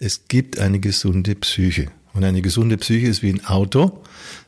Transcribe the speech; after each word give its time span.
Es 0.00 0.28
gibt 0.28 0.58
eine 0.58 0.78
gesunde 0.78 1.34
Psyche. 1.34 1.90
Und 2.14 2.24
eine 2.24 2.40
gesunde 2.40 2.76
Psyche 2.76 3.08
ist 3.08 3.22
wie 3.22 3.30
ein 3.30 3.44
Auto. 3.44 4.02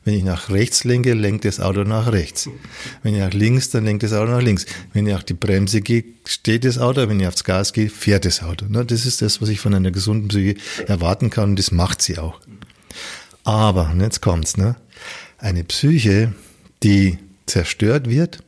Wenn 0.04 0.14
ich 0.14 0.22
nach 0.22 0.50
rechts 0.50 0.84
lenke, 0.84 1.12
lenkt 1.12 1.44
das 1.44 1.60
Auto 1.60 1.82
nach 1.82 2.12
rechts. 2.12 2.48
Wenn 3.02 3.14
ich 3.14 3.20
nach 3.20 3.32
links, 3.32 3.70
dann 3.70 3.84
lenkt 3.84 4.04
das 4.04 4.12
Auto 4.12 4.30
nach 4.30 4.42
links. 4.42 4.64
Wenn 4.92 5.06
ich 5.06 5.14
auf 5.14 5.24
die 5.24 5.34
Bremse 5.34 5.80
gehe, 5.80 6.04
steht 6.24 6.64
das 6.64 6.78
Auto. 6.78 7.08
Wenn 7.08 7.20
ich 7.20 7.26
aufs 7.26 7.44
Gas 7.44 7.72
gehe, 7.72 7.90
fährt 7.90 8.24
das 8.24 8.42
Auto. 8.42 8.66
Das 8.66 9.06
ist 9.06 9.22
das, 9.22 9.42
was 9.42 9.48
ich 9.48 9.60
von 9.60 9.74
einer 9.74 9.90
gesunden 9.90 10.28
Psyche 10.28 10.54
erwarten 10.86 11.30
kann 11.30 11.50
und 11.50 11.58
das 11.58 11.72
macht 11.72 12.00
sie 12.00 12.18
auch. 12.18 12.40
Aber, 13.42 13.94
jetzt 14.00 14.22
kommt's, 14.22 14.56
ne? 14.56 14.76
Eine 15.38 15.64
Psyche, 15.64 16.32
die 16.82 17.18
zerstört 17.46 18.08
wird, 18.08 18.38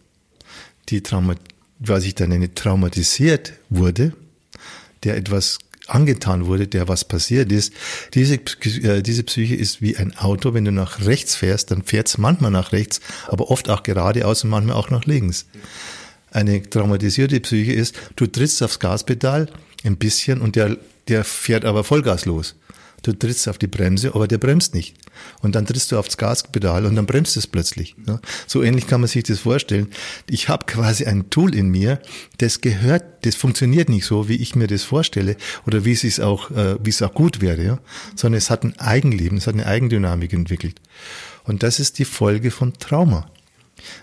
die 0.88 1.02
Trauma, 1.02 1.34
was 1.80 2.04
ich 2.04 2.14
dann 2.14 2.28
nenne, 2.28 2.54
traumatisiert 2.54 3.54
wurde, 3.70 4.12
der 5.02 5.16
etwas 5.16 5.58
angetan 5.94 6.46
wurde, 6.46 6.66
der 6.66 6.88
was 6.88 7.04
passiert 7.04 7.52
ist, 7.52 7.72
diese, 8.14 8.34
äh, 8.36 9.02
diese 9.02 9.22
Psyche 9.22 9.54
ist 9.54 9.82
wie 9.82 9.96
ein 9.96 10.16
Auto. 10.16 10.54
Wenn 10.54 10.64
du 10.64 10.72
nach 10.72 11.04
rechts 11.04 11.34
fährst, 11.34 11.70
dann 11.70 11.82
fährt 11.82 12.08
es 12.08 12.18
manchmal 12.18 12.50
nach 12.50 12.72
rechts, 12.72 13.00
aber 13.28 13.50
oft 13.50 13.68
auch 13.68 13.82
geradeaus 13.82 14.44
und 14.44 14.50
manchmal 14.50 14.76
auch 14.76 14.90
nach 14.90 15.04
links. 15.04 15.46
Eine 16.30 16.62
traumatisierte 16.62 17.40
Psyche 17.40 17.72
ist, 17.72 17.94
du 18.16 18.26
trittst 18.26 18.62
aufs 18.62 18.78
Gaspedal 18.78 19.48
ein 19.84 19.96
bisschen 19.96 20.40
und 20.40 20.56
der, 20.56 20.78
der 21.08 21.24
fährt 21.24 21.64
aber 21.64 21.84
Vollgas 21.84 22.24
los. 22.24 22.54
Du 23.02 23.12
trittst 23.12 23.48
auf 23.48 23.58
die 23.58 23.66
Bremse, 23.66 24.14
aber 24.14 24.28
der 24.28 24.38
bremst 24.38 24.74
nicht. 24.74 24.94
Und 25.40 25.54
dann 25.54 25.66
trittst 25.66 25.90
du 25.90 25.98
aufs 25.98 26.16
Gaspedal 26.16 26.86
und 26.86 26.94
dann 26.94 27.06
bremst 27.06 27.36
es 27.36 27.46
plötzlich. 27.46 27.96
So 28.46 28.62
ähnlich 28.62 28.86
kann 28.86 29.00
man 29.00 29.08
sich 29.08 29.24
das 29.24 29.40
vorstellen. 29.40 29.88
Ich 30.30 30.48
habe 30.48 30.66
quasi 30.66 31.04
ein 31.06 31.28
Tool 31.28 31.54
in 31.54 31.68
mir, 31.68 32.00
das 32.38 32.60
gehört, 32.60 33.04
das 33.26 33.34
funktioniert 33.34 33.88
nicht 33.88 34.06
so, 34.06 34.28
wie 34.28 34.36
ich 34.36 34.54
mir 34.54 34.68
das 34.68 34.84
vorstelle 34.84 35.36
oder 35.66 35.84
wie 35.84 35.92
es 35.92 36.20
auch, 36.20 36.50
äh, 36.52 36.76
wie 36.82 36.90
es 36.90 37.02
auch 37.02 37.14
gut 37.14 37.40
wäre, 37.40 37.62
ja? 37.62 37.78
sondern 38.14 38.38
es 38.38 38.50
hat 38.50 38.64
ein 38.64 38.78
Eigenleben, 38.78 39.38
es 39.38 39.46
hat 39.46 39.54
eine 39.54 39.66
Eigendynamik 39.66 40.32
entwickelt. 40.32 40.80
Und 41.44 41.62
das 41.62 41.80
ist 41.80 41.98
die 41.98 42.04
Folge 42.04 42.50
von 42.50 42.74
Trauma. 42.74 43.28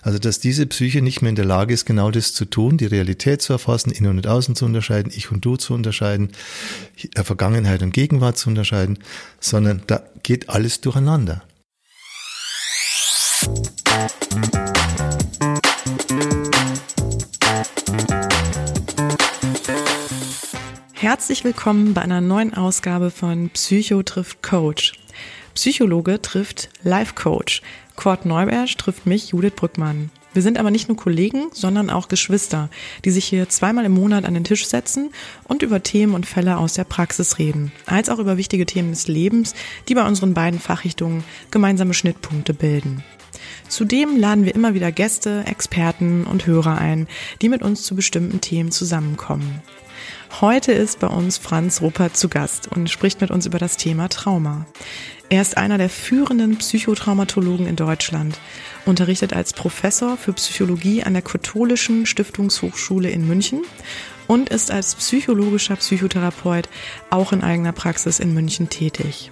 Also, 0.01 0.19
dass 0.19 0.39
diese 0.39 0.65
Psyche 0.65 1.01
nicht 1.01 1.21
mehr 1.21 1.29
in 1.29 1.35
der 1.35 1.45
Lage 1.45 1.73
ist, 1.73 1.85
genau 1.85 2.11
das 2.11 2.33
zu 2.33 2.45
tun, 2.45 2.77
die 2.77 2.85
Realität 2.85 3.41
zu 3.41 3.53
erfassen, 3.53 3.91
innen 3.91 4.17
und 4.17 4.27
außen 4.27 4.55
zu 4.55 4.65
unterscheiden, 4.65 5.11
ich 5.15 5.31
und 5.31 5.43
du 5.45 5.55
zu 5.55 5.73
unterscheiden, 5.73 6.31
Vergangenheit 7.15 7.81
und 7.81 7.93
Gegenwart 7.93 8.37
zu 8.37 8.49
unterscheiden, 8.49 8.99
sondern 9.39 9.81
da 9.87 10.03
geht 10.23 10.49
alles 10.49 10.81
durcheinander. 10.81 11.43
Herzlich 20.93 21.45
willkommen 21.45 21.93
bei 21.93 22.01
einer 22.01 22.19
neuen 22.19 22.53
Ausgabe 22.53 23.09
von 23.09 23.49
Psycho 23.51 24.03
trifft 24.03 24.43
Coach. 24.43 24.93
Psychologe 25.55 26.21
trifft 26.21 26.69
Life 26.83 27.15
Coach. 27.15 27.61
Kurt 27.99 28.25
Neubersch 28.25 28.77
trifft 28.77 29.05
mich, 29.05 29.31
Judith 29.31 29.55
Brückmann. 29.57 30.09
Wir 30.31 30.41
sind 30.41 30.57
aber 30.57 30.71
nicht 30.71 30.87
nur 30.87 30.95
Kollegen, 30.95 31.47
sondern 31.51 31.89
auch 31.89 32.07
Geschwister, 32.07 32.69
die 33.03 33.11
sich 33.11 33.25
hier 33.25 33.49
zweimal 33.49 33.83
im 33.83 33.91
Monat 33.91 34.23
an 34.23 34.35
den 34.35 34.45
Tisch 34.45 34.67
setzen 34.67 35.09
und 35.49 35.63
über 35.63 35.83
Themen 35.83 36.13
und 36.13 36.25
Fälle 36.25 36.59
aus 36.59 36.75
der 36.75 36.85
Praxis 36.85 37.39
reden, 37.39 37.73
als 37.85 38.07
auch 38.07 38.19
über 38.19 38.37
wichtige 38.37 38.65
Themen 38.65 38.91
des 38.91 39.09
Lebens, 39.09 39.53
die 39.89 39.95
bei 39.95 40.07
unseren 40.07 40.33
beiden 40.33 40.61
Fachrichtungen 40.61 41.25
gemeinsame 41.51 41.93
Schnittpunkte 41.93 42.53
bilden. 42.53 43.03
Zudem 43.67 44.17
laden 44.17 44.45
wir 44.45 44.55
immer 44.55 44.73
wieder 44.73 44.93
Gäste, 44.93 45.43
Experten 45.45 46.23
und 46.23 46.45
Hörer 46.47 46.77
ein, 46.77 47.05
die 47.41 47.49
mit 47.49 47.61
uns 47.63 47.83
zu 47.83 47.97
bestimmten 47.97 48.39
Themen 48.39 48.71
zusammenkommen. 48.71 49.61
Heute 50.39 50.71
ist 50.71 50.99
bei 50.99 51.07
uns 51.07 51.37
Franz 51.37 51.81
Ruppert 51.81 52.15
zu 52.15 52.29
Gast 52.29 52.69
und 52.69 52.89
spricht 52.89 53.19
mit 53.19 53.29
uns 53.29 53.45
über 53.45 53.59
das 53.59 53.75
Thema 53.75 54.07
Trauma. 54.07 54.67
Er 55.31 55.43
ist 55.43 55.57
einer 55.57 55.77
der 55.77 55.89
führenden 55.89 56.57
Psychotraumatologen 56.57 57.67
in 57.67 57.75
Deutschland, 57.75 58.39
unterrichtet 58.85 59.33
als 59.33 59.53
Professor 59.53 60.17
für 60.17 60.33
Psychologie 60.33 61.03
an 61.03 61.13
der 61.13 61.21
Katholischen 61.21 62.07
Stiftungshochschule 62.07 63.11
in 63.11 63.27
München 63.27 63.61
und 64.25 64.49
ist 64.49 64.71
als 64.71 64.95
psychologischer 64.95 65.75
Psychotherapeut 65.75 66.67
auch 67.11 67.31
in 67.31 67.43
eigener 67.43 67.73
Praxis 67.73 68.19
in 68.19 68.33
München 68.33 68.69
tätig. 68.69 69.31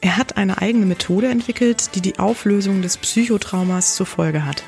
Er 0.00 0.16
hat 0.16 0.38
eine 0.38 0.62
eigene 0.62 0.86
Methode 0.86 1.28
entwickelt, 1.28 1.94
die 1.94 2.00
die 2.00 2.18
Auflösung 2.18 2.80
des 2.80 2.96
Psychotraumas 2.96 3.96
zur 3.96 4.06
Folge 4.06 4.46
hat. 4.46 4.64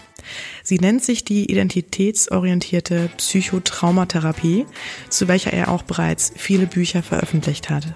Sie 0.63 0.79
nennt 0.79 1.03
sich 1.03 1.25
die 1.25 1.51
identitätsorientierte 1.51 3.09
Psychotraumatherapie, 3.17 4.67
zu 5.09 5.29
welcher 5.29 5.53
er 5.53 5.69
auch 5.69 5.83
bereits 5.83 6.33
viele 6.37 6.67
Bücher 6.67 7.03
veröffentlicht 7.03 7.71
hat. 7.71 7.87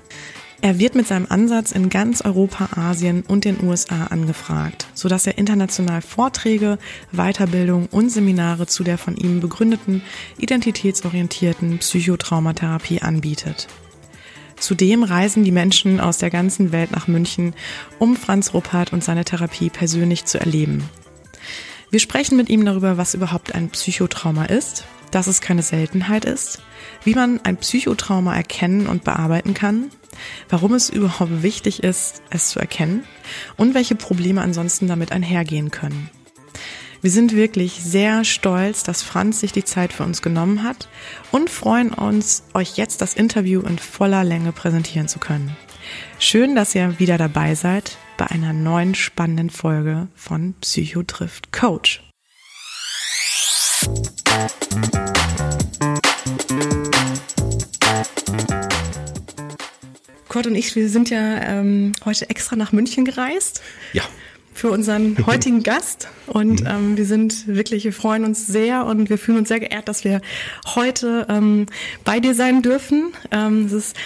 Er 0.63 0.79
wird 0.79 0.95
mit 0.95 1.07
seinem 1.07 1.27
Ansatz 1.31 1.73
in 1.73 1.89
ganz 1.89 2.21
Europa, 2.21 2.69
Asien 2.79 3.23
und 3.27 3.47
den 3.47 3.65
USA 3.65 4.09
angefragt, 4.09 4.87
sodass 4.93 5.27
er 5.27 5.39
international 5.39 6.03
Vorträge, 6.03 6.79
Weiterbildung 7.13 7.87
und 7.87 8.11
Seminare 8.11 8.67
zu 8.67 8.85
der 8.85 8.99
von 8.99 9.17
ihm 9.17 9.41
begründeten 9.41 10.03
identitätsorientierten 10.37 11.79
Psychotraumatherapie 11.79 13.01
anbietet. 13.01 13.69
Zudem 14.59 15.03
reisen 15.03 15.45
die 15.45 15.53
Menschen 15.53 15.99
aus 15.99 16.19
der 16.19 16.29
ganzen 16.29 16.73
Welt 16.73 16.91
nach 16.91 17.09
München, 17.09 17.55
um 17.99 18.15
Franz 18.15 18.53
Ruppert 18.53 18.93
und 18.93 19.03
seine 19.03 19.25
Therapie 19.25 19.71
persönlich 19.71 20.27
zu 20.27 20.39
erleben. 20.39 20.85
Wir 21.91 22.01
sprechen 22.01 22.37
mit 22.37 22.51
ihm 22.51 22.67
darüber, 22.67 22.99
was 22.99 23.15
überhaupt 23.15 23.55
ein 23.55 23.71
Psychotrauma 23.71 24.45
ist, 24.45 24.85
dass 25.11 25.27
es 25.27 25.41
keine 25.41 25.63
Seltenheit 25.63 26.27
ist, 26.27 26.61
wie 27.03 27.15
man 27.15 27.41
ein 27.45 27.57
Psychotrauma 27.57 28.37
erkennen 28.37 28.87
und 28.87 29.05
bearbeiten 29.05 29.55
kann, 29.55 29.91
warum 30.49 30.75
es 30.75 30.91
überhaupt 30.91 31.43
wichtig 31.43 31.83
ist, 31.83 32.23
es 32.31 32.51
zu 32.51 32.59
erkennen 32.59 33.05
und 33.57 33.75
welche 33.75 33.95
Probleme 33.95 34.43
ansonsten 34.43 34.89
damit 34.89 35.13
einhergehen 35.13 35.71
können. 35.71 36.11
Wir 37.03 37.11
sind 37.11 37.35
wirklich 37.35 37.81
sehr 37.83 38.25
stolz, 38.25 38.83
dass 38.83 39.03
Franz 39.03 39.41
sich 39.41 39.53
die 39.53 39.65
Zeit 39.65 39.93
für 39.93 40.05
uns 40.05 40.21
genommen 40.21 40.63
hat 40.63 40.89
und 41.33 41.49
freuen 41.49 41.95
uns, 41.95 42.43
euch 42.53 42.77
jetzt 42.77 43.01
das 43.01 43.15
Interview 43.15 43.63
in 43.63 43.79
voller 43.79 44.23
Länge 44.23 44.53
präsentieren 44.53 45.09
zu 45.09 45.19
können. 45.19 45.57
Schön, 46.19 46.55
dass 46.55 46.75
ihr 46.75 46.99
wieder 46.99 47.17
dabei 47.17 47.55
seid 47.55 47.97
bei 48.19 48.27
einer 48.27 48.53
neuen 48.53 48.95
spannenden 48.95 49.49
Folge 49.49 50.09
von 50.15 50.55
Psycho 50.61 51.03
trifft 51.03 51.53
Coach. 51.53 52.03
Kurt 60.31 60.47
und 60.47 60.55
ich, 60.55 60.77
wir 60.77 60.89
sind 60.89 61.11
ja 61.11 61.43
ähm, 61.43 61.93
heute 62.05 62.31
extra 62.31 62.55
nach 62.55 62.71
München 62.71 63.05
gereist. 63.05 63.61
Ja. 63.93 64.05
Für 64.55 64.71
unseren 64.71 65.17
heutigen 65.27 65.65
Gast. 65.65 66.07
Und 66.29 66.61
mhm. 66.61 66.67
ähm, 66.67 66.97
wir 66.97 67.05
sind 67.05 67.49
wirklich, 67.49 67.85
wir 67.85 67.93
freuen 67.93 68.25
uns 68.25 68.47
sehr 68.47 68.87
und 68.87 69.11
wir 69.11 69.19
fühlen 69.19 69.39
uns 69.39 69.49
sehr 69.49 69.59
geehrt, 69.59 69.89
dass 69.89 70.05
wir 70.05 70.21
heute 70.77 71.27
ähm, 71.29 71.67
bei 72.05 72.21
dir 72.21 72.37
sein 72.37 72.63
dürfen. 72.63 73.13
Ähm, 73.33 73.67
es 73.67 73.73
ist 73.73 73.97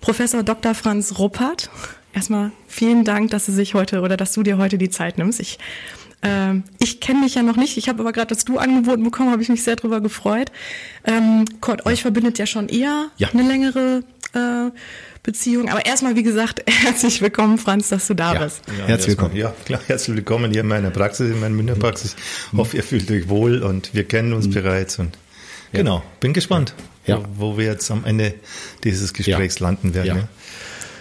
Professor 0.00 0.42
Dr. 0.42 0.74
Franz 0.74 1.18
Ruppert. 1.18 1.70
Erstmal 2.14 2.50
vielen 2.66 3.04
Dank, 3.04 3.30
dass 3.30 3.44
du 3.44 3.52
sich 3.52 3.74
heute 3.74 4.00
oder 4.00 4.16
dass 4.16 4.32
du 4.32 4.42
dir 4.42 4.56
heute 4.56 4.78
die 4.78 4.90
Zeit 4.90 5.18
nimmst. 5.18 5.38
Ich 5.38 5.58
ähm, 6.22 6.64
ich 6.78 7.00
kenne 7.00 7.24
dich 7.26 7.34
ja 7.34 7.42
noch 7.42 7.56
nicht. 7.56 7.76
Ich 7.76 7.90
habe 7.90 8.00
aber 8.00 8.12
gerade 8.12 8.28
das 8.28 8.46
Du 8.46 8.56
angeboten 8.56 9.04
bekommen, 9.04 9.30
habe 9.30 9.42
ich 9.42 9.50
mich 9.50 9.62
sehr 9.62 9.76
darüber 9.76 10.00
gefreut. 10.00 10.50
Ähm, 11.04 11.44
Kurt, 11.60 11.84
euch 11.84 12.00
verbindet 12.00 12.38
ja 12.38 12.46
schon 12.46 12.70
eher 12.70 13.10
ja. 13.18 13.28
eine 13.28 13.42
längere 13.42 14.02
äh, 14.32 14.70
Beziehung. 15.24 15.70
Aber 15.70 15.84
erstmal, 15.84 16.14
wie 16.16 16.22
gesagt, 16.22 16.62
herzlich 16.70 17.20
willkommen, 17.20 17.58
Franz, 17.58 17.88
dass 17.88 18.06
du 18.06 18.14
da 18.14 18.34
ja, 18.34 18.44
bist. 18.44 18.62
Ja, 18.78 18.86
herzlich 18.86 19.08
willkommen. 19.08 19.34
Ja, 19.34 19.52
klar, 19.64 19.80
herzlich 19.86 20.16
willkommen 20.16 20.52
hier 20.52 20.60
in 20.60 20.68
meiner 20.68 20.90
Praxis, 20.90 21.30
in 21.30 21.40
meiner 21.40 21.54
Münderpraxis. 21.54 22.14
Mhm. 22.52 22.58
Hoffe, 22.58 22.76
ihr 22.76 22.82
fühlt 22.84 23.10
euch 23.10 23.28
wohl 23.28 23.62
und 23.62 23.94
wir 23.94 24.04
kennen 24.04 24.34
uns 24.34 24.46
mhm. 24.46 24.52
bereits 24.52 24.98
und 24.98 25.16
ja. 25.72 25.78
genau, 25.78 26.04
bin 26.20 26.34
gespannt, 26.34 26.74
ja. 27.06 27.20
wo, 27.36 27.52
wo, 27.52 27.58
wir 27.58 27.64
jetzt 27.64 27.90
am 27.90 28.04
Ende 28.04 28.34
dieses 28.84 29.14
Gesprächs 29.14 29.60
landen 29.60 29.94
werden. 29.94 30.18
Ja. 30.18 30.28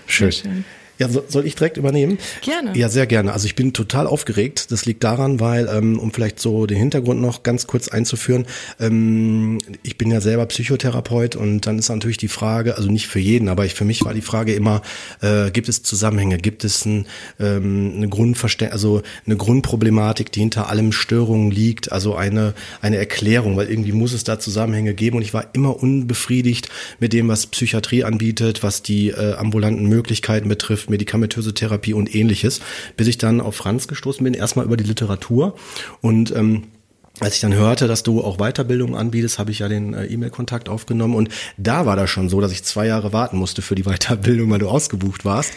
Schön. 0.07 0.31
schön. 0.31 0.66
Ja, 0.99 1.09
soll 1.28 1.45
ich 1.45 1.55
direkt 1.55 1.78
übernehmen? 1.78 2.17
Gerne. 2.41 2.78
Ja, 2.78 2.90
sehr 2.90 3.07
gerne. 3.07 3.34
Also 3.34 3.45
ich 3.45 3.55
bin 3.55 3.73
total 3.73 4.05
aufgeregt. 4.05 4.72
Das 4.72 4.85
liegt 4.85 5.03
daran, 5.03 5.40
weil, 5.40 5.67
ähm, 5.73 5.97
um 5.99 6.11
vielleicht 6.11 6.40
so 6.40 6.66
den 6.66 6.78
Hintergrund 6.78 7.22
noch 7.22 7.43
ganz 7.43 7.66
kurz 7.66 7.87
einzuführen, 7.87 8.45
ähm, 8.79 9.59
ich 9.81 9.97
bin 9.97 10.11
ja 10.11 10.22
selber 10.22 10.45
Psychotherapeut 10.45 11.35
und 11.35 11.66
dann 11.67 11.79
ist 11.79 11.90
natürlich 11.90 12.17
die 12.17 12.28
Frage, 12.28 12.75
also 12.78 12.91
nicht 12.91 13.07
für 13.07 13.19
jeden, 13.19 13.49
aber 13.49 13.66
ich, 13.66 13.73
für 13.73 13.85
mich 13.85 14.03
war 14.05 14.13
die 14.13 14.22
Frage 14.22 14.53
immer, 14.53 14.81
äh, 15.22 15.49
gibt 15.51 15.69
es 15.69 15.84
Zusammenhänge, 15.84 16.37
gibt 16.37 16.63
es 16.63 16.85
ein, 16.85 17.07
ähm, 17.40 17.93
eine 17.95 18.09
Grundverständ 18.09 18.73
also 18.73 19.01
eine 19.25 19.37
Grundproblematik, 19.37 20.31
die 20.31 20.41
hinter 20.41 20.69
allem 20.69 20.91
Störungen 20.91 21.51
liegt, 21.51 21.91
also 21.91 22.16
eine, 22.16 22.53
eine 22.81 22.97
Erklärung, 22.97 23.55
weil 23.55 23.69
irgendwie 23.69 23.93
muss 23.93 24.13
es 24.13 24.23
da 24.23 24.40
Zusammenhänge 24.40 24.93
geben 24.93 25.17
und 25.17 25.23
ich 25.23 25.34
war 25.34 25.47
immer 25.53 25.81
unbefriedigt 25.81 26.69
mit 26.99 27.13
dem, 27.13 27.28
was 27.28 27.47
Psychiatrie 27.47 28.03
anbietet, 28.03 28.63
was 28.63 28.84
die 28.84 29.09
äh, 29.09 29.35
ambulanten 29.35 29.87
Möglichkeiten 29.87 30.49
betrifft, 30.49 30.90
medikamentöse 30.93 31.53
Therapie 31.53 31.93
und 31.93 32.13
ähnliches, 32.13 32.61
bis 32.95 33.07
ich 33.07 33.17
dann 33.17 33.41
auf 33.41 33.55
Franz 33.55 33.87
gestoßen 33.87 34.23
bin, 34.23 34.34
erstmal 34.34 34.66
über 34.66 34.78
die 34.78 34.84
Literatur. 34.84 35.55
Und 36.01 36.34
ähm, 36.35 36.63
als 37.20 37.36
ich 37.36 37.42
dann 37.42 37.54
hörte, 37.54 37.88
dass 37.88 38.02
du 38.02 38.24
auch 38.24 38.38
Weiterbildung 38.38 38.96
anbietest, 38.96 39.38
habe 39.38 39.52
ich 39.52 39.60
ja 39.60 39.68
den 39.68 39.94
äh, 39.94 40.06
E-Mail-Kontakt 40.06 40.68
aufgenommen 40.68 41.14
und 41.14 41.30
da 41.58 41.86
war 41.86 41.96
das 41.96 42.10
schon 42.10 42.28
so, 42.28 42.42
dass 42.42 42.52
ich 42.52 42.64
zwei 42.64 42.88
Jahre 42.88 43.14
warten 43.14 43.38
musste 43.38 43.62
für 43.62 43.76
die 43.76 43.84
Weiterbildung, 43.88 44.50
weil 44.50 44.58
du 44.58 44.68
ausgebucht 44.68 45.24
warst. 45.24 45.54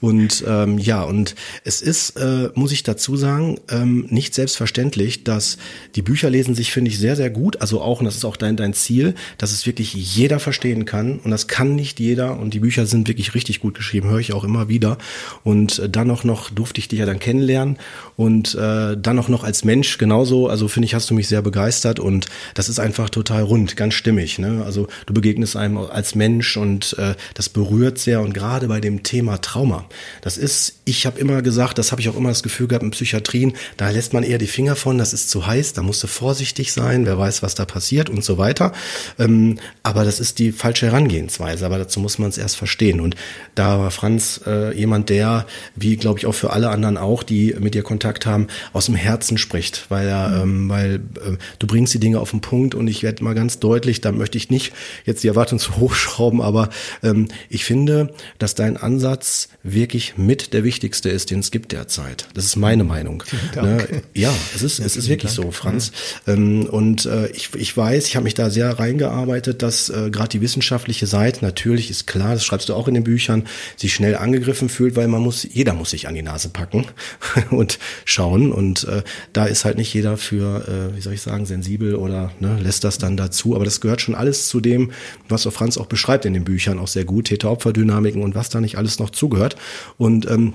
Und 0.00 0.44
ähm, 0.46 0.78
ja, 0.78 1.02
und 1.02 1.34
es 1.64 1.82
ist, 1.82 2.10
äh, 2.10 2.50
muss 2.54 2.70
ich 2.70 2.84
dazu 2.84 3.16
sagen, 3.16 3.58
ähm, 3.70 4.06
nicht 4.08 4.34
selbstverständlich, 4.34 5.24
dass 5.24 5.58
die 5.96 6.02
Bücher 6.02 6.30
lesen 6.30 6.54
sich, 6.54 6.70
finde 6.70 6.92
ich, 6.92 6.98
sehr, 7.00 7.16
sehr 7.16 7.30
gut. 7.30 7.60
Also 7.60 7.80
auch, 7.80 7.98
und 7.98 8.04
das 8.04 8.14
ist 8.14 8.24
auch 8.24 8.36
dein, 8.36 8.56
dein 8.56 8.72
Ziel, 8.72 9.16
dass 9.36 9.50
es 9.50 9.66
wirklich 9.66 9.94
jeder 9.94 10.38
verstehen 10.38 10.84
kann. 10.84 11.18
Und 11.18 11.32
das 11.32 11.48
kann 11.48 11.74
nicht 11.74 11.98
jeder. 11.98 12.38
Und 12.38 12.54
die 12.54 12.60
Bücher 12.60 12.86
sind 12.86 13.08
wirklich 13.08 13.34
richtig 13.34 13.58
gut 13.58 13.74
geschrieben, 13.74 14.10
höre 14.10 14.20
ich 14.20 14.32
auch 14.32 14.44
immer 14.44 14.68
wieder. 14.68 14.96
Und 15.42 15.80
äh, 15.80 15.90
dann 15.90 16.08
auch 16.12 16.22
noch 16.22 16.50
durfte 16.50 16.78
ich 16.78 16.86
dich 16.86 17.00
ja 17.00 17.06
dann 17.06 17.18
kennenlernen. 17.18 17.78
Und 18.16 18.54
äh, 18.54 18.96
dann 18.96 19.18
auch 19.18 19.28
noch 19.28 19.42
als 19.42 19.64
Mensch 19.64 19.98
genauso, 19.98 20.46
also 20.46 20.68
finde 20.68 20.86
ich, 20.86 20.99
hast 21.00 21.08
du 21.08 21.14
mich 21.14 21.28
sehr 21.28 21.40
begeistert 21.40 21.98
und 21.98 22.26
das 22.52 22.68
ist 22.68 22.78
einfach 22.78 23.08
total 23.08 23.42
rund, 23.42 23.74
ganz 23.74 23.94
stimmig. 23.94 24.38
Ne? 24.38 24.62
Also 24.66 24.86
du 25.06 25.14
begegnest 25.14 25.56
einem 25.56 25.78
als 25.78 26.14
Mensch 26.14 26.58
und 26.58 26.94
äh, 26.98 27.14
das 27.32 27.48
berührt 27.48 27.98
sehr 27.98 28.20
und 28.20 28.34
gerade 28.34 28.68
bei 28.68 28.80
dem 28.80 29.02
Thema 29.02 29.38
Trauma. 29.38 29.86
Das 30.20 30.36
ist, 30.36 30.74
ich 30.84 31.06
habe 31.06 31.18
immer 31.18 31.40
gesagt, 31.40 31.78
das 31.78 31.90
habe 31.90 32.02
ich 32.02 32.10
auch 32.10 32.16
immer 32.16 32.28
das 32.28 32.42
Gefühl 32.42 32.68
gehabt 32.68 32.84
in 32.84 32.90
Psychiatrien, 32.90 33.54
da 33.78 33.88
lässt 33.88 34.12
man 34.12 34.24
eher 34.24 34.36
die 34.36 34.46
Finger 34.46 34.76
von, 34.76 34.98
das 34.98 35.14
ist 35.14 35.30
zu 35.30 35.46
heiß, 35.46 35.72
da 35.72 35.82
musst 35.82 36.02
du 36.02 36.06
vorsichtig 36.06 36.72
sein, 36.72 37.06
wer 37.06 37.16
weiß, 37.16 37.42
was 37.42 37.54
da 37.54 37.64
passiert 37.64 38.10
und 38.10 38.22
so 38.22 38.36
weiter. 38.36 38.72
Ähm, 39.18 39.58
aber 39.82 40.04
das 40.04 40.20
ist 40.20 40.38
die 40.38 40.52
falsche 40.52 40.86
Herangehensweise, 40.86 41.64
aber 41.64 41.78
dazu 41.78 41.98
muss 41.98 42.18
man 42.18 42.28
es 42.28 42.36
erst 42.36 42.56
verstehen. 42.56 43.00
Und 43.00 43.16
da 43.54 43.78
war 43.78 43.90
Franz 43.90 44.42
äh, 44.46 44.76
jemand, 44.76 45.08
der, 45.08 45.46
wie 45.76 45.96
glaube 45.96 46.18
ich 46.18 46.26
auch 46.26 46.34
für 46.34 46.50
alle 46.50 46.68
anderen 46.68 46.98
auch, 46.98 47.22
die 47.22 47.56
mit 47.58 47.72
dir 47.72 47.82
Kontakt 47.82 48.26
haben, 48.26 48.48
aus 48.74 48.86
dem 48.86 48.96
Herzen 48.96 49.38
spricht, 49.38 49.86
weil 49.88 50.06
er, 50.06 50.42
ähm, 50.42 50.68
weil 50.68 50.89
äh, 50.94 51.36
du 51.58 51.66
bringst 51.66 51.94
die 51.94 52.00
Dinge 52.00 52.20
auf 52.20 52.30
den 52.30 52.40
Punkt 52.40 52.74
und 52.74 52.88
ich 52.88 53.02
werde 53.02 53.22
mal 53.24 53.34
ganz 53.34 53.58
deutlich, 53.58 54.00
da 54.00 54.12
möchte 54.12 54.38
ich 54.38 54.50
nicht 54.50 54.72
jetzt 55.04 55.22
die 55.24 55.28
Erwartung 55.28 55.58
zu 55.58 55.76
hochschrauben, 55.76 56.40
aber 56.40 56.70
ähm, 57.02 57.28
ich 57.48 57.64
finde, 57.64 58.14
dass 58.38 58.54
dein 58.54 58.76
Ansatz 58.76 59.48
wirklich 59.62 60.16
mit 60.16 60.52
der 60.52 60.64
wichtigste 60.64 61.10
ist, 61.10 61.30
den 61.30 61.40
es 61.40 61.50
gibt 61.50 61.72
derzeit. 61.72 62.28
Das 62.34 62.44
ist 62.44 62.56
meine 62.56 62.84
Meinung. 62.84 63.22
Ne? 63.60 64.02
Ja, 64.14 64.32
es 64.54 64.62
ist, 64.62 64.78
es 64.78 64.96
ist 64.96 65.08
wirklich 65.08 65.34
Dank. 65.34 65.46
so, 65.46 65.50
Franz. 65.50 65.92
Ja. 66.26 66.34
Ähm, 66.34 66.66
und 66.66 67.04
äh, 67.04 67.26
ich, 67.28 67.50
ich 67.54 67.76
weiß, 67.76 68.06
ich 68.06 68.16
habe 68.16 68.24
mich 68.24 68.34
da 68.34 68.48
sehr 68.48 68.78
reingearbeitet, 68.78 69.62
dass 69.62 69.90
äh, 69.90 70.08
gerade 70.10 70.28
die 70.30 70.40
wissenschaftliche 70.40 71.06
Seite, 71.06 71.44
natürlich 71.44 71.90
ist 71.90 72.06
klar, 72.06 72.34
das 72.34 72.44
schreibst 72.44 72.68
du 72.68 72.74
auch 72.74 72.88
in 72.88 72.94
den 72.94 73.04
Büchern, 73.04 73.46
sich 73.76 73.92
schnell 73.92 74.16
angegriffen 74.16 74.68
fühlt, 74.68 74.96
weil 74.96 75.08
man 75.08 75.20
muss, 75.20 75.46
jeder 75.50 75.74
muss 75.74 75.90
sich 75.90 76.08
an 76.08 76.14
die 76.14 76.22
Nase 76.22 76.48
packen 76.48 76.86
und 77.50 77.78
schauen. 78.04 78.52
Und 78.52 78.84
äh, 78.84 79.02
da 79.32 79.44
ist 79.44 79.64
halt 79.64 79.76
nicht 79.76 79.92
jeder 79.92 80.16
für, 80.16 80.68
äh, 80.88 80.96
wie 80.96 81.00
soll 81.00 81.14
ich 81.14 81.22
sagen, 81.22 81.46
sensibel 81.46 81.94
oder 81.94 82.32
ne, 82.40 82.58
lässt 82.60 82.84
das 82.84 82.98
dann 82.98 83.16
dazu. 83.16 83.54
Aber 83.54 83.64
das 83.64 83.80
gehört 83.80 84.00
schon 84.00 84.14
alles 84.14 84.48
zu 84.48 84.60
dem, 84.60 84.92
was 85.28 85.42
so 85.42 85.50
Franz 85.50 85.78
auch 85.78 85.86
beschreibt 85.86 86.24
in 86.24 86.34
den 86.34 86.44
Büchern, 86.44 86.78
auch 86.78 86.88
sehr 86.88 87.04
gut, 87.04 87.26
Täter-Opfer-Dynamiken 87.26 88.22
und 88.22 88.34
was 88.34 88.48
da 88.48 88.60
nicht 88.60 88.78
alles 88.78 88.98
noch 88.98 89.10
zugehört. 89.10 89.56
Und 89.98 90.30
ähm, 90.30 90.54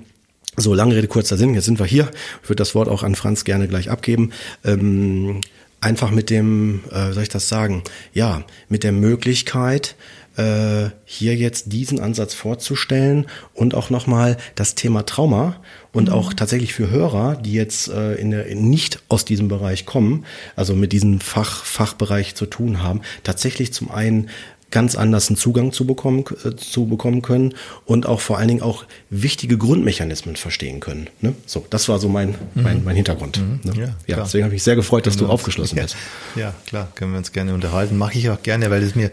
so, 0.57 0.73
lange 0.73 0.95
Rede, 0.95 1.07
kurzer 1.07 1.37
Sinn, 1.37 1.53
jetzt 1.53 1.65
sind 1.65 1.79
wir 1.79 1.85
hier. 1.85 2.09
Ich 2.41 2.49
würde 2.49 2.61
das 2.61 2.75
Wort 2.75 2.87
auch 2.87 3.03
an 3.03 3.15
Franz 3.15 3.43
gerne 3.43 3.67
gleich 3.67 3.89
abgeben. 3.89 4.31
Ähm, 4.63 5.41
einfach 5.81 6.11
mit 6.11 6.29
dem, 6.29 6.81
äh, 6.91 7.11
soll 7.11 7.23
ich 7.23 7.29
das 7.29 7.49
sagen, 7.49 7.83
ja, 8.13 8.43
mit 8.69 8.83
der 8.83 8.93
Möglichkeit, 8.93 9.95
äh, 10.37 10.89
hier 11.05 11.35
jetzt 11.35 11.71
diesen 11.71 11.99
Ansatz 11.99 12.33
vorzustellen 12.33 13.27
und 13.53 13.75
auch 13.75 13.89
nochmal 13.89 14.37
das 14.55 14.75
Thema 14.75 15.05
Trauma 15.05 15.61
und 15.95 16.09
auch 16.09 16.31
mhm. 16.31 16.35
tatsächlich 16.35 16.73
für 16.73 16.89
Hörer, 16.89 17.37
die 17.37 17.53
jetzt 17.53 17.87
äh, 17.87 18.15
in 18.15 18.31
der, 18.31 18.53
nicht 18.53 19.01
aus 19.07 19.23
diesem 19.23 19.47
Bereich 19.47 19.85
kommen, 19.85 20.25
also 20.57 20.75
mit 20.75 20.91
diesem 20.91 21.21
Fach, 21.21 21.63
Fachbereich 21.63 22.35
zu 22.35 22.45
tun 22.45 22.83
haben, 22.83 23.01
tatsächlich 23.23 23.71
zum 23.73 23.89
einen 23.89 24.29
ganz 24.71 24.95
anders 24.95 25.29
einen 25.29 25.37
Zugang 25.37 25.71
zu 25.71 25.87
bekommen, 25.87 26.25
äh, 26.43 26.53
zu 26.57 26.85
bekommen 26.87 27.21
können 27.21 27.53
und 27.85 28.07
auch 28.07 28.19
vor 28.19 28.37
allen 28.37 28.49
Dingen 28.49 28.61
auch 28.61 28.83
wichtige 29.09 29.57
Grundmechanismen 29.57 30.35
verstehen 30.35 30.81
können. 30.81 31.07
Ne? 31.21 31.33
So, 31.45 31.65
das 31.69 31.87
war 31.87 31.97
so 31.97 32.09
mein, 32.09 32.35
mein, 32.55 32.83
mein 32.83 32.97
Hintergrund. 32.97 33.39
Mhm. 33.39 33.61
Ne? 33.63 33.79
Ja, 33.79 33.95
ja 34.05 34.23
deswegen 34.23 34.43
habe 34.43 34.53
ich 34.53 34.57
mich 34.57 34.63
sehr 34.63 34.75
gefreut, 34.75 35.07
dass 35.07 35.15
du 35.15 35.27
aufgeschlossen 35.27 35.77
ja, 35.77 35.83
bist. 35.83 35.95
Ja, 36.35 36.53
klar, 36.65 36.89
können 36.95 37.11
wir 37.13 37.19
uns 37.19 37.31
gerne 37.31 37.53
unterhalten. 37.53 37.97
Mache 37.97 38.19
ich 38.19 38.29
auch 38.29 38.43
gerne, 38.43 38.69
weil 38.69 38.83
es 38.83 38.95
mir 38.95 39.11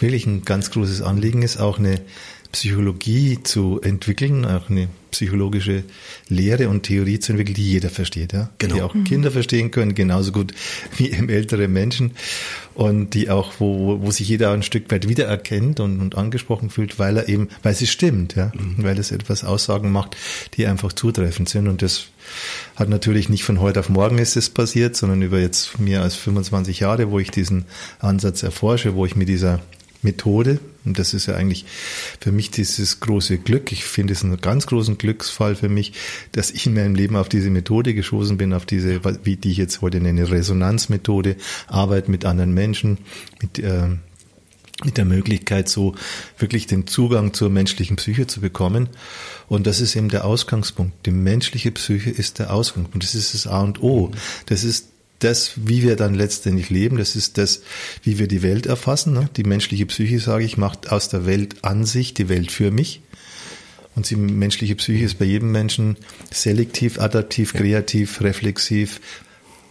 wirklich 0.00 0.26
ein 0.26 0.44
ganz 0.44 0.72
großes 0.72 1.00
Anliegen 1.00 1.42
ist, 1.42 1.58
auch 1.58 1.78
eine 1.78 2.00
Psychologie 2.54 3.42
zu 3.42 3.80
entwickeln, 3.82 4.44
auch 4.44 4.70
eine 4.70 4.86
psychologische 5.10 5.82
Lehre 6.28 6.68
und 6.68 6.84
Theorie 6.84 7.18
zu 7.18 7.32
entwickeln, 7.32 7.54
die 7.54 7.68
jeder 7.68 7.90
versteht, 7.90 8.32
ja. 8.32 8.50
Genau. 8.58 8.74
Die 8.74 8.82
auch 8.82 8.94
mhm. 8.94 9.02
Kinder 9.02 9.32
verstehen 9.32 9.72
können, 9.72 9.96
genauso 9.96 10.30
gut 10.30 10.54
wie 10.96 11.10
ältere 11.10 11.66
Menschen 11.66 12.12
und 12.74 13.14
die 13.14 13.28
auch, 13.28 13.54
wo, 13.58 14.00
wo 14.00 14.10
sich 14.12 14.28
jeder 14.28 14.52
ein 14.52 14.62
Stück 14.62 14.88
weit 14.92 15.08
wiedererkennt 15.08 15.80
und, 15.80 16.00
und 16.00 16.16
angesprochen 16.16 16.70
fühlt, 16.70 17.00
weil 17.00 17.16
er 17.16 17.28
eben, 17.28 17.48
weil 17.64 17.74
sie 17.74 17.88
stimmt, 17.88 18.36
ja, 18.36 18.52
mhm. 18.54 18.84
weil 18.84 19.00
es 19.00 19.10
etwas 19.10 19.42
Aussagen 19.42 19.90
macht, 19.90 20.16
die 20.56 20.68
einfach 20.68 20.92
zutreffend 20.92 21.48
sind 21.48 21.66
und 21.66 21.82
das 21.82 22.06
hat 22.76 22.88
natürlich 22.88 23.28
nicht 23.28 23.42
von 23.42 23.58
heute 23.58 23.80
auf 23.80 23.88
morgen 23.88 24.18
ist 24.18 24.36
es 24.36 24.48
passiert, 24.48 24.94
sondern 24.94 25.22
über 25.22 25.40
jetzt 25.40 25.80
mehr 25.80 26.02
als 26.02 26.14
25 26.14 26.78
Jahre, 26.78 27.10
wo 27.10 27.18
ich 27.18 27.32
diesen 27.32 27.64
Ansatz 27.98 28.44
erforsche, 28.44 28.94
wo 28.94 29.06
ich 29.06 29.16
mit 29.16 29.28
dieser 29.28 29.60
Methode. 30.02 30.60
Und 30.84 30.98
das 30.98 31.14
ist 31.14 31.26
ja 31.26 31.34
eigentlich 31.34 31.64
für 32.20 32.32
mich 32.32 32.50
dieses 32.50 33.00
große 33.00 33.38
Glück. 33.38 33.72
Ich 33.72 33.84
finde 33.84 34.12
es 34.12 34.22
einen 34.22 34.40
ganz 34.40 34.66
großen 34.66 34.98
Glücksfall 34.98 35.56
für 35.56 35.68
mich, 35.68 35.92
dass 36.32 36.50
ich 36.50 36.66
in 36.66 36.74
meinem 36.74 36.94
Leben 36.94 37.16
auf 37.16 37.28
diese 37.28 37.50
Methode 37.50 37.94
geschossen 37.94 38.36
bin, 38.36 38.52
auf 38.52 38.66
diese, 38.66 39.00
wie 39.24 39.36
die 39.36 39.52
ich 39.52 39.56
jetzt 39.56 39.80
heute 39.80 40.00
nenne, 40.00 40.30
Resonanzmethode, 40.30 41.36
Arbeit 41.66 42.08
mit 42.08 42.24
anderen 42.24 42.52
Menschen, 42.52 42.98
mit, 43.40 43.58
äh, 43.58 43.88
mit 44.84 44.98
der 44.98 45.04
Möglichkeit, 45.04 45.68
so 45.68 45.94
wirklich 46.38 46.66
den 46.66 46.86
Zugang 46.86 47.32
zur 47.32 47.48
menschlichen 47.48 47.96
Psyche 47.96 48.26
zu 48.26 48.40
bekommen. 48.40 48.88
Und 49.48 49.66
das 49.66 49.80
ist 49.80 49.96
eben 49.96 50.08
der 50.08 50.24
Ausgangspunkt. 50.24 51.06
Die 51.06 51.12
menschliche 51.12 51.70
Psyche 51.70 52.10
ist 52.10 52.38
der 52.38 52.52
Ausgangspunkt. 52.52 53.04
Das 53.04 53.14
ist 53.14 53.34
das 53.34 53.46
A 53.46 53.60
und 53.60 53.82
O. 53.82 54.10
Das 54.46 54.64
ist 54.64 54.88
das, 55.24 55.52
wie 55.56 55.82
wir 55.82 55.96
dann 55.96 56.14
letztendlich 56.14 56.70
leben, 56.70 56.98
das 56.98 57.16
ist 57.16 57.38
das, 57.38 57.62
wie 58.02 58.18
wir 58.18 58.28
die 58.28 58.42
Welt 58.42 58.66
erfassen. 58.66 59.14
Ne? 59.14 59.28
Die 59.36 59.44
menschliche 59.44 59.86
Psyche, 59.86 60.20
sage 60.20 60.44
ich, 60.44 60.56
macht 60.56 60.92
aus 60.92 61.08
der 61.08 61.26
Welt 61.26 61.56
an 61.62 61.84
sich 61.84 62.14
die 62.14 62.28
Welt 62.28 62.52
für 62.52 62.70
mich. 62.70 63.00
Und 63.96 64.10
die 64.10 64.16
menschliche 64.16 64.74
Psyche 64.74 65.04
ist 65.04 65.18
bei 65.18 65.24
jedem 65.24 65.52
Menschen 65.52 65.96
selektiv, 66.32 66.98
adaptiv, 66.98 67.54
kreativ, 67.54 68.20
reflexiv, 68.22 69.00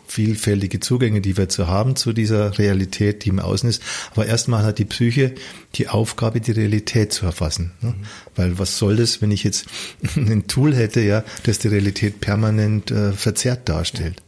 vielfältige 0.07 0.79
Zugänge, 0.79 1.21
die 1.21 1.37
wir 1.37 1.49
zu 1.49 1.67
haben 1.67 1.95
zu 1.95 2.13
dieser 2.13 2.57
Realität, 2.57 3.25
die 3.25 3.29
im 3.29 3.39
Außen 3.39 3.67
ist. 3.67 3.81
Aber 4.11 4.25
erstmal 4.25 4.63
hat 4.63 4.79
die 4.79 4.85
Psyche 4.85 5.33
die 5.75 5.87
Aufgabe, 5.89 6.39
die 6.39 6.51
Realität 6.51 7.11
zu 7.11 7.25
erfassen. 7.25 7.71
Ne? 7.81 7.89
Mhm. 7.89 8.05
Weil 8.35 8.59
was 8.59 8.77
soll 8.77 8.95
das, 8.95 9.21
wenn 9.21 9.31
ich 9.31 9.43
jetzt 9.43 9.65
ein 10.15 10.47
Tool 10.47 10.75
hätte, 10.75 11.01
ja, 11.01 11.23
das 11.43 11.59
die 11.59 11.67
Realität 11.67 12.21
permanent 12.21 12.91
äh, 12.91 13.11
verzerrt 13.13 13.67
darstellt? 13.67 14.21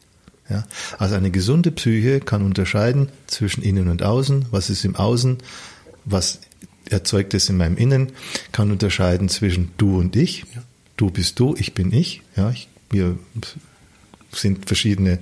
Ja? 0.50 0.66
Also 0.98 1.16
eine 1.16 1.32
gesunde 1.32 1.72
Psyche 1.72 2.20
kann 2.20 2.44
unterscheiden 2.44 3.10
zwischen 3.28 3.64
innen 3.64 3.88
und 3.88 4.04
außen, 4.04 4.48
was 4.52 4.70
ist 4.70 4.86
im 4.86 4.96
Außen, 4.96 5.38
was 6.06 6.40
erzeugt 6.90 7.34
es 7.34 7.50
in 7.50 7.58
meinem 7.58 7.78
Innen, 7.78 8.12
kann 8.52 8.72
unterscheiden 8.72 9.30
zwischen 9.30 9.72
du 9.78 9.98
und 9.98 10.16
ich. 10.16 10.46
Ja. 10.54 10.64
Du 10.98 11.10
bist 11.10 11.40
du, 11.40 11.56
ich 11.58 11.74
bin 11.74 11.92
ich. 11.92 12.22
Ja, 12.38 12.52
ich, 12.52 12.70
wir 12.90 13.18
sind 14.32 14.68
verschiedene 14.68 15.20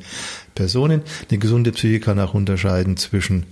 Personen. 0.56 1.02
Eine 1.30 1.40
gesunde 1.40 1.72
Psyche 1.72 2.00
kann 2.00 2.20
auch 2.20 2.34
unterscheiden 2.34 2.98
zwischen 2.98 3.46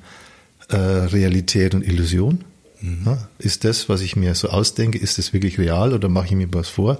äh, 0.69 0.75
Realität 0.75 1.73
und 1.73 1.83
Illusion. 1.83 2.43
Mhm. 2.81 3.03
Ja, 3.05 3.29
ist 3.39 3.63
das, 3.63 3.89
was 3.89 4.01
ich 4.01 4.15
mir 4.15 4.35
so 4.35 4.49
ausdenke, 4.49 4.97
ist 4.97 5.17
das 5.17 5.33
wirklich 5.33 5.57
real 5.57 5.93
oder 5.93 6.09
mache 6.09 6.27
ich 6.27 6.31
mir 6.31 6.47
was 6.51 6.67
vor? 6.67 6.99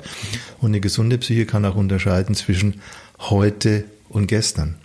Und 0.60 0.70
eine 0.70 0.80
gesunde 0.80 1.18
Psyche 1.18 1.46
kann 1.46 1.66
auch 1.66 1.76
unterscheiden 1.76 2.36
zwischen 2.36 2.82
heute 3.20 3.86
und 4.12 4.28
gestern. 4.28 4.76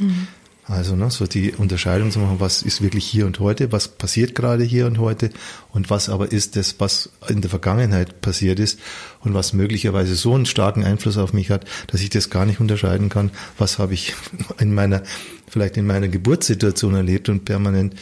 Mhm. 0.00 0.28
Also 0.70 0.94
ne, 0.94 1.10
so 1.10 1.26
die 1.26 1.52
Unterscheidung 1.52 2.12
zu 2.12 2.20
machen, 2.20 2.38
was 2.38 2.62
ist 2.62 2.80
wirklich 2.80 3.04
hier 3.04 3.26
und 3.26 3.40
heute, 3.40 3.72
was 3.72 3.88
passiert 3.88 4.36
gerade 4.36 4.62
hier 4.62 4.86
und 4.86 4.98
heute 4.98 5.30
und 5.72 5.90
was 5.90 6.08
aber 6.08 6.30
ist 6.30 6.54
das, 6.54 6.76
was 6.78 7.10
in 7.28 7.40
der 7.40 7.50
Vergangenheit 7.50 8.20
passiert 8.20 8.60
ist 8.60 8.78
und 9.18 9.34
was 9.34 9.52
möglicherweise 9.52 10.14
so 10.14 10.32
einen 10.32 10.46
starken 10.46 10.84
Einfluss 10.84 11.18
auf 11.18 11.32
mich 11.32 11.50
hat, 11.50 11.64
dass 11.88 12.02
ich 12.02 12.10
das 12.10 12.30
gar 12.30 12.46
nicht 12.46 12.60
unterscheiden 12.60 13.08
kann, 13.08 13.32
was 13.58 13.80
habe 13.80 13.94
ich 13.94 14.14
in 14.60 14.72
meiner, 14.72 15.02
vielleicht 15.48 15.76
in 15.76 15.86
meiner 15.86 16.06
Geburtssituation 16.06 16.94
erlebt 16.94 17.28
und 17.28 17.44
permanent 17.44 17.96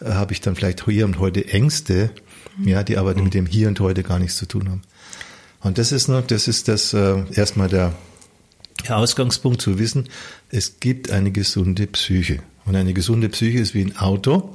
äh, 0.00 0.12
habe 0.12 0.32
ich 0.32 0.40
dann 0.40 0.56
vielleicht 0.56 0.86
hier 0.86 1.04
und 1.04 1.18
heute 1.18 1.46
Ängste, 1.46 2.10
mhm. 2.56 2.68
ja, 2.68 2.82
die 2.84 2.96
aber 2.96 3.14
mit 3.14 3.34
dem 3.34 3.44
hier 3.44 3.68
und 3.68 3.80
heute 3.80 4.02
gar 4.02 4.18
nichts 4.18 4.38
zu 4.38 4.46
tun 4.46 4.70
haben. 4.70 4.82
Und 5.60 5.76
das 5.76 5.92
ist 5.92 6.08
nur, 6.08 6.22
das 6.22 6.48
ist 6.48 6.68
das 6.68 6.94
äh, 6.94 7.22
erstmal 7.34 7.68
der 7.68 7.92
Ausgangspunkt 8.90 9.60
zu 9.60 9.78
wissen, 9.78 10.08
es 10.50 10.80
gibt 10.80 11.10
eine 11.10 11.32
gesunde 11.32 11.86
Psyche. 11.86 12.40
Und 12.66 12.76
eine 12.76 12.94
gesunde 12.94 13.28
Psyche 13.28 13.58
ist 13.58 13.74
wie 13.74 13.82
ein 13.82 13.96
Auto. 13.98 14.54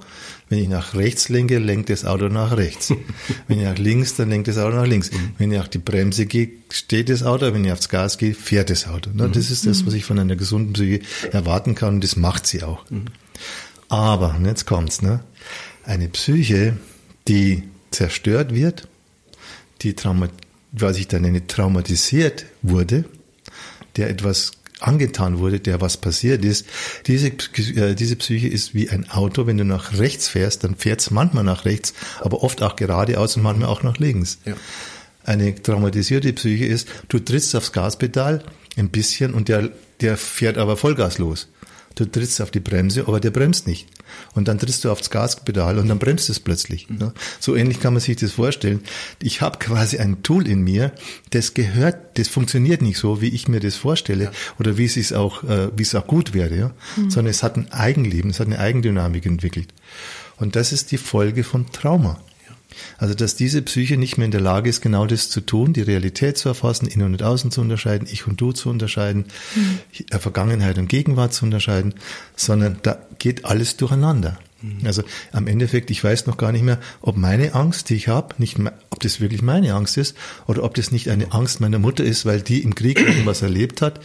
Wenn 0.50 0.60
ich 0.60 0.68
nach 0.68 0.96
rechts 0.96 1.30
lenke, 1.30 1.60
lenkt 1.60 1.92
das 1.92 2.06
Auto 2.06 2.28
nach 2.28 2.58
rechts. 2.58 2.92
wenn 3.48 3.60
ich 3.60 3.66
nach 3.66 3.78
links, 3.78 4.16
dann 4.16 4.30
lenkt 4.30 4.48
das 4.48 4.58
Auto 4.58 4.78
nach 4.78 4.88
links. 4.88 5.12
Mhm. 5.12 5.34
Wenn 5.38 5.52
ich 5.52 5.60
auf 5.60 5.70
die 5.70 5.78
Bremse 5.78 6.26
gehe, 6.26 6.50
steht 6.72 7.10
das 7.10 7.22
Auto. 7.22 7.54
Wenn 7.54 7.64
ich 7.64 7.72
aufs 7.72 7.90
Gas 7.90 8.18
gehe, 8.18 8.34
fährt 8.34 8.72
das 8.72 8.88
Auto. 8.88 9.12
Mhm. 9.12 9.32
Das 9.32 9.52
ist 9.52 9.68
das, 9.68 9.86
was 9.86 9.94
ich 9.94 10.06
von 10.06 10.18
einer 10.18 10.36
gesunden 10.36 10.74
Psyche 10.74 11.02
erwarten 11.32 11.76
kann. 11.76 11.96
Und 11.96 12.04
das 12.04 12.16
macht 12.16 12.48
sie 12.48 12.64
auch. 12.64 12.90
Mhm. 12.90 13.06
Aber, 13.90 14.40
jetzt 14.44 14.66
kommt's, 14.66 15.02
ne? 15.02 15.20
Eine 15.84 16.10
Psyche, 16.10 16.78
die 17.28 17.64
zerstört 17.92 18.54
wird, 18.54 18.88
die 19.82 19.94
Trauma, 19.94 20.30
was 20.72 20.98
ich 20.98 21.08
dann 21.08 21.24
nenne, 21.24 21.48
traumatisiert 21.48 22.46
wurde, 22.62 23.06
der 23.98 24.10
etwas 24.10 24.51
angetan 24.79 25.39
wurde, 25.39 25.60
der 25.60 25.81
was 25.81 25.98
passiert 25.98 26.43
ist. 26.46 26.65
Diese, 27.08 27.27
äh, 27.27 27.96
diese 27.96 28.15
Psyche 28.15 28.48
ist 28.48 28.74
wie 28.74 28.89
ein 28.89 29.10
Auto. 29.10 29.46
Wenn 29.46 29.58
du 29.58 29.65
nach 29.65 29.98
rechts 29.98 30.27
fährst, 30.27 30.63
dann 30.63 30.75
fährt 30.75 31.01
es 31.01 31.12
manchmal 31.12 31.43
nach 31.43 31.65
rechts, 31.65 31.93
aber 32.22 32.43
oft 32.43 32.62
auch 32.62 32.75
geradeaus 32.75 33.36
und 33.36 33.43
manchmal 33.43 33.69
auch 33.69 33.84
nach 33.84 33.98
links. 33.98 34.39
Ja. 34.46 34.55
Eine 35.25 35.53
traumatisierte 35.53 36.31
Psyche 36.34 36.65
ist, 36.65 36.88
du 37.10 37.19
trittst 37.19 37.55
aufs 37.55 37.72
Gaspedal 37.72 38.43
ein 38.77 38.89
bisschen 38.89 39.34
und 39.34 39.50
der, 39.50 39.69
der 40.01 40.17
fährt 40.17 40.58
aber 40.58 40.77
Vollgas 40.77 41.17
los. 41.17 41.50
Du 42.00 42.06
trittst 42.06 42.39
auf 42.39 42.50
die 42.50 42.62
Bremse, 42.62 43.06
aber 43.08 43.20
der 43.20 43.29
bremst 43.29 43.68
nicht. 43.68 43.89
Und 44.34 44.48
dann 44.48 44.58
trittst 44.58 44.86
du 44.86 44.89
aufs 44.89 45.10
Gaspedal 45.10 45.77
und 45.77 45.89
dann 45.89 46.00
bremst 46.00 46.29
es 46.29 46.39
plötzlich. 46.39 46.89
Mhm. 46.89 47.12
So 47.41 47.58
ähnlich 47.58 47.82
kann 47.82 47.91
man 47.91 48.00
sich 48.00 48.15
das 48.15 48.32
vorstellen. 48.32 48.79
Ich 49.22 49.41
habe 49.41 49.60
quasi 49.60 49.98
ein 49.98 50.24
Tool 50.24 50.48
in 50.48 50.62
mir, 50.62 50.94
das 51.32 51.53
gehört, 51.56 52.18
das 52.18 52.29
funktioniert 52.29 52.82
nicht 52.82 52.98
so, 52.98 53.20
wie 53.20 53.27
ich 53.27 53.50
mir 53.50 53.60
das 53.60 53.75
vorstelle 53.75 54.24
ja. 54.24 54.32
oder 54.60 54.77
wie 54.77 54.86
es 54.86 55.12
auch, 55.12 55.44
äh, 55.44 55.77
wie 55.77 55.82
es 55.82 55.94
auch 55.94 56.08
gut 56.08 56.34
wäre, 56.34 56.56
ja? 56.56 56.72
Mhm. 56.96 57.10
sondern 57.10 57.32
es 57.32 57.44
hat 57.44 57.58
ein 57.58 57.70
Eigenleben, 57.74 58.32
es 58.32 58.39
hat 58.39 58.48
eine 58.48 58.60
Eigendynamik 58.60 59.25
entwickelt. 59.25 59.74
Und 60.38 60.56
das 60.56 60.72
ist 60.72 60.94
die 60.94 60.98
Folge 60.98 61.44
von 61.44 61.70
Trauma. 61.74 62.18
Also, 62.98 63.14
dass 63.14 63.36
diese 63.36 63.62
Psyche 63.62 63.98
nicht 63.98 64.18
mehr 64.18 64.26
in 64.26 64.32
der 64.32 64.42
Lage 64.42 64.70
ist, 64.70 64.82
genau 64.82 65.06
das 65.06 65.30
zu 65.30 65.42
tun, 65.42 65.74
die 65.74 65.82
Realität 65.82 66.38
zu 66.38 66.50
erfassen, 66.50 66.88
Innen 66.88 67.14
und 67.14 67.24
Außen 67.24 67.52
zu 67.52 67.62
unterscheiden, 67.62 68.08
Ich 68.12 68.28
und 68.28 68.40
Du 68.40 68.52
zu 68.52 68.70
unterscheiden, 68.70 69.26
mhm. 69.56 70.20
Vergangenheit 70.20 70.78
und 70.78 70.88
Gegenwart 70.88 71.34
zu 71.34 71.46
unterscheiden, 71.46 71.94
sondern 72.36 72.78
da 72.84 73.00
geht 73.18 73.46
alles 73.46 73.78
durcheinander. 73.78 74.38
Mhm. 74.62 74.86
Also 74.86 75.04
am 75.32 75.48
Endeffekt, 75.48 75.92
ich 75.92 76.04
weiß 76.04 76.28
noch 76.28 76.38
gar 76.38 76.52
nicht 76.52 76.64
mehr, 76.64 76.80
ob 77.02 77.18
meine 77.18 77.54
Angst, 77.54 77.90
die 77.90 77.96
ich 77.96 78.08
habe, 78.08 78.36
nicht, 78.38 78.58
ob 78.90 79.00
das 79.00 79.20
wirklich 79.20 79.42
meine 79.42 79.74
Angst 79.74 79.98
ist 79.98 80.16
oder 80.48 80.64
ob 80.64 80.74
das 80.76 80.92
nicht 80.92 81.10
eine 81.10 81.32
Angst 81.32 81.62
meiner 81.62 81.80
Mutter 81.80 82.04
ist, 82.04 82.26
weil 82.26 82.42
die 82.42 82.62
im 82.64 82.76
Krieg 82.76 83.00
irgendwas 83.00 83.42
erlebt 83.42 83.82
hat 83.82 84.00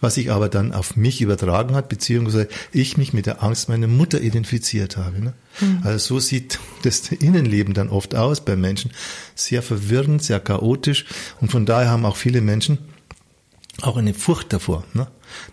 was 0.00 0.14
sich 0.14 0.30
aber 0.30 0.48
dann 0.48 0.72
auf 0.72 0.96
mich 0.96 1.20
übertragen 1.20 1.74
hat, 1.74 1.88
beziehungsweise 1.88 2.48
ich 2.72 2.96
mich 2.96 3.12
mit 3.12 3.26
der 3.26 3.42
Angst 3.42 3.68
meiner 3.68 3.86
Mutter 3.86 4.20
identifiziert 4.20 4.96
habe. 4.96 5.20
Ne? 5.20 5.32
Mhm. 5.60 5.80
Also 5.84 6.14
so 6.14 6.20
sieht 6.20 6.58
das 6.82 7.10
Innenleben 7.10 7.74
dann 7.74 7.88
oft 7.88 8.14
aus 8.14 8.44
bei 8.44 8.56
Menschen. 8.56 8.90
Sehr 9.34 9.62
verwirrend, 9.62 10.22
sehr 10.22 10.40
chaotisch 10.40 11.06
und 11.40 11.50
von 11.50 11.66
daher 11.66 11.90
haben 11.90 12.04
auch 12.04 12.16
viele 12.16 12.40
Menschen 12.40 12.78
auch 13.82 13.96
eine 13.96 14.14
Furcht 14.14 14.52
davor. 14.52 14.84
Ne? 14.92 15.06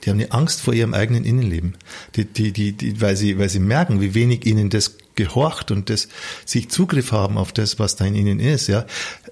Die 0.03 0.09
haben 0.09 0.19
eine 0.19 0.31
Angst 0.31 0.61
vor 0.61 0.73
ihrem 0.73 0.93
eigenen 0.93 1.25
Innenleben, 1.25 1.75
die, 2.15 2.25
die, 2.25 2.51
die, 2.51 2.71
die, 2.73 3.01
weil, 3.01 3.15
sie, 3.15 3.37
weil 3.37 3.49
sie 3.49 3.59
merken, 3.59 4.01
wie 4.01 4.13
wenig 4.13 4.45
ihnen 4.45 4.69
das 4.69 4.97
gehorcht 5.15 5.71
und 5.71 5.89
das 5.89 6.07
sich 6.45 6.69
Zugriff 6.69 7.11
haben 7.11 7.37
auf 7.37 7.51
das, 7.51 7.79
was 7.79 7.95
da 7.95 8.05
in 8.05 8.15
ihnen 8.15 8.39
ist, 8.39 8.67
ja, 8.67 8.85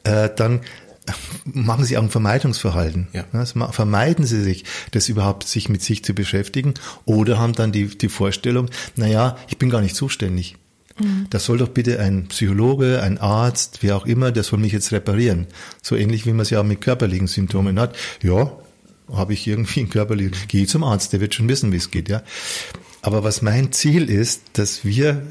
äh, 0.03 0.29
dann 0.33 0.61
machen 1.45 1.83
Sie 1.85 1.97
auch 1.97 2.03
ein 2.03 2.09
Vermeidungsverhalten. 2.09 3.07
Ja. 3.13 3.25
vermeiden 3.71 4.25
Sie 4.25 4.41
sich, 4.41 4.65
das 4.91 5.09
überhaupt 5.09 5.47
sich 5.47 5.69
mit 5.69 5.81
sich 5.81 6.03
zu 6.03 6.13
beschäftigen 6.13 6.73
oder 7.05 7.39
haben 7.39 7.53
dann 7.53 7.71
die, 7.71 7.87
die 7.87 8.09
Vorstellung, 8.09 8.69
na 8.95 9.07
ja, 9.07 9.37
ich 9.47 9.57
bin 9.57 9.69
gar 9.69 9.81
nicht 9.81 9.95
zuständig. 9.95 10.55
Mhm. 10.99 11.27
Das 11.29 11.45
soll 11.45 11.57
doch 11.57 11.69
bitte 11.69 11.99
ein 11.99 12.27
Psychologe, 12.27 13.01
ein 13.01 13.17
Arzt, 13.17 13.79
wer 13.81 13.97
auch 13.97 14.05
immer, 14.05 14.31
der 14.31 14.43
soll 14.43 14.59
mich 14.59 14.73
jetzt 14.73 14.91
reparieren. 14.91 15.47
So 15.81 15.95
ähnlich 15.95 16.25
wie 16.25 16.31
man 16.31 16.41
es 16.41 16.49
ja 16.49 16.61
auch 16.61 16.65
mit 16.65 16.81
körperlichen 16.81 17.27
Symptomen 17.27 17.79
hat. 17.79 17.95
Ja, 18.21 18.51
habe 19.11 19.33
ich 19.33 19.47
irgendwie 19.47 19.81
ein 19.81 19.89
körperliches, 19.89 20.47
gehe 20.47 20.67
zum 20.67 20.83
Arzt, 20.83 21.13
der 21.13 21.19
wird 21.19 21.33
schon 21.33 21.49
wissen, 21.49 21.71
wie 21.71 21.77
es 21.77 21.91
geht, 21.91 22.09
ja. 22.09 22.23
Aber 23.01 23.23
was 23.23 23.41
mein 23.41 23.71
Ziel 23.73 24.09
ist, 24.09 24.41
dass 24.53 24.85
wir 24.85 25.23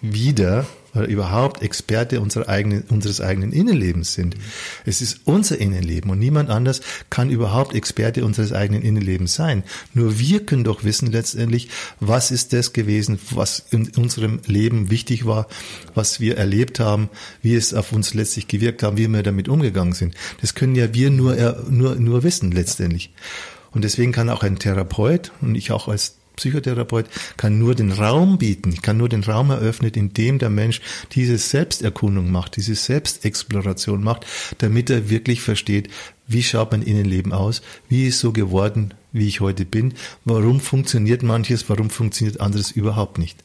wieder 0.00 0.66
oder 0.94 1.06
überhaupt 1.06 1.62
Experte 1.62 2.20
unserer 2.20 2.48
eigenen, 2.48 2.82
unseres 2.82 3.20
eigenen 3.20 3.52
Innenlebens 3.52 4.14
sind. 4.14 4.36
Es 4.84 5.00
ist 5.00 5.20
unser 5.24 5.58
Innenleben 5.58 6.10
und 6.10 6.18
niemand 6.18 6.50
anders 6.50 6.80
kann 7.10 7.30
überhaupt 7.30 7.74
Experte 7.74 8.24
unseres 8.24 8.52
eigenen 8.52 8.82
Innenlebens 8.82 9.34
sein. 9.34 9.64
Nur 9.94 10.18
wir 10.18 10.44
können 10.44 10.64
doch 10.64 10.84
wissen 10.84 11.10
letztendlich, 11.10 11.68
was 12.00 12.30
ist 12.30 12.52
das 12.52 12.72
gewesen, 12.72 13.18
was 13.30 13.64
in 13.70 13.90
unserem 13.96 14.40
Leben 14.46 14.90
wichtig 14.90 15.26
war, 15.26 15.46
was 15.94 16.20
wir 16.20 16.36
erlebt 16.36 16.80
haben, 16.80 17.08
wie 17.40 17.54
es 17.54 17.74
auf 17.74 17.92
uns 17.92 18.14
letztlich 18.14 18.48
gewirkt 18.48 18.82
haben, 18.82 18.96
wie 18.96 19.08
wir 19.08 19.22
damit 19.22 19.48
umgegangen 19.48 19.94
sind. 19.94 20.14
Das 20.40 20.54
können 20.54 20.74
ja 20.74 20.92
wir 20.94 21.10
nur, 21.10 21.64
nur, 21.70 21.96
nur 21.96 22.22
wissen 22.22 22.52
letztendlich. 22.52 23.12
Und 23.70 23.84
deswegen 23.84 24.12
kann 24.12 24.28
auch 24.28 24.42
ein 24.42 24.58
Therapeut 24.58 25.32
und 25.40 25.54
ich 25.54 25.72
auch 25.72 25.88
als 25.88 26.16
Psychotherapeut 26.36 27.06
kann 27.36 27.58
nur 27.58 27.74
den 27.74 27.92
Raum 27.92 28.38
bieten, 28.38 28.80
kann 28.82 28.96
nur 28.96 29.08
den 29.08 29.24
Raum 29.24 29.50
eröffnen, 29.50 29.92
in 29.92 30.12
dem 30.14 30.38
der 30.38 30.50
Mensch 30.50 30.80
diese 31.12 31.38
Selbsterkundung 31.38 32.30
macht, 32.30 32.56
diese 32.56 32.74
Selbstexploration 32.74 34.02
macht, 34.02 34.26
damit 34.58 34.90
er 34.90 35.10
wirklich 35.10 35.42
versteht, 35.42 35.88
wie 36.26 36.42
schaut 36.42 36.72
mein 36.72 36.82
Innenleben 36.82 37.32
aus, 37.32 37.62
wie 37.88 38.06
ist 38.06 38.20
so 38.20 38.32
geworden, 38.32 38.94
wie 39.12 39.28
ich 39.28 39.40
heute 39.40 39.64
bin, 39.64 39.94
warum 40.24 40.60
funktioniert 40.60 41.22
manches, 41.22 41.68
warum 41.68 41.90
funktioniert 41.90 42.40
anderes 42.40 42.70
überhaupt 42.70 43.18
nicht. 43.18 43.38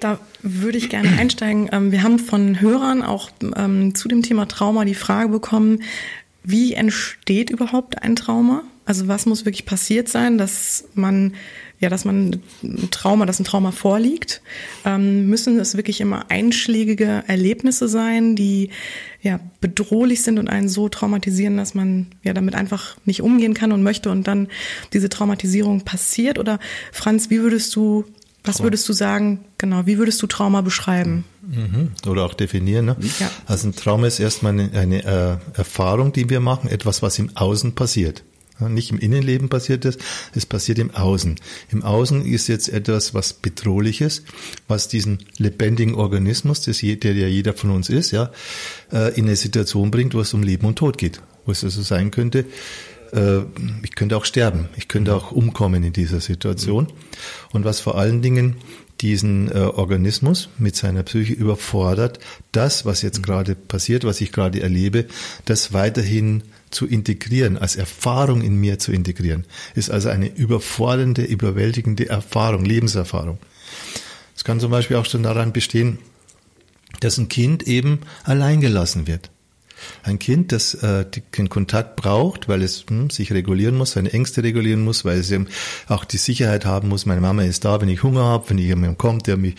Da 0.00 0.18
würde 0.42 0.78
ich 0.78 0.88
gerne 0.88 1.10
einsteigen. 1.18 1.68
Ähm, 1.72 1.92
wir 1.92 2.02
haben 2.02 2.18
von 2.18 2.60
Hörern 2.60 3.02
auch 3.02 3.30
ähm, 3.54 3.94
zu 3.94 4.08
dem 4.08 4.22
Thema 4.22 4.48
Trauma 4.48 4.84
die 4.86 4.94
Frage 4.94 5.28
bekommen, 5.28 5.82
wie 6.42 6.72
entsteht 6.72 7.50
überhaupt 7.50 8.02
ein 8.02 8.16
Trauma? 8.16 8.64
Also 8.90 9.06
was 9.06 9.24
muss 9.24 9.44
wirklich 9.44 9.66
passiert 9.66 10.08
sein, 10.08 10.36
dass 10.36 10.82
man 10.94 11.34
ja, 11.78 11.88
dass 11.88 12.04
man 12.04 12.40
ein 12.64 12.90
Trauma, 12.90 13.24
dass 13.24 13.38
ein 13.38 13.44
Trauma 13.44 13.70
vorliegt? 13.70 14.42
Ähm, 14.84 15.28
müssen 15.28 15.60
es 15.60 15.76
wirklich 15.76 16.00
immer 16.00 16.28
einschlägige 16.28 17.22
Erlebnisse 17.28 17.86
sein, 17.86 18.34
die 18.34 18.70
ja 19.22 19.38
bedrohlich 19.60 20.22
sind 20.22 20.40
und 20.40 20.48
einen 20.48 20.68
so 20.68 20.88
traumatisieren, 20.88 21.56
dass 21.56 21.72
man 21.72 22.08
ja 22.24 22.32
damit 22.32 22.56
einfach 22.56 22.96
nicht 23.04 23.22
umgehen 23.22 23.54
kann 23.54 23.70
und 23.70 23.84
möchte 23.84 24.10
und 24.10 24.26
dann 24.26 24.48
diese 24.92 25.08
Traumatisierung 25.08 25.82
passiert? 25.82 26.40
Oder 26.40 26.58
Franz, 26.90 27.30
wie 27.30 27.42
würdest 27.42 27.76
du 27.76 28.06
was 28.42 28.60
würdest 28.60 28.88
du 28.88 28.92
sagen, 28.92 29.44
genau, 29.58 29.86
wie 29.86 29.98
würdest 29.98 30.20
du 30.22 30.26
Trauma 30.26 30.62
beschreiben? 30.62 31.24
Mhm. 31.42 31.90
Oder 32.08 32.24
auch 32.24 32.34
definieren. 32.34 32.86
Ne? 32.86 32.96
Ja. 33.20 33.30
Also 33.46 33.68
ein 33.68 33.76
Trauma 33.76 34.08
ist 34.08 34.18
erstmal 34.18 34.52
eine, 34.52 34.72
eine 34.72 35.04
äh, 35.04 35.58
Erfahrung, 35.58 36.12
die 36.12 36.28
wir 36.28 36.40
machen, 36.40 36.68
etwas, 36.68 37.02
was 37.02 37.18
im 37.18 37.36
Außen 37.36 37.74
passiert. 37.74 38.24
Nicht 38.68 38.90
im 38.90 38.98
Innenleben 38.98 39.48
passiert 39.48 39.84
es, 39.84 39.98
es 40.34 40.46
passiert 40.46 40.78
im 40.78 40.90
Außen. 40.90 41.36
Im 41.70 41.82
Außen 41.82 42.24
ist 42.24 42.48
jetzt 42.48 42.68
etwas, 42.68 43.14
was 43.14 43.32
bedrohliches, 43.32 44.24
was 44.68 44.88
diesen 44.88 45.18
lebendigen 45.38 45.94
Organismus, 45.94 46.62
das, 46.62 46.80
der 46.80 47.14
ja 47.14 47.26
jeder 47.26 47.54
von 47.54 47.70
uns 47.70 47.88
ist, 47.88 48.10
ja, 48.10 48.30
äh, 48.92 49.14
in 49.18 49.26
eine 49.26 49.36
Situation 49.36 49.90
bringt, 49.90 50.14
wo 50.14 50.20
es 50.20 50.34
um 50.34 50.42
Leben 50.42 50.66
und 50.66 50.76
Tod 50.76 50.98
geht. 50.98 51.20
Wo 51.46 51.52
es 51.52 51.64
also 51.64 51.82
sein 51.82 52.10
könnte, 52.10 52.44
äh, 53.12 53.40
ich 53.82 53.94
könnte 53.94 54.16
auch 54.16 54.24
sterben, 54.24 54.68
ich 54.76 54.88
könnte 54.88 55.14
auch 55.14 55.32
umkommen 55.32 55.82
in 55.84 55.92
dieser 55.92 56.20
Situation. 56.20 56.88
Und 57.52 57.64
was 57.64 57.80
vor 57.80 57.98
allen 57.98 58.22
Dingen 58.22 58.56
diesen 59.00 59.50
äh, 59.50 59.60
Organismus 59.60 60.50
mit 60.58 60.76
seiner 60.76 61.02
Psyche 61.02 61.32
überfordert, 61.32 62.18
das, 62.52 62.84
was 62.84 63.02
jetzt 63.02 63.22
gerade 63.22 63.54
passiert, 63.54 64.04
was 64.04 64.20
ich 64.20 64.32
gerade 64.32 64.60
erlebe, 64.60 65.06
das 65.44 65.72
weiterhin 65.72 66.42
zu 66.70 66.86
integrieren, 66.86 67.58
als 67.58 67.76
Erfahrung 67.76 68.42
in 68.42 68.56
mir 68.56 68.78
zu 68.78 68.92
integrieren, 68.92 69.44
ist 69.74 69.90
also 69.90 70.08
eine 70.08 70.28
überfordernde, 70.28 71.22
überwältigende 71.22 72.08
Erfahrung, 72.08 72.64
Lebenserfahrung. 72.64 73.38
Es 74.36 74.44
kann 74.44 74.60
zum 74.60 74.70
Beispiel 74.70 74.96
auch 74.96 75.06
schon 75.06 75.22
daran 75.22 75.52
bestehen, 75.52 75.98
dass 77.00 77.18
ein 77.18 77.28
Kind 77.28 77.64
eben 77.64 78.00
alleingelassen 78.24 79.06
wird. 79.06 79.30
Ein 80.02 80.18
Kind, 80.18 80.52
das 80.52 80.74
äh, 80.74 81.06
den 81.36 81.48
Kontakt 81.48 81.96
braucht, 81.96 82.48
weil 82.48 82.62
es 82.62 82.84
hm, 82.88 83.10
sich 83.10 83.32
regulieren 83.32 83.76
muss, 83.76 83.92
seine 83.92 84.12
Ängste 84.12 84.42
regulieren 84.42 84.82
muss, 84.82 85.04
weil 85.04 85.18
es 85.18 85.30
eben 85.30 85.48
auch 85.88 86.04
die 86.04 86.18
Sicherheit 86.18 86.66
haben 86.66 86.88
muss, 86.88 87.06
meine 87.06 87.20
Mama 87.20 87.42
ist 87.42 87.64
da, 87.64 87.80
wenn 87.80 87.88
ich 87.88 88.02
Hunger 88.02 88.24
habe, 88.24 88.50
wenn 88.50 88.58
jemand 88.58 88.98
kommt, 88.98 89.26
der 89.26 89.36
mich, 89.36 89.54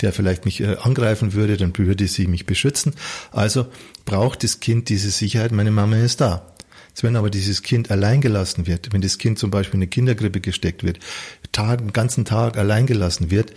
der 0.00 0.12
vielleicht 0.12 0.44
mich 0.44 0.60
äh, 0.60 0.76
angreifen 0.80 1.32
würde, 1.32 1.56
dann 1.56 1.76
würde 1.76 2.06
sie 2.06 2.26
mich 2.26 2.46
beschützen. 2.46 2.94
Also 3.32 3.66
braucht 4.04 4.44
das 4.44 4.60
Kind 4.60 4.88
diese 4.88 5.10
Sicherheit, 5.10 5.52
meine 5.52 5.70
Mama 5.70 5.96
ist 5.96 6.20
da. 6.20 6.53
Wenn 7.02 7.16
aber 7.16 7.30
dieses 7.30 7.62
Kind 7.62 7.90
allein 7.90 8.20
gelassen 8.20 8.66
wird, 8.66 8.92
wenn 8.92 9.00
das 9.00 9.18
Kind 9.18 9.38
zum 9.38 9.50
Beispiel 9.50 9.74
in 9.74 9.82
eine 9.82 9.88
Kindergrippe 9.88 10.40
gesteckt 10.40 10.84
wird, 10.84 11.00
Tag, 11.52 11.78
den 11.78 11.92
ganzen 11.92 12.24
Tag 12.24 12.56
allein 12.56 12.86
gelassen 12.86 13.30
wird 13.30 13.52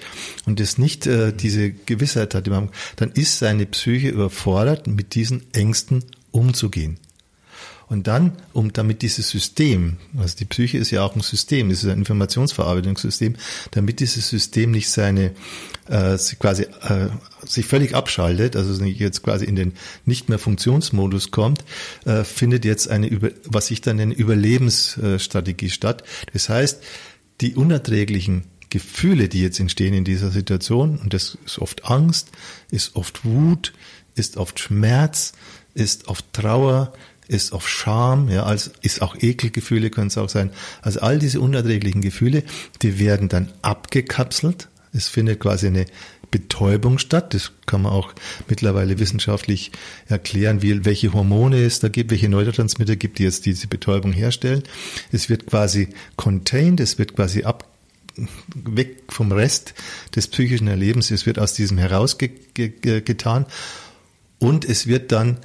und 0.46 0.60
es 0.60 0.78
nicht 0.78 1.08
äh, 1.08 1.34
diese 1.34 1.72
Gewissheit 1.72 2.36
hat, 2.36 2.48
dann 2.48 3.12
ist 3.14 3.40
seine 3.40 3.66
Psyche 3.66 4.10
überfordert, 4.10 4.88
mit 4.88 5.16
diesen 5.16 5.44
Ängsten 5.54 6.04
umzugehen. 6.32 7.00
Und 7.90 8.08
dann, 8.08 8.34
um 8.52 8.74
damit 8.74 9.02
dieses 9.02 9.30
System, 9.30 9.96
also 10.18 10.36
die 10.36 10.46
Psyche 10.46 10.78
ist 10.78 10.92
ja 10.92 11.04
auch 11.04 11.16
ein 11.16 11.22
System, 11.22 11.70
ist 11.70 11.86
ein 11.86 12.00
Informationsverarbeitungssystem, 12.00 13.36
damit 13.72 14.02
dieses 14.02 14.28
System 14.30 14.72
nicht 14.72 14.90
seine 14.90 15.32
äh, 15.88 16.18
quasi 16.38 16.64
äh, 16.64 17.08
sich 17.46 17.66
völlig 17.66 17.96
abschaltet, 17.96 18.58
also 18.58 18.84
jetzt 18.84 19.24
quasi 19.24 19.46
in 19.46 19.56
den 19.56 19.74
nicht 20.06 20.28
mehr 20.28 20.38
Funktionsmodus 20.38 21.32
kommt, 21.32 21.64
äh, 22.04 22.26
findet 22.26 22.66
jetzt 22.66 22.90
eine 22.90 23.08
über, 23.08 23.32
was 23.46 23.72
ich 23.72 23.80
dann 23.80 23.96
nenne 23.96 24.14
Überlebensstrategie 24.14 25.70
statt. 25.70 26.04
Das 26.34 26.50
heißt, 26.50 26.84
die 27.40 27.56
unerträglichen 27.56 28.44
Gefühle, 28.70 29.30
die 29.30 29.42
jetzt 29.42 29.62
entstehen 29.62 29.94
in 29.94 30.04
dieser 30.04 30.30
Situation, 30.30 30.98
und 30.98 31.14
das 31.14 31.38
ist 31.46 31.60
oft 31.60 31.86
Angst, 31.86 32.32
ist 32.70 32.98
oft 32.98 33.24
Wut, 33.24 33.72
ist 34.16 34.36
oft 34.36 34.60
Schmerz, 34.60 35.32
ist 35.74 36.10
oft 36.10 36.26
Trauer, 36.34 36.92
ist 37.28 37.52
oft 37.52 37.68
Scham, 37.68 38.30
ja, 38.30 38.44
als 38.44 38.72
ist 38.82 39.02
auch 39.02 39.16
Ekelgefühle 39.20 39.90
können 39.90 40.08
es 40.08 40.18
auch 40.18 40.30
sein. 40.30 40.52
Also 40.82 41.02
all 41.02 41.20
diese 41.20 41.42
unerträglichen 41.42 42.02
Gefühle, 42.02 42.44
die 42.82 43.00
werden 43.00 43.30
dann 43.30 43.52
abgekapselt. 43.62 44.70
Es 44.94 45.08
findet 45.08 45.40
quasi 45.40 45.68
eine 45.68 45.86
Betäubung 46.32 46.98
statt. 46.98 47.34
Das 47.34 47.52
kann 47.66 47.82
man 47.82 47.94
auch 47.94 48.14
mittlerweile 48.48 49.00
wissenschaftlich 49.00 49.72
erklären, 50.08 50.62
wie, 50.62 50.86
welche 50.86 51.14
Hormone 51.14 51.64
es 51.64 51.80
da 51.80 51.90
gibt, 51.90 52.12
welche 52.12 52.30
Neurotransmitter 52.30 52.96
gibt, 52.96 53.20
die 53.20 53.24
jetzt 53.24 53.46
diese 53.46 53.68
Betäubung 53.68 54.14
herstellen. 54.14 54.64
Es 55.12 55.30
wird 55.30 55.48
quasi 55.48 55.90
contained, 56.16 56.80
es 56.80 56.98
wird 56.98 57.16
quasi 57.16 57.44
ab, 57.44 57.68
weg 58.56 59.04
vom 59.10 59.32
Rest 59.32 59.74
des 60.16 60.28
psychischen 60.28 60.68
Erlebens, 60.68 61.12
es 61.12 61.26
wird 61.26 61.40
aus 61.40 61.54
diesem 61.54 61.78
herausgetan 61.78 63.46
und 64.40 64.66
es 64.66 64.88
wird 64.88 65.12
dann 65.12 65.38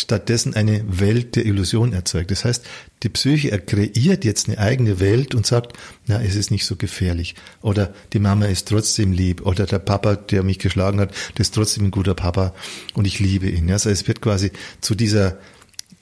stattdessen 0.00 0.54
eine 0.54 0.82
Welt 0.88 1.36
der 1.36 1.46
Illusion 1.46 1.92
erzeugt. 1.92 2.30
Das 2.30 2.44
heißt, 2.44 2.64
die 3.02 3.08
Psyche 3.08 3.56
kreiert 3.58 4.24
jetzt 4.24 4.48
eine 4.48 4.58
eigene 4.58 5.00
Welt 5.00 5.34
und 5.34 5.46
sagt, 5.46 5.76
na, 6.06 6.22
es 6.22 6.34
ist 6.34 6.50
nicht 6.50 6.64
so 6.64 6.76
gefährlich. 6.76 7.34
Oder 7.62 7.92
die 8.12 8.18
Mama 8.18 8.46
ist 8.46 8.68
trotzdem 8.68 9.12
lieb. 9.12 9.46
Oder 9.46 9.66
der 9.66 9.78
Papa, 9.78 10.16
der 10.16 10.42
mich 10.42 10.58
geschlagen 10.58 11.00
hat, 11.00 11.14
der 11.36 11.42
ist 11.42 11.54
trotzdem 11.54 11.86
ein 11.86 11.90
guter 11.90 12.14
Papa 12.14 12.54
und 12.94 13.06
ich 13.06 13.20
liebe 13.20 13.48
ihn. 13.48 13.70
Also 13.70 13.90
es 13.90 14.06
wird 14.08 14.20
quasi 14.20 14.52
zu 14.80 14.94
dieser 14.94 15.38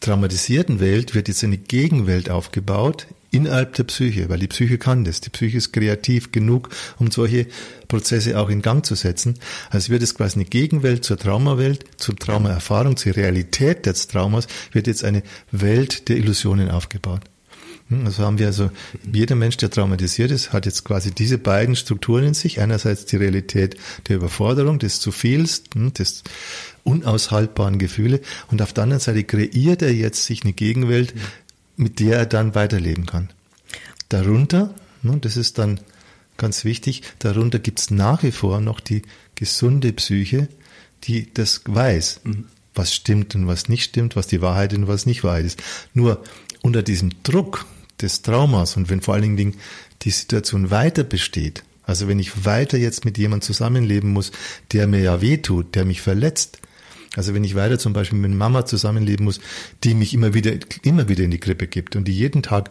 traumatisierten 0.00 0.80
Welt 0.80 1.14
wird 1.14 1.28
jetzt 1.28 1.42
eine 1.42 1.56
Gegenwelt 1.56 2.30
aufgebaut, 2.30 3.06
innerhalb 3.36 3.74
der 3.74 3.84
Psyche, 3.84 4.28
weil 4.28 4.38
die 4.38 4.48
Psyche 4.48 4.78
kann 4.78 5.04
das. 5.04 5.20
Die 5.20 5.30
Psyche 5.30 5.58
ist 5.58 5.72
kreativ 5.72 6.32
genug, 6.32 6.70
um 6.98 7.10
solche 7.10 7.46
Prozesse 7.88 8.38
auch 8.38 8.48
in 8.48 8.62
Gang 8.62 8.84
zu 8.84 8.94
setzen. 8.94 9.38
Also 9.70 9.90
wird 9.90 10.02
es 10.02 10.14
quasi 10.14 10.36
eine 10.36 10.44
Gegenwelt 10.46 11.04
zur 11.04 11.18
Traumawelt, 11.18 11.84
zur 11.96 12.16
Traumaerfahrung, 12.16 12.96
zur 12.96 13.16
Realität 13.16 13.86
des 13.86 14.08
Traumas, 14.08 14.46
wird 14.72 14.86
jetzt 14.86 15.04
eine 15.04 15.22
Welt 15.52 16.08
der 16.08 16.16
Illusionen 16.16 16.70
aufgebaut. 16.70 17.22
Hm, 17.88 18.06
also 18.06 18.24
haben 18.24 18.38
wir 18.38 18.46
also, 18.46 18.70
jeder 19.12 19.36
Mensch, 19.36 19.56
der 19.58 19.70
traumatisiert 19.70 20.30
ist, 20.30 20.52
hat 20.52 20.66
jetzt 20.66 20.84
quasi 20.84 21.12
diese 21.12 21.38
beiden 21.38 21.76
Strukturen 21.76 22.24
in 22.24 22.34
sich. 22.34 22.60
Einerseits 22.60 23.06
die 23.06 23.16
Realität 23.16 23.76
der 24.08 24.16
Überforderung, 24.16 24.78
des 24.78 25.00
zu 25.00 25.12
vielst, 25.12 25.74
hm, 25.74 25.92
des 25.94 26.24
unaushaltbaren 26.84 27.78
Gefühle 27.78 28.20
und 28.50 28.62
auf 28.62 28.72
der 28.72 28.84
anderen 28.84 29.00
Seite 29.00 29.24
kreiert 29.24 29.82
er 29.82 29.92
jetzt 29.92 30.24
sich 30.24 30.44
eine 30.44 30.52
Gegenwelt, 30.52 31.14
mit 31.76 32.00
der 32.00 32.18
er 32.18 32.26
dann 32.26 32.54
weiterleben 32.54 33.06
kann. 33.06 33.30
Darunter, 34.08 34.74
ne, 35.02 35.18
das 35.20 35.36
ist 35.36 35.58
dann 35.58 35.80
ganz 36.36 36.64
wichtig, 36.64 37.02
darunter 37.18 37.58
gibt 37.58 37.80
es 37.80 37.90
nach 37.90 38.22
wie 38.22 38.32
vor 38.32 38.60
noch 38.60 38.80
die 38.80 39.02
gesunde 39.34 39.92
Psyche, 39.92 40.48
die 41.04 41.32
das 41.32 41.62
weiß, 41.66 42.20
mhm. 42.24 42.46
was 42.74 42.94
stimmt 42.94 43.34
und 43.34 43.46
was 43.46 43.68
nicht 43.68 43.84
stimmt, 43.84 44.16
was 44.16 44.26
die 44.26 44.42
Wahrheit 44.42 44.74
und 44.74 44.88
was 44.88 45.06
nicht 45.06 45.24
Wahrheit 45.24 45.46
ist. 45.46 45.62
Nur 45.94 46.22
unter 46.62 46.82
diesem 46.82 47.10
Druck 47.22 47.66
des 48.00 48.22
Traumas 48.22 48.76
und 48.76 48.90
wenn 48.90 49.00
vor 49.00 49.14
allen 49.14 49.36
Dingen 49.36 49.56
die 50.02 50.10
Situation 50.10 50.70
weiter 50.70 51.04
besteht, 51.04 51.62
also 51.84 52.08
wenn 52.08 52.18
ich 52.18 52.44
weiter 52.44 52.76
jetzt 52.76 53.04
mit 53.04 53.16
jemandem 53.16 53.46
zusammenleben 53.46 54.12
muss, 54.12 54.32
der 54.72 54.86
mir 54.86 55.00
ja 55.00 55.20
wehtut, 55.20 55.74
der 55.74 55.84
mich 55.84 56.02
verletzt, 56.02 56.60
also 57.16 57.34
wenn 57.34 57.44
ich 57.44 57.54
weiter 57.54 57.78
zum 57.78 57.92
Beispiel 57.92 58.18
mit 58.18 58.32
Mama 58.32 58.64
zusammenleben 58.66 59.24
muss, 59.24 59.40
die 59.84 59.94
mich 59.94 60.14
immer 60.14 60.34
wieder, 60.34 60.52
immer 60.82 61.08
wieder 61.08 61.24
in 61.24 61.30
die 61.30 61.40
Krippe 61.40 61.66
gibt 61.66 61.96
und 61.96 62.06
die 62.06 62.16
jeden 62.16 62.42
Tag 62.42 62.70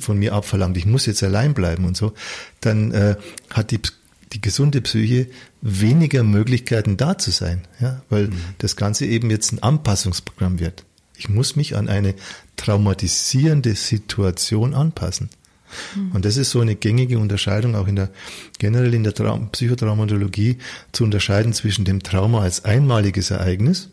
von 0.00 0.18
mir 0.18 0.32
abverlangt, 0.32 0.76
ich 0.76 0.86
muss 0.86 1.06
jetzt 1.06 1.22
allein 1.22 1.54
bleiben 1.54 1.84
und 1.84 1.96
so, 1.96 2.12
dann 2.60 2.92
äh, 2.92 3.16
hat 3.50 3.70
die, 3.70 3.80
die 4.32 4.40
gesunde 4.40 4.80
Psyche 4.80 5.28
weniger 5.60 6.22
Möglichkeiten 6.22 6.96
da 6.96 7.18
zu 7.18 7.30
sein, 7.30 7.62
ja, 7.80 8.02
weil 8.08 8.28
mhm. 8.28 8.40
das 8.58 8.76
Ganze 8.76 9.06
eben 9.06 9.30
jetzt 9.30 9.52
ein 9.52 9.62
Anpassungsprogramm 9.62 10.58
wird. 10.58 10.84
Ich 11.16 11.28
muss 11.28 11.54
mich 11.54 11.76
an 11.76 11.88
eine 11.88 12.14
traumatisierende 12.56 13.76
Situation 13.76 14.74
anpassen. 14.74 15.30
Mhm. 15.94 16.12
Und 16.12 16.24
das 16.24 16.36
ist 16.36 16.50
so 16.50 16.60
eine 16.60 16.74
gängige 16.74 17.18
Unterscheidung 17.18 17.74
auch 17.74 17.88
in 17.88 17.96
der, 17.96 18.10
generell 18.58 18.94
in 18.94 19.04
der 19.04 19.14
Traum, 19.14 19.50
Psychotraumatologie 19.50 20.58
zu 20.92 21.04
unterscheiden 21.04 21.52
zwischen 21.52 21.84
dem 21.84 22.02
Trauma 22.02 22.40
als 22.40 22.64
einmaliges 22.64 23.30
Ereignis. 23.30 23.90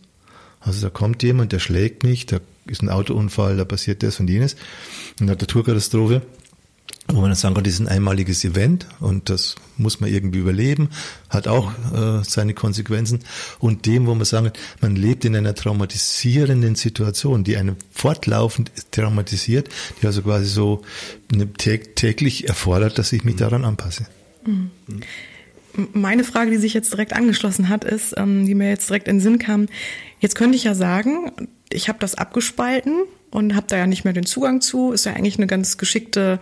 Also 0.59 0.81
da 0.81 0.89
kommt 0.89 1.23
jemand, 1.23 1.51
der 1.51 1.59
schlägt 1.59 2.03
mich, 2.03 2.25
da 2.25 2.39
ist 2.65 2.81
ein 2.81 2.89
Autounfall, 2.89 3.57
da 3.57 3.65
passiert 3.65 4.03
das 4.03 4.19
und 4.19 4.29
jenes, 4.29 4.55
eine 5.19 5.31
Naturkatastrophe 5.31 6.21
wo 7.11 7.21
man 7.21 7.31
dann 7.31 7.35
sagen 7.35 7.55
kann, 7.55 7.63
das 7.63 7.73
ist 7.73 7.79
ein 7.79 7.87
einmaliges 7.87 8.45
Event 8.45 8.87
und 8.99 9.29
das 9.29 9.55
muss 9.77 9.99
man 9.99 10.11
irgendwie 10.11 10.39
überleben, 10.39 10.89
hat 11.29 11.47
auch 11.47 11.71
äh, 11.93 12.23
seine 12.23 12.53
Konsequenzen. 12.53 13.19
Und 13.59 13.85
dem, 13.85 14.05
wo 14.05 14.13
man 14.13 14.25
sagen, 14.25 14.51
man 14.81 14.95
lebt 14.95 15.25
in 15.25 15.35
einer 15.35 15.55
traumatisierenden 15.55 16.75
Situation, 16.75 17.43
die 17.43 17.57
einen 17.57 17.77
fortlaufend 17.91 18.71
traumatisiert, 18.91 19.69
die 20.01 20.05
also 20.05 20.21
quasi 20.21 20.45
so 20.45 20.83
täglich 21.57 22.47
erfordert, 22.47 22.99
dass 22.99 23.11
ich 23.11 23.23
mich 23.23 23.35
mhm. 23.35 23.39
daran 23.39 23.65
anpasse. 23.65 24.05
Mhm. 24.45 24.69
Meine 25.93 26.23
Frage, 26.23 26.51
die 26.51 26.57
sich 26.57 26.73
jetzt 26.73 26.91
direkt 26.93 27.13
angeschlossen 27.13 27.69
hat, 27.69 27.83
ist, 27.83 28.15
ähm, 28.17 28.45
die 28.45 28.55
mir 28.55 28.69
jetzt 28.69 28.89
direkt 28.89 29.07
in 29.07 29.17
den 29.17 29.21
Sinn 29.21 29.39
kam, 29.39 29.67
jetzt 30.19 30.35
könnte 30.35 30.57
ich 30.57 30.63
ja 30.63 30.75
sagen, 30.75 31.31
ich 31.71 31.89
habe 31.89 31.99
das 31.99 32.15
abgespalten 32.15 33.03
und 33.31 33.55
habe 33.55 33.67
da 33.67 33.77
ja 33.77 33.87
nicht 33.87 34.03
mehr 34.03 34.13
den 34.13 34.25
Zugang 34.25 34.61
zu, 34.61 34.91
ist 34.91 35.05
ja 35.05 35.13
eigentlich 35.13 35.37
eine 35.37 35.47
ganz 35.47 35.77
geschickte 35.77 36.39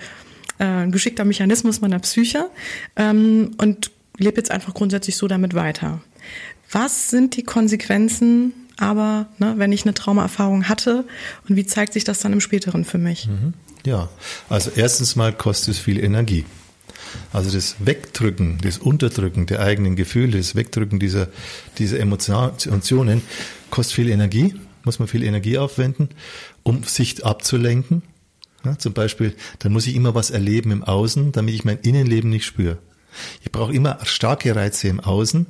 äh, 0.60 0.66
ein 0.66 0.92
geschickter 0.92 1.26
Mechanismus 1.26 1.82
meiner 1.82 2.00
Psyche 2.00 2.50
ähm, 2.96 3.52
und 3.58 3.92
lebe 4.18 4.38
jetzt 4.38 4.52
einfach 4.52 4.74
grundsätzlich 4.74 5.18
so 5.18 5.28
damit 5.28 5.54
weiter. 5.54 6.02
Was 6.72 7.10
sind 7.10 7.36
die 7.38 7.44
Konsequenzen 7.44 8.54
aber, 8.78 9.28
ne, 9.40 9.56
wenn 9.58 9.72
ich 9.72 9.84
eine 9.84 9.94
Traumaerfahrung 9.94 10.70
hatte 10.70 11.04
und 11.50 11.56
wie 11.56 11.66
zeigt 11.66 11.94
sich 11.94 12.04
das 12.04 12.20
dann 12.20 12.34
im 12.34 12.42
späteren 12.42 12.86
für 12.86 13.00
mich? 13.00 13.28
Mhm. 13.28 13.54
Ja, 13.86 14.10
also 14.50 14.72
erstens 14.76 15.16
mal 15.16 15.34
kostet 15.34 15.76
es 15.76 15.80
viel 15.80 16.00
Energie. 16.00 16.46
Also 17.32 17.52
das 17.52 17.78
Wegdrücken, 17.80 18.60
das 18.62 18.78
Unterdrücken 18.78 19.46
der 19.46 19.62
eigenen 19.62 19.96
Gefühle, 19.96 20.38
das 20.38 20.56
Wegdrücken 20.56 21.00
dieser, 21.00 21.30
dieser 21.78 22.00
Emotionen 22.00 23.22
kostet 23.70 23.96
viel 23.96 24.10
Energie, 24.10 24.56
muss 24.84 25.00
man 25.00 25.08
viel 25.08 25.24
Energie 25.24 25.58
aufwenden, 25.58 26.10
um 26.64 26.84
sich 26.84 27.26
abzulenken, 27.26 28.04
ja, 28.68 28.78
zum 28.78 28.94
Beispiel, 28.94 29.34
dann 29.60 29.72
muss 29.72 29.88
ich 29.88 29.96
immer 29.96 30.16
was 30.16 30.30
erleben 30.30 30.72
im 30.72 30.84
Außen, 30.84 31.32
damit 31.32 31.56
ich 31.56 31.66
mein 31.66 31.80
Innenleben 31.80 32.30
nicht 32.30 32.46
spüre. 32.46 32.78
Ich 33.42 33.52
brauche 33.52 33.74
immer 33.74 34.00
starke 34.04 34.56
Reize 34.56 34.88
im 34.88 35.00
Außen. 35.00 35.48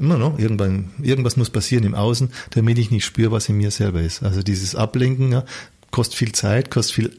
Immer 0.00 0.18
noch, 0.18 0.38
irgendwann, 0.38 0.90
irgendwas 1.00 1.36
muss 1.36 1.50
passieren 1.50 1.84
im 1.84 1.94
Außen, 1.94 2.30
damit 2.50 2.78
ich 2.78 2.90
nicht 2.90 3.04
spüre, 3.04 3.30
was 3.30 3.48
in 3.48 3.56
mir 3.56 3.70
selber 3.70 4.00
ist. 4.00 4.24
Also 4.24 4.42
dieses 4.42 4.74
Ablenken 4.74 5.30
ja, 5.30 5.44
kostet 5.92 6.18
viel 6.18 6.32
Zeit, 6.32 6.70
kostet 6.70 6.94
viel 6.94 7.18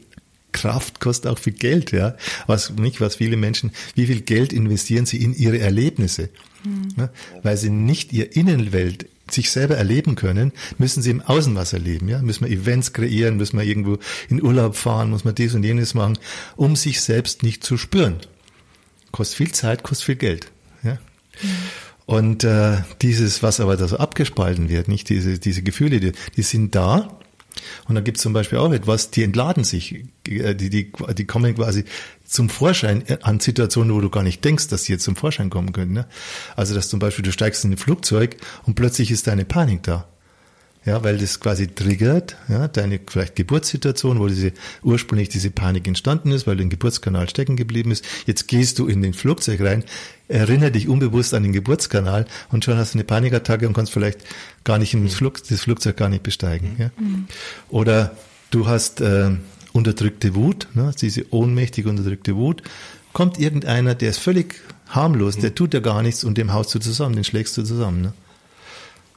Kraft, 0.52 1.00
kostet 1.00 1.30
auch 1.30 1.38
viel 1.38 1.54
Geld, 1.54 1.92
ja. 1.92 2.16
Was 2.46 2.70
nicht, 2.70 3.00
was 3.00 3.16
viele 3.16 3.36
Menschen, 3.36 3.72
wie 3.94 4.06
viel 4.06 4.20
Geld 4.20 4.52
investieren 4.52 5.06
sie 5.06 5.22
in 5.22 5.34
ihre 5.34 5.58
Erlebnisse? 5.58 6.28
Mhm. 6.64 6.88
Ja, 6.96 7.10
weil 7.42 7.56
sie 7.56 7.70
nicht 7.70 8.12
ihr 8.12 8.36
Innenwelt 8.36 9.06
sich 9.30 9.50
selber 9.50 9.76
erleben 9.76 10.14
können, 10.14 10.52
müssen 10.78 11.02
sie 11.02 11.10
im 11.10 11.20
Außen 11.20 11.54
was 11.54 11.72
erleben. 11.72 12.08
Ja? 12.08 12.20
Müssen 12.22 12.46
wir 12.46 12.52
Events 12.52 12.92
kreieren, 12.92 13.36
müssen 13.36 13.58
wir 13.58 13.64
irgendwo 13.64 13.98
in 14.28 14.42
Urlaub 14.42 14.76
fahren, 14.76 15.10
muss 15.10 15.24
man 15.24 15.34
dies 15.34 15.54
und 15.54 15.64
jenes 15.64 15.94
machen, 15.94 16.18
um 16.56 16.76
sich 16.76 17.00
selbst 17.00 17.42
nicht 17.42 17.64
zu 17.64 17.76
spüren. 17.76 18.16
Kostet 19.12 19.36
viel 19.36 19.52
Zeit, 19.52 19.82
kostet 19.82 20.06
viel 20.06 20.16
Geld. 20.16 20.52
Ja? 20.82 20.98
Und 22.06 22.44
äh, 22.44 22.78
dieses, 23.02 23.42
was 23.42 23.58
aber 23.58 23.76
da 23.76 23.88
so 23.88 23.96
abgespalten 23.96 24.68
wird, 24.68 24.88
nicht 24.88 25.08
diese, 25.08 25.38
diese 25.38 25.62
Gefühle, 25.62 25.98
die, 25.98 26.12
die 26.36 26.42
sind 26.42 26.74
da, 26.74 27.18
und 27.88 27.94
da 27.94 28.00
gibt 28.00 28.18
es 28.18 28.22
zum 28.22 28.32
Beispiel 28.32 28.58
auch 28.58 28.72
etwas, 28.72 29.10
die 29.10 29.22
entladen 29.22 29.64
sich, 29.64 30.04
äh, 30.26 30.54
die, 30.54 30.70
die, 30.70 30.92
die 30.92 31.24
kommen 31.24 31.54
quasi 31.54 31.84
zum 32.24 32.48
Vorschein 32.48 33.04
an 33.22 33.40
Situationen, 33.40 33.94
wo 33.94 34.00
du 34.00 34.10
gar 34.10 34.22
nicht 34.22 34.44
denkst, 34.44 34.68
dass 34.68 34.84
sie 34.84 34.92
jetzt 34.92 35.04
zum 35.04 35.16
Vorschein 35.16 35.50
kommen 35.50 35.72
können. 35.72 35.92
Ne? 35.92 36.06
Also, 36.56 36.74
dass 36.74 36.88
zum 36.88 36.98
Beispiel 36.98 37.24
du 37.24 37.32
steigst 37.32 37.64
in 37.64 37.72
ein 37.72 37.76
Flugzeug 37.76 38.36
und 38.64 38.74
plötzlich 38.74 39.10
ist 39.10 39.26
deine 39.26 39.44
Panik 39.44 39.82
da. 39.82 40.08
Ja, 40.86 41.02
weil 41.02 41.18
das 41.18 41.40
quasi 41.40 41.66
triggert, 41.66 42.36
ja, 42.48 42.68
deine 42.68 43.00
vielleicht 43.04 43.34
Geburtssituation, 43.34 44.20
wo 44.20 44.28
diese 44.28 44.52
ursprünglich 44.84 45.28
diese 45.28 45.50
Panik 45.50 45.88
entstanden 45.88 46.30
ist, 46.30 46.46
weil 46.46 46.56
du 46.56 46.62
im 46.62 46.70
Geburtskanal 46.70 47.28
stecken 47.28 47.56
geblieben 47.56 47.90
ist. 47.90 48.04
Jetzt 48.24 48.46
gehst 48.46 48.78
du 48.78 48.86
in 48.86 49.02
den 49.02 49.12
Flugzeug 49.12 49.60
rein, 49.62 49.82
erinnere 50.28 50.70
dich 50.70 50.88
unbewusst 50.88 51.34
an 51.34 51.42
den 51.42 51.52
Geburtskanal 51.52 52.26
und 52.52 52.64
schon 52.64 52.76
hast 52.76 52.94
du 52.94 52.98
eine 52.98 53.04
Panikattacke 53.04 53.66
und 53.66 53.74
kannst 53.74 53.92
vielleicht 53.92 54.20
gar 54.62 54.78
nicht 54.78 54.94
in 54.94 55.02
das, 55.02 55.14
Flug, 55.14 55.42
das 55.48 55.60
Flugzeug 55.60 55.96
gar 55.96 56.08
nicht 56.08 56.22
besteigen. 56.22 56.76
Ja? 56.78 56.90
Mhm. 56.98 57.26
Oder 57.68 58.16
du 58.52 58.68
hast 58.68 59.00
äh, 59.00 59.32
unterdrückte 59.72 60.36
Wut, 60.36 60.68
ne, 60.74 60.92
diese 61.00 61.32
ohnmächtig 61.32 61.86
unterdrückte 61.86 62.36
Wut, 62.36 62.62
kommt 63.12 63.40
irgendeiner, 63.40 63.96
der 63.96 64.10
ist 64.10 64.18
völlig 64.18 64.60
harmlos, 64.88 65.36
der 65.36 65.52
tut 65.56 65.74
ja 65.74 65.80
gar 65.80 66.02
nichts 66.02 66.22
und 66.22 66.38
dem 66.38 66.52
haust 66.52 66.72
du 66.76 66.78
zusammen, 66.78 67.16
den 67.16 67.24
schlägst 67.24 67.56
du 67.56 67.64
zusammen. 67.64 68.02
Ne? 68.02 68.12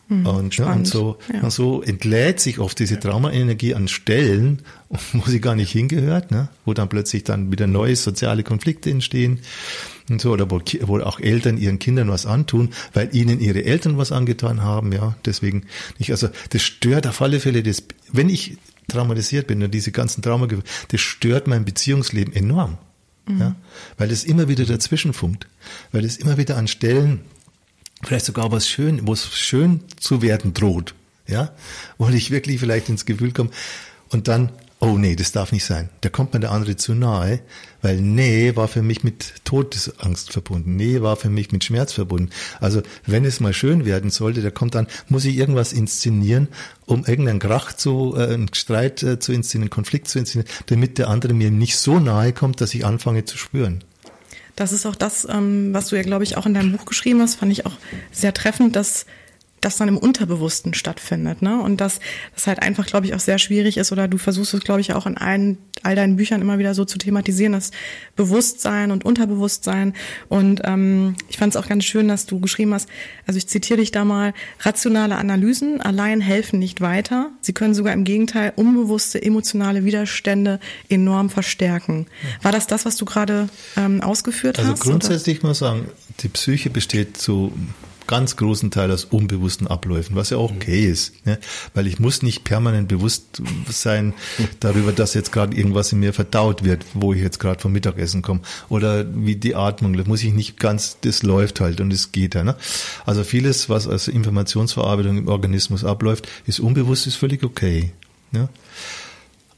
Hm, 0.09 0.25
Und, 0.25 0.57
ne, 0.57 0.65
und, 0.65 0.87
so, 0.87 1.17
ja. 1.31 1.41
und 1.41 1.51
so 1.51 1.83
entlädt 1.83 2.39
sich 2.39 2.57
oft 2.59 2.79
diese 2.79 2.99
Traumaenergie 2.99 3.75
an 3.75 3.87
Stellen, 3.87 4.63
wo 5.13 5.29
sie 5.29 5.39
gar 5.39 5.55
nicht 5.55 5.71
hingehört, 5.71 6.31
ne? 6.31 6.49
wo 6.65 6.73
dann 6.73 6.89
plötzlich 6.89 7.23
dann 7.23 7.51
wieder 7.51 7.67
neue 7.67 7.95
soziale 7.95 8.43
Konflikte 8.43 8.89
entstehen 8.89 9.39
und 10.09 10.19
so, 10.19 10.31
oder 10.31 10.49
wo, 10.49 10.59
wo 10.81 10.99
auch 11.01 11.19
Eltern 11.19 11.57
ihren 11.57 11.77
Kindern 11.77 12.09
was 12.09 12.25
antun, 12.25 12.69
weil 12.93 13.15
ihnen 13.15 13.39
ihre 13.39 13.63
Eltern 13.63 13.97
was 13.99 14.11
angetan 14.11 14.63
haben, 14.63 14.91
ja, 14.91 15.15
deswegen 15.25 15.65
nicht, 15.99 16.09
also 16.09 16.29
das 16.49 16.63
stört 16.63 17.05
auf 17.05 17.21
alle 17.21 17.39
Fälle, 17.39 17.61
das, 17.61 17.83
wenn 18.11 18.29
ich 18.29 18.57
traumatisiert 18.87 19.45
bin 19.45 19.61
und 19.61 19.71
diese 19.71 19.91
ganzen 19.91 20.23
Trauma, 20.23 20.47
das 20.87 21.01
stört 21.01 21.45
mein 21.45 21.65
Beziehungsleben 21.65 22.33
enorm, 22.33 22.79
ja, 23.27 23.55
weil 23.99 24.09
es 24.09 24.23
immer 24.23 24.47
wieder 24.47 24.65
dazwischen 24.65 25.13
funkt, 25.13 25.47
weil 25.91 26.03
es 26.03 26.17
immer 26.17 26.39
wieder 26.39 26.57
an 26.57 26.67
Stellen 26.67 27.21
vielleicht 28.03 28.25
sogar 28.25 28.51
was 28.51 28.67
schön, 28.67 29.07
wo 29.07 29.13
es 29.13 29.27
schön 29.33 29.81
zu 29.99 30.21
werden 30.21 30.53
droht, 30.53 30.95
ja, 31.27 31.51
wo 31.97 32.09
ich 32.09 32.31
wirklich 32.31 32.59
vielleicht 32.59 32.89
ins 32.89 33.05
Gefühl 33.05 33.31
komme 33.31 33.51
und 34.09 34.27
dann, 34.27 34.51
oh 34.79 34.97
nee, 34.97 35.15
das 35.15 35.31
darf 35.31 35.51
nicht 35.51 35.65
sein. 35.65 35.89
Da 36.01 36.09
kommt 36.09 36.33
mir 36.33 36.39
der 36.39 36.51
andere 36.51 36.77
zu 36.77 36.95
nahe, 36.95 37.41
weil 37.81 37.99
Nähe 37.99 38.55
war 38.55 38.67
für 38.67 38.81
mich 38.81 39.03
mit 39.03 39.33
Todesangst 39.43 40.31
verbunden. 40.31 40.77
Nähe 40.77 41.01
war 41.01 41.17
für 41.17 41.29
mich 41.29 41.51
mit 41.51 41.63
Schmerz 41.63 41.93
verbunden. 41.93 42.29
Also 42.59 42.81
wenn 43.05 43.25
es 43.25 43.39
mal 43.39 43.53
schön 43.53 43.85
werden 43.85 44.09
sollte, 44.09 44.41
da 44.41 44.51
kommt 44.51 44.75
dann, 44.75 44.87
muss 45.09 45.25
ich 45.25 45.35
irgendwas 45.35 45.73
inszenieren, 45.73 46.47
um 46.85 47.05
irgendeinen 47.05 47.39
Krach 47.39 47.73
zu, 47.73 48.15
äh, 48.17 48.33
einen 48.33 48.53
Streit 48.53 49.03
äh, 49.03 49.19
zu 49.19 49.33
inszenieren, 49.33 49.65
einen 49.65 49.69
Konflikt 49.71 50.07
zu 50.07 50.19
inszenieren, 50.19 50.51
damit 50.67 50.97
der 50.97 51.09
andere 51.09 51.33
mir 51.33 51.51
nicht 51.51 51.77
so 51.77 51.99
nahe 51.99 52.31
kommt, 52.31 52.61
dass 52.61 52.73
ich 52.73 52.85
anfange 52.85 53.25
zu 53.25 53.37
spüren. 53.37 53.83
Das 54.59 54.73
ist 54.73 54.85
auch 54.85 54.95
das, 54.95 55.25
ähm, 55.29 55.73
was 55.73 55.87
du 55.87 55.95
ja, 55.95 56.01
glaube 56.01 56.25
ich, 56.25 56.35
auch 56.35 56.45
in 56.45 56.53
deinem 56.53 56.73
Buch 56.73 56.83
geschrieben 56.83 57.21
hast, 57.21 57.35
fand 57.35 57.49
ich 57.49 57.65
auch 57.65 57.77
sehr 58.11 58.33
treffend, 58.33 58.75
dass 58.75 59.05
das 59.61 59.77
dann 59.77 59.87
im 59.87 59.97
Unterbewussten 59.97 60.73
stattfindet, 60.73 61.41
ne? 61.41 61.61
Und 61.61 61.81
dass 61.81 61.99
das 62.33 62.47
halt 62.47 62.61
einfach, 62.61 62.85
glaube 62.85 63.05
ich, 63.05 63.13
auch 63.13 63.19
sehr 63.19 63.39
schwierig 63.39 63.77
ist, 63.77 63.91
oder 63.91 64.07
du 64.07 64.17
versuchst 64.17 64.53
es, 64.53 64.61
glaube 64.61 64.81
ich, 64.81 64.93
auch 64.93 65.05
in 65.05 65.17
allen, 65.17 65.57
all 65.83 65.95
deinen 65.95 66.15
Büchern 66.15 66.41
immer 66.41 66.59
wieder 66.59 66.73
so 66.73 66.85
zu 66.85 66.97
thematisieren, 66.97 67.53
das 67.53 67.71
Bewusstsein 68.15 68.91
und 68.91 69.05
Unterbewusstsein. 69.05 69.93
Und 70.27 70.61
ähm, 70.63 71.15
ich 71.29 71.37
fand 71.37 71.55
es 71.55 71.61
auch 71.61 71.67
ganz 71.67 71.85
schön, 71.85 72.07
dass 72.07 72.25
du 72.25 72.39
geschrieben 72.39 72.73
hast, 72.73 72.89
also 73.27 73.37
ich 73.37 73.47
zitiere 73.47 73.79
dich 73.79 73.91
da 73.91 74.05
mal, 74.05 74.33
rationale 74.61 75.17
Analysen 75.17 75.81
allein 75.81 76.21
helfen 76.21 76.59
nicht 76.59 76.81
weiter. 76.81 77.31
Sie 77.41 77.53
können 77.53 77.73
sogar 77.73 77.93
im 77.93 78.03
Gegenteil 78.03 78.53
unbewusste 78.55 79.21
emotionale 79.21 79.85
Widerstände 79.85 80.59
enorm 80.89 81.29
verstärken. 81.29 82.07
War 82.41 82.51
das 82.51 82.67
das, 82.67 82.85
was 82.85 82.95
du 82.95 83.05
gerade 83.05 83.49
ähm, 83.77 84.01
ausgeführt 84.01 84.59
Also 84.59 84.71
hast? 84.71 84.81
grundsätzlich 84.81 85.43
muss 85.43 85.61
man 85.61 85.71
sagen, 85.71 85.89
die 86.21 86.29
Psyche 86.29 86.69
besteht 86.69 87.17
zu 87.17 87.53
ganz 88.09 88.37
großen 88.37 88.71
Teil 88.71 88.91
aus 88.91 89.05
unbewussten 89.05 89.67
Abläufen, 89.67 90.15
was 90.15 90.31
ja 90.31 90.37
auch 90.37 90.51
okay 90.51 90.83
ist, 90.83 91.27
ne? 91.27 91.37
weil 91.75 91.85
ich 91.85 91.99
muss 91.99 92.23
nicht 92.23 92.43
permanent 92.43 92.87
bewusst 92.87 93.39
sein 93.69 94.15
darüber, 94.59 94.91
dass 94.91 95.13
jetzt 95.13 95.31
gerade 95.31 95.55
irgendwas 95.55 95.91
in 95.91 95.99
mir 95.99 96.11
verdaut 96.11 96.63
wird, 96.63 96.83
wo 96.95 97.13
ich 97.13 97.21
jetzt 97.21 97.39
gerade 97.39 97.61
vom 97.61 97.71
Mittagessen 97.71 98.23
komme 98.23 98.41
oder 98.67 99.05
wie 99.13 99.35
die 99.35 99.53
Atmung, 99.53 99.95
das 99.95 100.07
muss 100.07 100.23
ich 100.23 100.33
nicht 100.33 100.59
ganz, 100.59 100.97
das 101.01 101.21
läuft 101.21 101.59
halt 101.59 101.81
und 101.81 101.93
es 101.93 102.11
geht 102.11 102.33
ja. 102.33 102.43
Ne? 102.43 102.55
Also 103.05 103.23
vieles, 103.23 103.69
was 103.69 103.87
als 103.87 104.07
Informationsverarbeitung 104.07 105.19
im 105.19 105.27
Organismus 105.27 105.85
abläuft, 105.85 106.27
ist 106.47 106.59
unbewusst, 106.59 107.05
ist 107.05 107.15
völlig 107.15 107.43
okay. 107.43 107.91
Ne? 108.31 108.49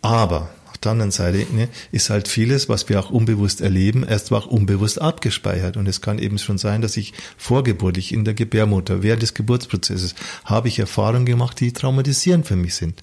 Aber 0.01 0.49
der 0.83 0.93
anderen 0.93 1.11
Seite 1.11 1.45
ne, 1.53 1.69
ist 1.91 2.09
halt 2.09 2.27
vieles, 2.27 2.69
was 2.69 2.89
wir 2.89 2.99
auch 2.99 3.09
unbewusst 3.09 3.61
erleben, 3.61 4.03
erst 4.03 4.31
auch 4.31 4.47
unbewusst 4.47 5.01
abgespeichert. 5.01 5.77
Und 5.77 5.87
es 5.87 6.01
kann 6.01 6.19
eben 6.19 6.39
schon 6.39 6.57
sein, 6.57 6.81
dass 6.81 6.97
ich 6.97 7.13
vorgeburtlich 7.37 8.13
in 8.13 8.25
der 8.25 8.33
Gebärmutter, 8.33 9.03
während 9.03 9.21
des 9.21 9.33
Geburtsprozesses, 9.33 10.15
habe 10.45 10.67
ich 10.67 10.79
Erfahrungen 10.79 11.25
gemacht, 11.25 11.59
die 11.59 11.71
traumatisierend 11.71 12.47
für 12.47 12.55
mich 12.55 12.75
sind. 12.75 13.01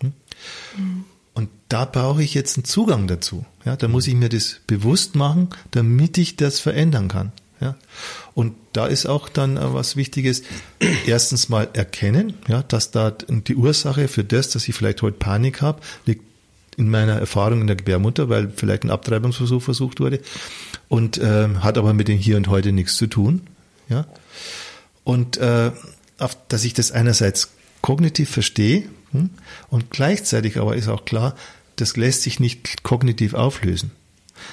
Hm? 0.00 0.12
Und 1.34 1.48
da 1.68 1.84
brauche 1.84 2.22
ich 2.22 2.34
jetzt 2.34 2.58
einen 2.58 2.64
Zugang 2.64 3.06
dazu. 3.06 3.46
Ja, 3.64 3.76
da 3.76 3.88
muss 3.88 4.06
ich 4.06 4.14
mir 4.14 4.28
das 4.28 4.60
bewusst 4.66 5.14
machen, 5.14 5.48
damit 5.70 6.18
ich 6.18 6.36
das 6.36 6.60
verändern 6.60 7.08
kann. 7.08 7.32
Ja, 7.60 7.76
und 8.34 8.54
da 8.72 8.86
ist 8.86 9.06
auch 9.06 9.28
dann 9.28 9.56
was 9.56 9.94
Wichtiges. 9.94 10.42
Erstens 11.06 11.48
mal 11.48 11.68
erkennen, 11.72 12.34
ja, 12.48 12.64
dass 12.64 12.90
da 12.90 13.12
die 13.12 13.54
Ursache 13.54 14.08
für 14.08 14.24
das, 14.24 14.50
dass 14.50 14.66
ich 14.66 14.74
vielleicht 14.74 15.00
heute 15.02 15.16
Panik 15.16 15.62
habe, 15.62 15.80
liegt 16.04 16.24
in 16.76 16.88
meiner 16.88 17.14
Erfahrung 17.14 17.60
in 17.60 17.66
der 17.66 17.76
Gebärmutter, 17.76 18.28
weil 18.28 18.50
vielleicht 18.54 18.84
ein 18.84 18.90
Abtreibungsversuch 18.90 19.62
versucht 19.62 20.00
wurde 20.00 20.20
und 20.88 21.18
äh, 21.18 21.48
hat 21.60 21.78
aber 21.78 21.92
mit 21.92 22.08
dem 22.08 22.18
Hier 22.18 22.36
und 22.36 22.48
Heute 22.48 22.72
nichts 22.72 22.96
zu 22.96 23.06
tun. 23.06 23.42
Ja, 23.88 24.06
und 25.04 25.36
äh, 25.36 25.72
auf, 26.18 26.36
dass 26.48 26.64
ich 26.64 26.74
das 26.74 26.92
einerseits 26.92 27.52
kognitiv 27.82 28.30
verstehe 28.30 28.84
hm, 29.10 29.30
und 29.68 29.90
gleichzeitig 29.90 30.58
aber 30.58 30.76
ist 30.76 30.88
auch 30.88 31.04
klar, 31.04 31.34
das 31.76 31.96
lässt 31.96 32.22
sich 32.22 32.40
nicht 32.40 32.82
kognitiv 32.82 33.34
auflösen. 33.34 33.90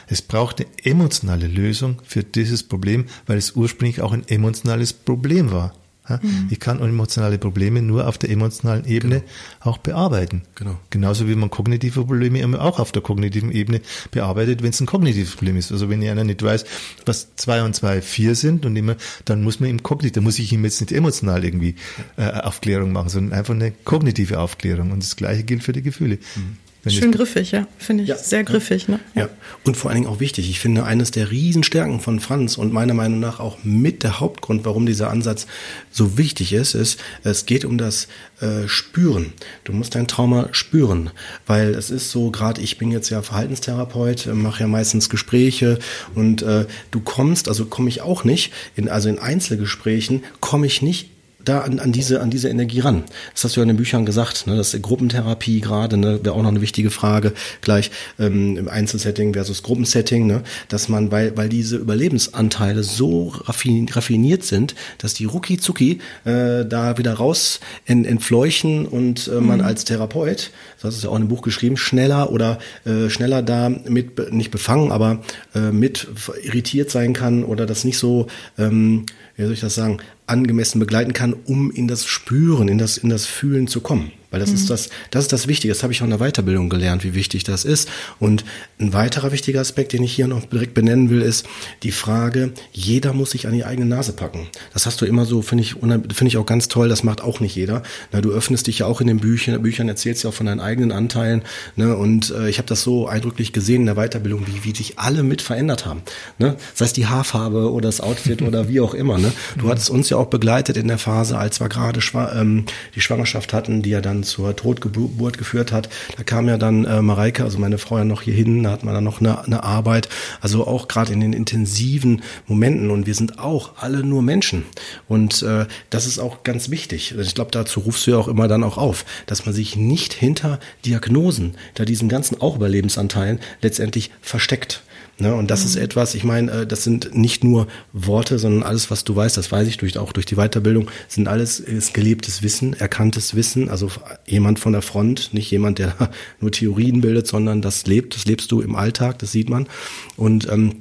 Es 0.07 0.21
braucht 0.21 0.59
eine 0.59 0.69
emotionale 0.83 1.47
Lösung 1.47 2.01
für 2.05 2.23
dieses 2.23 2.63
Problem, 2.63 3.05
weil 3.25 3.37
es 3.37 3.55
ursprünglich 3.55 4.01
auch 4.01 4.11
ein 4.11 4.27
emotionales 4.27 4.93
Problem 4.93 5.51
war. 5.51 5.73
Ja, 6.09 6.19
Ich 6.49 6.59
kann 6.59 6.79
emotionale 6.79 7.37
Probleme 7.37 7.81
nur 7.81 8.07
auf 8.07 8.17
der 8.17 8.29
emotionalen 8.29 8.85
Ebene 8.85 9.23
auch 9.59 9.77
bearbeiten. 9.77 10.41
Genau. 10.55 10.77
Genauso 10.89 11.27
wie 11.27 11.35
man 11.35 11.49
kognitive 11.49 12.03
Probleme 12.03 12.39
immer 12.39 12.61
auch 12.61 12.79
auf 12.79 12.91
der 12.91 13.01
kognitiven 13.01 13.51
Ebene 13.51 13.81
bearbeitet, 14.11 14.63
wenn 14.63 14.71
es 14.71 14.79
ein 14.79 14.87
kognitives 14.87 15.35
Problem 15.35 15.57
ist. 15.57 15.71
Also 15.71 15.89
wenn 15.89 16.03
einer 16.07 16.23
nicht 16.23 16.43
weiß, 16.43 16.65
was 17.05 17.35
zwei 17.35 17.63
und 17.63 17.75
zwei 17.75 18.01
vier 18.01 18.35
sind 18.35 18.65
und 18.65 18.75
immer, 18.75 18.95
dann 19.25 19.43
muss 19.43 19.59
man 19.59 19.69
ihm 19.69 19.83
kognitiv, 19.83 20.13
da 20.13 20.21
muss 20.21 20.39
ich 20.39 20.51
ihm 20.51 20.63
jetzt 20.63 20.81
nicht 20.81 20.91
emotional 20.91 21.45
irgendwie 21.45 21.75
äh, 22.17 22.29
Aufklärung 22.31 22.91
machen, 22.91 23.09
sondern 23.09 23.37
einfach 23.37 23.53
eine 23.53 23.71
kognitive 23.71 24.39
Aufklärung. 24.39 24.91
Und 24.91 25.03
das 25.03 25.15
Gleiche 25.15 25.43
gilt 25.43 25.63
für 25.63 25.73
die 25.73 25.81
Gefühle. 25.81 26.17
Wenn 26.35 26.68
Schön 26.87 27.11
griffig, 27.11 27.51
ja. 27.51 27.67
Finde 27.77 28.03
ich 28.03 28.09
Ja. 28.09 28.15
sehr 28.17 28.43
griffig, 28.45 28.87
ne? 28.87 28.99
Ja, 29.13 29.27
und 29.65 29.75
vor 29.75 29.91
allen 29.91 30.01
Dingen 30.01 30.13
auch 30.13 30.21
wichtig. 30.21 30.49
Ich 30.49 30.59
finde, 30.59 30.85
eines 30.85 31.11
der 31.11 31.29
Riesenstärken 31.29 31.99
von 31.99 32.21
Franz 32.21 32.57
und 32.57 32.71
meiner 32.71 32.93
Meinung 32.93 33.19
nach 33.19 33.41
auch 33.41 33.57
mit 33.63 34.01
der 34.03 34.21
Hauptgrund, 34.21 34.63
warum 34.63 34.85
dieser 34.85 35.09
Ansatz 35.09 35.45
so 35.91 36.17
wichtig 36.17 36.53
ist, 36.53 36.75
ist, 36.75 36.99
es 37.23 37.45
geht 37.45 37.65
um 37.65 37.77
das 37.77 38.07
äh, 38.39 38.67
Spüren. 38.67 39.33
Du 39.65 39.73
musst 39.73 39.95
dein 39.95 40.07
Trauma 40.07 40.47
spüren, 40.53 41.09
weil 41.45 41.71
es 41.75 41.89
ist 41.89 42.11
so, 42.11 42.31
gerade 42.31 42.61
ich 42.61 42.77
bin 42.77 42.91
jetzt 42.91 43.09
ja 43.09 43.21
Verhaltenstherapeut, 43.21 44.27
mache 44.33 44.61
ja 44.61 44.67
meistens 44.67 45.09
Gespräche 45.09 45.79
und 46.15 46.41
äh, 46.43 46.65
du 46.91 47.01
kommst, 47.01 47.49
also 47.49 47.65
komme 47.65 47.89
ich 47.89 48.01
auch 48.01 48.23
nicht, 48.23 48.53
in, 48.77 48.87
also 48.87 49.09
in 49.09 49.19
Einzelgesprächen 49.19 50.23
komme 50.39 50.65
ich 50.65 50.81
nicht 50.81 51.09
da 51.43 51.61
an, 51.61 51.79
an 51.79 51.91
diese 51.91 52.21
an 52.21 52.29
diese 52.29 52.49
Energie 52.49 52.81
ran. 52.81 53.03
Das 53.33 53.45
hast 53.45 53.55
du 53.55 53.61
ja 53.61 53.63
in 53.63 53.69
den 53.69 53.77
Büchern 53.77 54.05
gesagt, 54.05 54.45
ne? 54.45 54.57
Das 54.57 54.73
ist 54.73 54.81
Gruppentherapie 54.81 55.61
gerade, 55.61 55.97
ne? 55.97 56.19
wäre 56.23 56.35
auch 56.35 56.41
noch 56.41 56.49
eine 56.49 56.61
wichtige 56.61 56.89
Frage 56.89 57.33
gleich 57.61 57.91
ähm, 58.19 58.57
im 58.57 58.67
Einzelsetting 58.67 59.33
versus 59.33 59.63
Gruppensetting, 59.63 60.27
ne? 60.27 60.43
Dass 60.67 60.89
man, 60.89 61.11
weil 61.11 61.37
weil 61.37 61.47
diese 61.47 61.77
Überlebensanteile 61.77 62.83
so 62.83 63.29
raffin, 63.45 63.87
raffiniert 63.89 64.43
sind, 64.43 64.75
dass 64.97 65.13
die 65.13 65.25
rucki 65.25 65.57
zucki 65.57 65.99
äh, 66.25 66.65
da 66.65 66.97
wieder 66.97 67.13
raus 67.13 67.61
en, 67.85 68.03
entfleuchen 68.03 68.85
und 68.85 69.27
äh, 69.27 69.39
man 69.39 69.61
als 69.61 69.85
Therapeut, 69.85 70.51
das 70.81 70.95
ist 70.95 71.03
ja 71.03 71.09
auch 71.09 71.15
in 71.15 71.23
dem 71.23 71.29
Buch 71.29 71.41
geschrieben, 71.41 71.77
schneller 71.77 72.31
oder 72.31 72.59
äh, 72.85 73.09
schneller 73.09 73.41
da 73.41 73.69
mit 73.69 74.33
nicht 74.33 74.51
befangen, 74.51 74.91
aber 74.91 75.21
äh, 75.55 75.71
mit 75.71 76.07
irritiert 76.43 76.91
sein 76.91 77.13
kann 77.13 77.45
oder 77.45 77.65
das 77.65 77.85
nicht 77.85 77.97
so 77.97 78.27
ähm, 78.57 79.05
wie 79.39 79.45
soll 79.45 79.53
ich 79.53 79.61
das 79.61 79.75
sagen, 79.75 79.99
angemessen 80.29 80.79
begleiten 80.79 81.13
kann, 81.13 81.33
um 81.33 81.71
in 81.71 81.87
das 81.87 82.05
Spüren, 82.05 82.67
in 82.67 82.77
das, 82.77 82.97
in 82.97 83.09
das 83.09 83.25
Fühlen 83.25 83.67
zu 83.67 83.81
kommen. 83.81 84.11
Weil 84.31 84.39
das 84.39 84.51
ist 84.51 84.69
das, 84.69 84.89
das 85.09 85.25
ist 85.25 85.33
das 85.33 85.47
Wichtige. 85.47 85.73
Das 85.73 85.81
habe 85.81 85.91
ich 85.91 86.01
auch 86.01 86.05
in 86.05 86.11
der 86.11 86.19
Weiterbildung 86.19 86.69
gelernt, 86.69 87.03
wie 87.03 87.15
wichtig 87.15 87.43
das 87.43 87.65
ist. 87.65 87.89
Und 88.19 88.45
ein 88.79 88.93
weiterer 88.93 89.31
wichtiger 89.31 89.59
Aspekt, 89.59 89.93
den 89.93 90.03
ich 90.03 90.13
hier 90.13 90.27
noch 90.27 90.45
direkt 90.45 90.75
benennen 90.75 91.09
will, 91.09 91.21
ist 91.21 91.47
die 91.81 91.91
Frage, 91.91 92.53
jeder 92.71 93.13
muss 93.13 93.31
sich 93.31 93.47
an 93.47 93.53
die 93.53 93.65
eigene 93.65 93.87
Nase 93.87 94.13
packen. 94.13 94.47
Das 94.73 94.85
hast 94.85 95.01
du 95.01 95.05
immer 95.05 95.25
so, 95.25 95.41
finde 95.41 95.63
ich, 95.63 95.73
finde 95.73 96.27
ich 96.27 96.37
auch 96.37 96.45
ganz 96.45 96.67
toll. 96.67 96.89
Das 96.89 97.03
macht 97.03 97.21
auch 97.21 97.39
nicht 97.39 97.55
jeder. 97.55 97.81
Na, 98.11 98.21
du 98.21 98.31
öffnest 98.31 98.67
dich 98.67 98.79
ja 98.79 98.85
auch 98.85 99.01
in 99.01 99.07
den 99.07 99.19
Büchern, 99.19 99.61
Büchern 99.61 99.89
erzählst 99.89 100.23
ja 100.23 100.29
auch 100.29 100.33
von 100.33 100.45
deinen 100.45 100.59
eigenen 100.59 100.91
Anteilen. 100.91 101.41
Ne? 101.75 101.95
Und 101.97 102.29
äh, 102.31 102.49
ich 102.49 102.59
habe 102.59 102.67
das 102.67 102.83
so 102.83 103.07
eindrücklich 103.07 103.51
gesehen 103.51 103.81
in 103.81 103.85
der 103.87 103.95
Weiterbildung, 103.95 104.45
wie, 104.45 104.63
wie 104.63 104.75
sich 104.75 104.99
alle 104.99 105.23
mit 105.23 105.41
verändert 105.41 105.87
haben. 105.87 106.03
Ne? 106.37 106.55
Sei 106.75 106.85
es 106.85 106.93
die 106.93 107.07
Haarfarbe 107.07 107.71
oder 107.71 107.87
das 107.87 108.01
Outfit 108.01 108.43
oder 108.43 108.67
wie 108.67 108.79
auch 108.79 108.93
immer. 108.93 109.17
Ne? 109.17 109.31
Du 109.57 109.69
hattest 109.69 109.89
uns 109.89 110.09
ja 110.09 110.17
auch 110.17 110.27
begleitet 110.27 110.77
in 110.77 110.87
der 110.87 110.99
Phase, 110.99 111.37
als 111.37 111.59
wir 111.59 111.69
gerade 111.69 112.01
schwa 112.01 112.31
ähm, 112.33 112.65
die 112.95 113.01
Schwangerschaft 113.01 113.53
hatten, 113.53 113.81
die 113.81 113.89
ja 113.89 114.01
dann 114.01 114.18
dann 114.19 114.23
zur 114.23 114.55
Totgeburt 114.55 115.37
geführt 115.37 115.71
hat. 115.71 115.89
Da 116.17 116.23
kam 116.23 116.47
ja 116.47 116.57
dann 116.57 116.85
äh, 116.85 117.01
Mareike, 117.01 117.43
also 117.43 117.57
meine 117.57 117.77
Frau 117.77 117.97
ja 117.97 118.05
noch 118.05 118.21
hier 118.21 118.33
hin, 118.33 118.63
da 118.63 118.71
hat 118.71 118.83
man 118.83 118.93
dann 118.93 119.03
noch 119.03 119.19
eine, 119.19 119.43
eine 119.43 119.63
Arbeit. 119.63 120.09
Also 120.41 120.67
auch 120.67 120.87
gerade 120.87 121.13
in 121.13 121.21
den 121.21 121.33
intensiven 121.33 122.21
Momenten 122.47 122.91
und 122.91 123.07
wir 123.07 123.15
sind 123.15 123.39
auch 123.39 123.73
alle 123.77 124.03
nur 124.03 124.21
Menschen. 124.21 124.65
Und 125.07 125.41
äh, 125.43 125.65
das 125.89 126.05
ist 126.05 126.19
auch 126.19 126.43
ganz 126.43 126.69
wichtig. 126.69 127.15
Ich 127.17 127.35
glaube, 127.35 127.51
dazu 127.51 127.81
rufst 127.81 128.05
du 128.07 128.11
ja 128.11 128.17
auch 128.17 128.27
immer 128.27 128.47
dann 128.47 128.63
auch 128.63 128.77
auf, 128.77 129.05
dass 129.25 129.45
man 129.45 129.55
sich 129.55 129.75
nicht 129.75 130.13
hinter 130.13 130.59
Diagnosen, 130.85 131.55
da 131.75 131.85
diesen 131.85 132.09
ganzen 132.09 132.41
auch 132.41 132.55
Überlebensanteilen 132.55 133.39
letztendlich 133.61 134.11
versteckt. 134.21 134.83
Ne, 135.21 135.35
und 135.35 135.51
das 135.51 135.61
mhm. 135.61 135.65
ist 135.65 135.75
etwas, 135.75 136.15
ich 136.15 136.23
meine, 136.23 136.51
äh, 136.51 136.67
das 136.67 136.85
sind 136.85 137.13
nicht 137.13 137.43
nur 137.43 137.67
Worte, 137.91 138.39
sondern 138.39 138.63
alles, 138.63 138.89
was 138.89 139.03
du 139.03 139.15
weißt, 139.15 139.35
das 139.35 139.51
weiß 139.51 139.67
ich 139.67 139.77
durch, 139.77 139.97
auch 139.97 140.13
durch 140.13 140.25
die 140.25 140.35
Weiterbildung, 140.35 140.89
sind 141.09 141.27
alles 141.27 141.59
ist 141.59 141.93
gelebtes 141.93 142.41
Wissen, 142.41 142.73
erkanntes 142.73 143.35
Wissen. 143.35 143.69
Also 143.69 143.91
jemand 144.25 144.59
von 144.59 144.71
der 144.71 144.81
Front, 144.81 145.33
nicht 145.33 145.51
jemand, 145.51 145.79
der 145.79 145.93
nur 146.39 146.51
Theorien 146.51 147.01
bildet, 147.01 147.27
sondern 147.27 147.61
das 147.61 147.85
lebt, 147.85 148.15
das 148.15 148.25
lebst 148.25 148.49
du 148.51 148.61
im 148.61 148.75
Alltag, 148.75 149.19
das 149.19 149.33
sieht 149.33 149.49
man. 149.49 149.67
Und 150.15 150.49
ähm, 150.49 150.75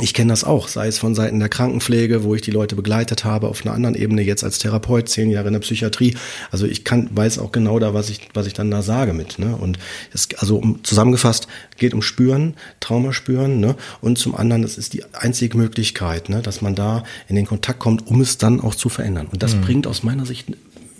ich 0.00 0.14
kenne 0.14 0.30
das 0.30 0.44
auch, 0.44 0.68
sei 0.68 0.86
es 0.86 0.98
von 0.98 1.14
Seiten 1.14 1.40
der 1.40 1.48
Krankenpflege, 1.48 2.22
wo 2.22 2.34
ich 2.34 2.42
die 2.42 2.50
Leute 2.50 2.76
begleitet 2.76 3.24
habe, 3.24 3.48
auf 3.48 3.64
einer 3.64 3.74
anderen 3.74 3.94
Ebene, 3.94 4.22
jetzt 4.22 4.44
als 4.44 4.58
Therapeut, 4.58 5.08
zehn 5.08 5.30
Jahre 5.30 5.48
in 5.48 5.54
der 5.54 5.60
Psychiatrie. 5.60 6.16
Also 6.50 6.66
ich 6.66 6.84
kann, 6.84 7.08
weiß 7.12 7.38
auch 7.38 7.52
genau 7.52 7.78
da, 7.78 7.94
was 7.94 8.10
ich, 8.10 8.28
was 8.34 8.46
ich 8.46 8.52
dann 8.52 8.70
da 8.70 8.82
sage 8.82 9.12
mit. 9.12 9.38
Ne? 9.38 9.56
Und 9.56 9.78
es, 10.12 10.28
also 10.38 10.56
um, 10.56 10.84
zusammengefasst, 10.84 11.48
geht 11.76 11.94
um 11.94 12.02
Spüren, 12.02 12.54
Trauma 12.80 13.12
spüren, 13.12 13.60
ne? 13.60 13.76
Und 14.00 14.18
zum 14.18 14.34
anderen, 14.34 14.62
das 14.62 14.78
ist 14.78 14.92
die 14.92 15.02
einzige 15.12 15.56
Möglichkeit, 15.56 16.28
ne? 16.28 16.42
dass 16.42 16.60
man 16.60 16.74
da 16.74 17.04
in 17.28 17.36
den 17.36 17.46
Kontakt 17.46 17.78
kommt, 17.78 18.06
um 18.06 18.20
es 18.20 18.38
dann 18.38 18.60
auch 18.60 18.74
zu 18.74 18.88
verändern. 18.88 19.28
Und 19.30 19.42
das 19.42 19.56
mhm. 19.56 19.62
bringt 19.62 19.86
aus 19.86 20.02
meiner 20.02 20.26
Sicht 20.26 20.46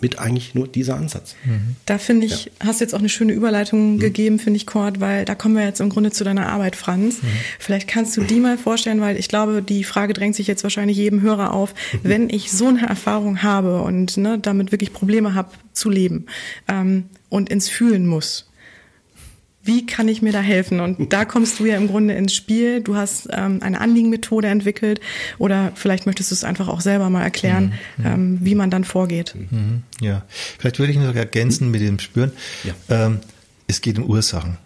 mit 0.01 0.19
eigentlich 0.19 0.55
nur 0.55 0.67
dieser 0.67 0.95
Ansatz. 0.95 1.35
Mhm. 1.45 1.75
Da 1.85 1.97
finde 1.97 2.27
ich, 2.27 2.45
ja. 2.45 2.51
hast 2.67 2.81
jetzt 2.81 2.93
auch 2.93 2.99
eine 2.99 3.09
schöne 3.09 3.33
Überleitung 3.33 3.95
mhm. 3.95 3.99
gegeben, 3.99 4.39
finde 4.39 4.57
ich, 4.57 4.65
Cord, 4.65 4.99
weil 4.99 5.25
da 5.25 5.35
kommen 5.35 5.55
wir 5.55 5.63
jetzt 5.63 5.79
im 5.81 5.89
Grunde 5.89 6.11
zu 6.11 6.23
deiner 6.23 6.47
Arbeit, 6.49 6.75
Franz. 6.75 7.21
Mhm. 7.21 7.27
Vielleicht 7.59 7.87
kannst 7.87 8.15
du 8.17 8.21
die 8.21 8.39
mal 8.39 8.57
vorstellen, 8.57 9.01
weil 9.01 9.17
ich 9.17 9.27
glaube, 9.27 9.61
die 9.61 9.83
Frage 9.83 10.13
drängt 10.13 10.35
sich 10.35 10.47
jetzt 10.47 10.63
wahrscheinlich 10.63 10.97
jedem 10.97 11.21
Hörer 11.21 11.53
auf, 11.53 11.73
mhm. 11.93 11.99
wenn 12.03 12.29
ich 12.29 12.51
so 12.51 12.67
eine 12.67 12.87
Erfahrung 12.87 13.43
habe 13.43 13.81
und 13.81 14.17
ne, 14.17 14.39
damit 14.39 14.71
wirklich 14.71 14.93
Probleme 14.93 15.33
habe 15.35 15.51
zu 15.73 15.89
leben 15.89 16.25
ähm, 16.67 17.05
und 17.29 17.49
ins 17.49 17.69
Fühlen 17.69 18.05
muss 18.05 18.48
wie 19.69 19.85
kann 19.85 20.07
ich 20.07 20.23
mir 20.23 20.31
da 20.31 20.41
helfen? 20.41 20.79
Und 20.79 21.13
da 21.13 21.25
kommst 21.25 21.59
du 21.59 21.65
ja 21.65 21.77
im 21.77 21.87
Grunde 21.87 22.15
ins 22.15 22.33
Spiel. 22.33 22.81
Du 22.81 22.95
hast 22.95 23.27
ähm, 23.31 23.59
eine 23.61 23.79
Anliegenmethode 23.79 24.47
entwickelt 24.47 24.99
oder 25.37 25.71
vielleicht 25.75 26.07
möchtest 26.07 26.31
du 26.31 26.35
es 26.35 26.43
einfach 26.43 26.67
auch 26.67 26.81
selber 26.81 27.11
mal 27.11 27.21
erklären, 27.21 27.73
mhm. 27.97 28.05
ähm, 28.05 28.39
wie 28.41 28.55
man 28.55 28.71
dann 28.71 28.83
vorgeht. 28.83 29.35
Mhm. 29.35 29.83
Ja, 30.01 30.23
vielleicht 30.57 30.79
würde 30.79 30.91
ich 30.91 30.97
noch 30.97 31.13
ergänzen 31.13 31.69
mit 31.69 31.81
dem 31.81 31.99
Spüren. 31.99 32.31
Ja. 32.63 32.73
Ähm, 33.05 33.19
es 33.67 33.81
geht 33.81 33.99
um 33.99 34.05
Ursachen. 34.05 34.57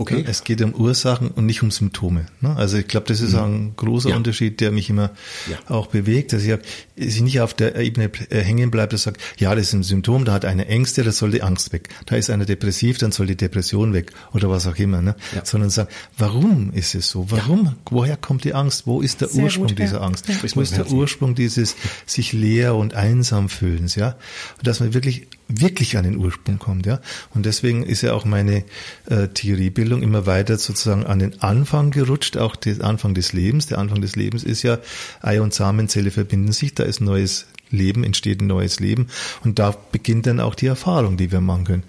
Okay. 0.00 0.24
Es 0.24 0.44
geht 0.44 0.62
um 0.62 0.74
Ursachen 0.74 1.32
und 1.32 1.44
nicht 1.44 1.64
um 1.64 1.72
Symptome. 1.72 2.26
Ne? 2.40 2.54
Also 2.56 2.78
ich 2.78 2.86
glaube, 2.86 3.08
das 3.08 3.20
ist 3.20 3.32
mhm. 3.32 3.38
ein 3.38 3.72
großer 3.74 4.10
ja. 4.10 4.16
Unterschied, 4.16 4.60
der 4.60 4.70
mich 4.70 4.88
immer 4.88 5.10
ja. 5.50 5.58
auch 5.74 5.88
bewegt, 5.88 6.32
dass 6.32 6.44
ich, 6.44 6.56
ich 6.94 7.20
nicht 7.20 7.40
auf 7.40 7.52
der 7.52 7.74
Ebene 7.74 8.08
äh, 8.30 8.40
hängen 8.40 8.70
bleibe, 8.70 8.90
dass 8.90 9.00
ich 9.00 9.04
sage, 9.06 9.18
ja, 9.38 9.52
das 9.56 9.66
ist 9.66 9.72
ein 9.72 9.82
Symptom, 9.82 10.24
da 10.24 10.34
hat 10.34 10.44
eine 10.44 10.68
Ängste, 10.68 11.02
da 11.02 11.10
soll 11.10 11.32
die 11.32 11.42
Angst 11.42 11.72
weg. 11.72 11.88
Da 12.06 12.14
ist 12.14 12.30
einer 12.30 12.44
depressiv, 12.44 12.98
dann 12.98 13.10
soll 13.10 13.26
die 13.26 13.36
Depression 13.36 13.92
weg 13.92 14.12
oder 14.32 14.48
was 14.48 14.68
auch 14.68 14.76
immer. 14.76 15.02
Ne? 15.02 15.16
Ja. 15.34 15.44
Sondern 15.44 15.70
sagen, 15.70 15.88
warum 16.16 16.72
ist 16.72 16.94
es 16.94 17.10
so? 17.10 17.28
Warum? 17.32 17.74
Woher 17.90 18.16
kommt 18.16 18.44
die 18.44 18.54
Angst? 18.54 18.86
Wo 18.86 19.00
ist 19.00 19.20
der 19.20 19.28
Sehr 19.28 19.42
Ursprung 19.42 19.66
gut, 19.66 19.80
dieser 19.80 20.02
Angst? 20.02 20.28
Wo 20.54 20.60
ist 20.60 20.76
der 20.76 20.88
Ursprung 20.92 21.34
dieses 21.34 21.74
sich 22.06 22.32
leer 22.32 22.76
und 22.76 22.94
einsam 22.94 23.48
fühlens? 23.48 23.96
Ja, 23.96 24.16
und 24.58 24.66
dass 24.68 24.78
man 24.78 24.94
wirklich 24.94 25.26
wirklich 25.48 25.96
an 25.96 26.04
den 26.04 26.16
Ursprung 26.18 26.58
kommt, 26.58 26.86
ja. 26.86 27.00
Und 27.34 27.46
deswegen 27.46 27.82
ist 27.82 28.02
ja 28.02 28.12
auch 28.12 28.24
meine 28.24 28.64
äh, 29.06 29.28
Theoriebildung 29.28 30.02
immer 30.02 30.26
weiter 30.26 30.58
sozusagen 30.58 31.06
an 31.06 31.18
den 31.18 31.40
Anfang 31.40 31.90
gerutscht, 31.90 32.36
auch 32.36 32.54
den 32.54 32.82
Anfang 32.82 33.14
des 33.14 33.32
Lebens. 33.32 33.66
Der 33.66 33.78
Anfang 33.78 34.02
des 34.02 34.14
Lebens 34.14 34.44
ist 34.44 34.62
ja 34.62 34.78
Ei 35.22 35.40
und 35.40 35.54
Samenzelle 35.54 36.10
verbinden 36.10 36.52
sich, 36.52 36.74
da 36.74 36.84
ist 36.84 37.00
neues 37.00 37.46
Leben, 37.70 38.04
entsteht 38.04 38.40
ein 38.40 38.46
neues 38.46 38.80
Leben 38.80 39.08
und 39.44 39.58
da 39.58 39.76
beginnt 39.92 40.26
dann 40.26 40.40
auch 40.40 40.54
die 40.54 40.66
Erfahrung, 40.66 41.16
die 41.16 41.32
wir 41.32 41.40
machen 41.40 41.64
können. 41.64 41.82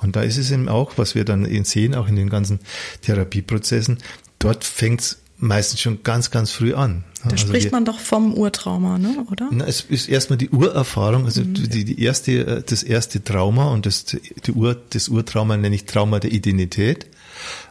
Und 0.00 0.16
da 0.16 0.22
ist 0.22 0.36
es 0.36 0.50
eben 0.50 0.68
auch, 0.68 0.92
was 0.96 1.14
wir 1.14 1.24
dann 1.24 1.46
sehen, 1.64 1.94
auch 1.94 2.08
in 2.08 2.16
den 2.16 2.30
ganzen 2.30 2.60
Therapieprozessen, 3.02 3.98
dort 4.38 4.64
fängt's 4.64 5.23
meistens 5.44 5.80
schon 5.80 6.02
ganz, 6.02 6.30
ganz 6.30 6.50
früh 6.50 6.74
an. 6.74 7.04
Da 7.22 7.30
also 7.30 7.46
spricht 7.46 7.66
wir, 7.66 7.72
man 7.72 7.84
doch 7.84 8.00
vom 8.00 8.34
Urtrauma, 8.34 8.98
ne? 8.98 9.26
oder? 9.30 9.48
Na, 9.50 9.66
es 9.66 9.82
ist 9.82 10.08
erstmal 10.08 10.36
die 10.36 10.50
Urerfahrung, 10.50 11.24
also 11.24 11.42
mhm. 11.42 11.54
die, 11.54 11.84
die 11.84 12.02
erste, 12.02 12.32
äh, 12.32 12.62
das 12.62 12.82
erste 12.82 13.22
Trauma 13.22 13.70
und 13.70 13.86
das, 13.86 14.04
die 14.04 14.52
Ur, 14.52 14.76
das 14.90 15.08
Urtrauma 15.08 15.56
nenne 15.56 15.74
ich 15.74 15.86
Trauma 15.86 16.18
der 16.18 16.32
Identität. 16.32 17.06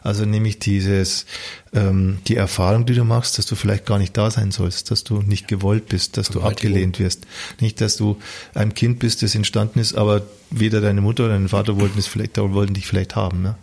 Also 0.02 0.24
nämlich 0.24 0.58
dieses, 0.58 1.26
ähm, 1.72 2.18
die 2.26 2.36
Erfahrung, 2.36 2.86
die 2.86 2.94
du 2.94 3.04
machst, 3.04 3.38
dass 3.38 3.46
du 3.46 3.56
vielleicht 3.56 3.86
gar 3.86 3.98
nicht 3.98 4.16
da 4.16 4.30
sein 4.30 4.50
sollst, 4.50 4.90
dass 4.90 5.04
du 5.04 5.22
nicht 5.22 5.48
gewollt 5.48 5.88
bist, 5.88 6.16
dass 6.16 6.28
du 6.28 6.42
abgelehnt 6.42 6.98
wirst. 6.98 7.26
Nicht, 7.60 7.80
dass 7.80 7.96
du 7.96 8.18
ein 8.54 8.74
Kind 8.74 8.98
bist, 8.98 9.22
das 9.22 9.34
entstanden 9.34 9.78
ist, 9.78 9.94
aber 9.94 10.22
weder 10.50 10.80
deine 10.80 11.00
Mutter 11.00 11.24
oder 11.24 11.34
dein 11.34 11.48
Vater 11.48 11.80
wollten 11.80 11.98
es 11.98 12.06
vielleicht, 12.06 12.36
wollten 12.38 12.74
dich 12.74 12.86
vielleicht 12.86 13.16
haben. 13.16 13.42
Ne? 13.42 13.56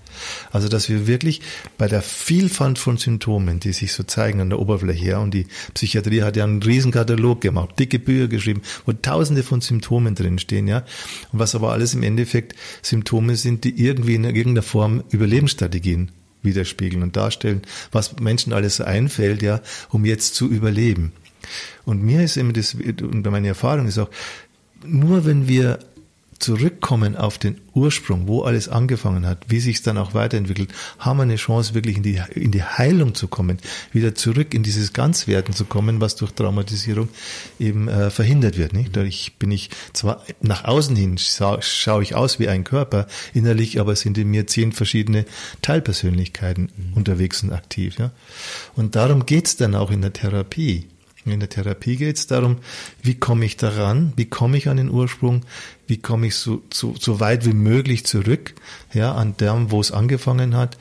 Also, 0.52 0.68
dass 0.68 0.90
wir 0.90 1.08
wirklich 1.08 1.42
bei 1.78 1.88
der 1.88 2.02
Vielfalt 2.02 2.78
von 2.78 2.98
Symptomen, 2.98 3.60
die 3.60 3.74
sich 3.74 3.94
so 3.94 4.04
zeigen 4.04 4.42
an 4.42 4.50
der 4.50 4.60
Oberfläche 4.60 5.04
her, 5.04 5.20
und 5.20 5.34
die 5.34 5.48
Psychiatrie 5.74 6.22
hat 6.24 6.36
ja 6.36 6.44
einen 6.44 6.64
riesen 6.64 6.92
Katalog 6.92 7.42
gemacht, 7.42 7.80
dicke 7.80 8.00
Bücher 8.00 8.28
geschrieben, 8.28 8.62
wo 8.86 8.94
tausende 8.94 9.44
von 9.44 9.62
Symptomen 9.62 10.16
drinstehen, 10.16 10.68
ja. 10.68 10.86
Und 11.32 11.40
was 11.40 11.56
aber 11.56 11.72
alles 11.72 11.94
im 11.94 12.04
Endeffekt 12.04 12.56
Symptome 12.82 13.36
sind, 13.36 13.64
die 13.64 13.84
irgendwie 13.84 14.16
in 14.16 14.24
irgendeiner 14.24 14.64
Form 14.64 15.04
Überlebensstrategien 15.10 16.12
widerspiegeln 16.44 17.04
und 17.04 17.16
darstellen, 17.16 17.62
was 17.92 18.20
Menschen 18.20 18.54
alles 18.54 18.82
einfällt, 18.82 19.42
ja, 19.42 19.62
um 19.90 20.06
jetzt 20.06 20.36
zu 20.36 20.50
überleben. 20.50 21.14
Und 21.86 22.04
mir 22.04 22.24
ist 22.24 22.38
immer 22.38 22.54
das, 22.54 22.74
und 22.76 23.26
meine 23.26 23.48
Erfahrung 23.48 23.88
ist 23.88 23.98
auch, 23.98 24.10
nur 24.86 25.26
wenn 25.26 25.48
wir 25.48 25.80
zurückkommen 26.42 27.16
auf 27.16 27.38
den 27.38 27.62
Ursprung, 27.74 28.28
wo 28.28 28.42
alles 28.42 28.68
angefangen 28.68 29.26
hat, 29.26 29.46
wie 29.48 29.60
sich 29.60 29.78
es 29.78 29.82
dann 29.84 29.98
auch 29.98 30.14
weiterentwickelt, 30.14 30.72
haben 31.00 31.18
wir 31.18 31.24
eine 31.24 31.36
Chance, 31.36 31.74
wirklich 31.74 31.98
in 31.98 32.04
die, 32.04 32.22
in 32.36 32.52
die 32.52 32.64
Heilung 32.64 33.16
zu 33.16 33.28
kommen, 33.28 33.60
wieder 33.94 34.16
zurück 34.16 34.54
in 34.54 34.64
dieses 34.64 34.94
Ganzwerden 34.94 35.54
zu 35.54 35.66
kommen, 35.66 36.02
was 36.02 36.16
durch 36.16 36.32
Traumatisierung 36.32 37.10
eben 37.60 37.88
äh, 37.88 38.10
verhindert 38.10 38.58
wird. 38.58 38.74
Nicht? 38.74 38.96
Dadurch 38.96 39.34
bin 39.40 39.52
ich 39.52 39.70
zwar 39.94 40.24
nach 40.42 40.66
außen 40.66 40.96
hin, 40.96 41.18
scha 41.18 41.62
schaue 41.62 42.04
ich 42.04 42.16
aus 42.16 42.40
wie 42.40 42.48
ein 42.48 42.64
Körper, 42.64 43.08
innerlich 43.34 43.80
aber 43.80 43.96
sind 43.96 44.18
in 44.18 44.30
mir 44.30 44.48
zehn 44.48 44.72
verschiedene 44.72 45.26
Teilpersönlichkeiten 45.62 46.72
mhm. 46.76 46.94
unterwegs 46.94 47.44
und 47.44 47.54
aktiv. 47.54 47.98
Ja? 48.00 48.12
Und 48.76 48.96
darum 48.96 49.26
geht's 49.26 49.56
dann 49.56 49.76
auch 49.76 49.92
in 49.92 50.02
der 50.02 50.14
Therapie. 50.14 50.88
In 51.24 51.40
der 51.40 51.50
Therapie 51.50 51.98
geht 51.98 52.18
es 52.18 52.26
darum, 52.26 52.58
wie 53.04 53.16
komme 53.16 53.46
ich 53.46 53.56
daran, 53.56 54.14
wie 54.16 54.26
komme 54.26 54.58
ich 54.58 54.68
an 54.68 54.78
den 54.78 54.90
Ursprung, 54.90 55.44
wie 55.86 55.98
komme 55.98 56.28
ich 56.28 56.36
so, 56.36 56.64
so, 56.74 56.96
so 57.00 57.20
weit 57.20 57.46
wie 57.46 57.54
möglich 57.54 58.06
zurück, 58.06 58.56
ja, 58.92 59.14
an 59.14 59.38
dem, 59.38 59.70
wo 59.70 59.80
es 59.80 59.92
angefangen 59.92 60.56
hat. 60.56 60.78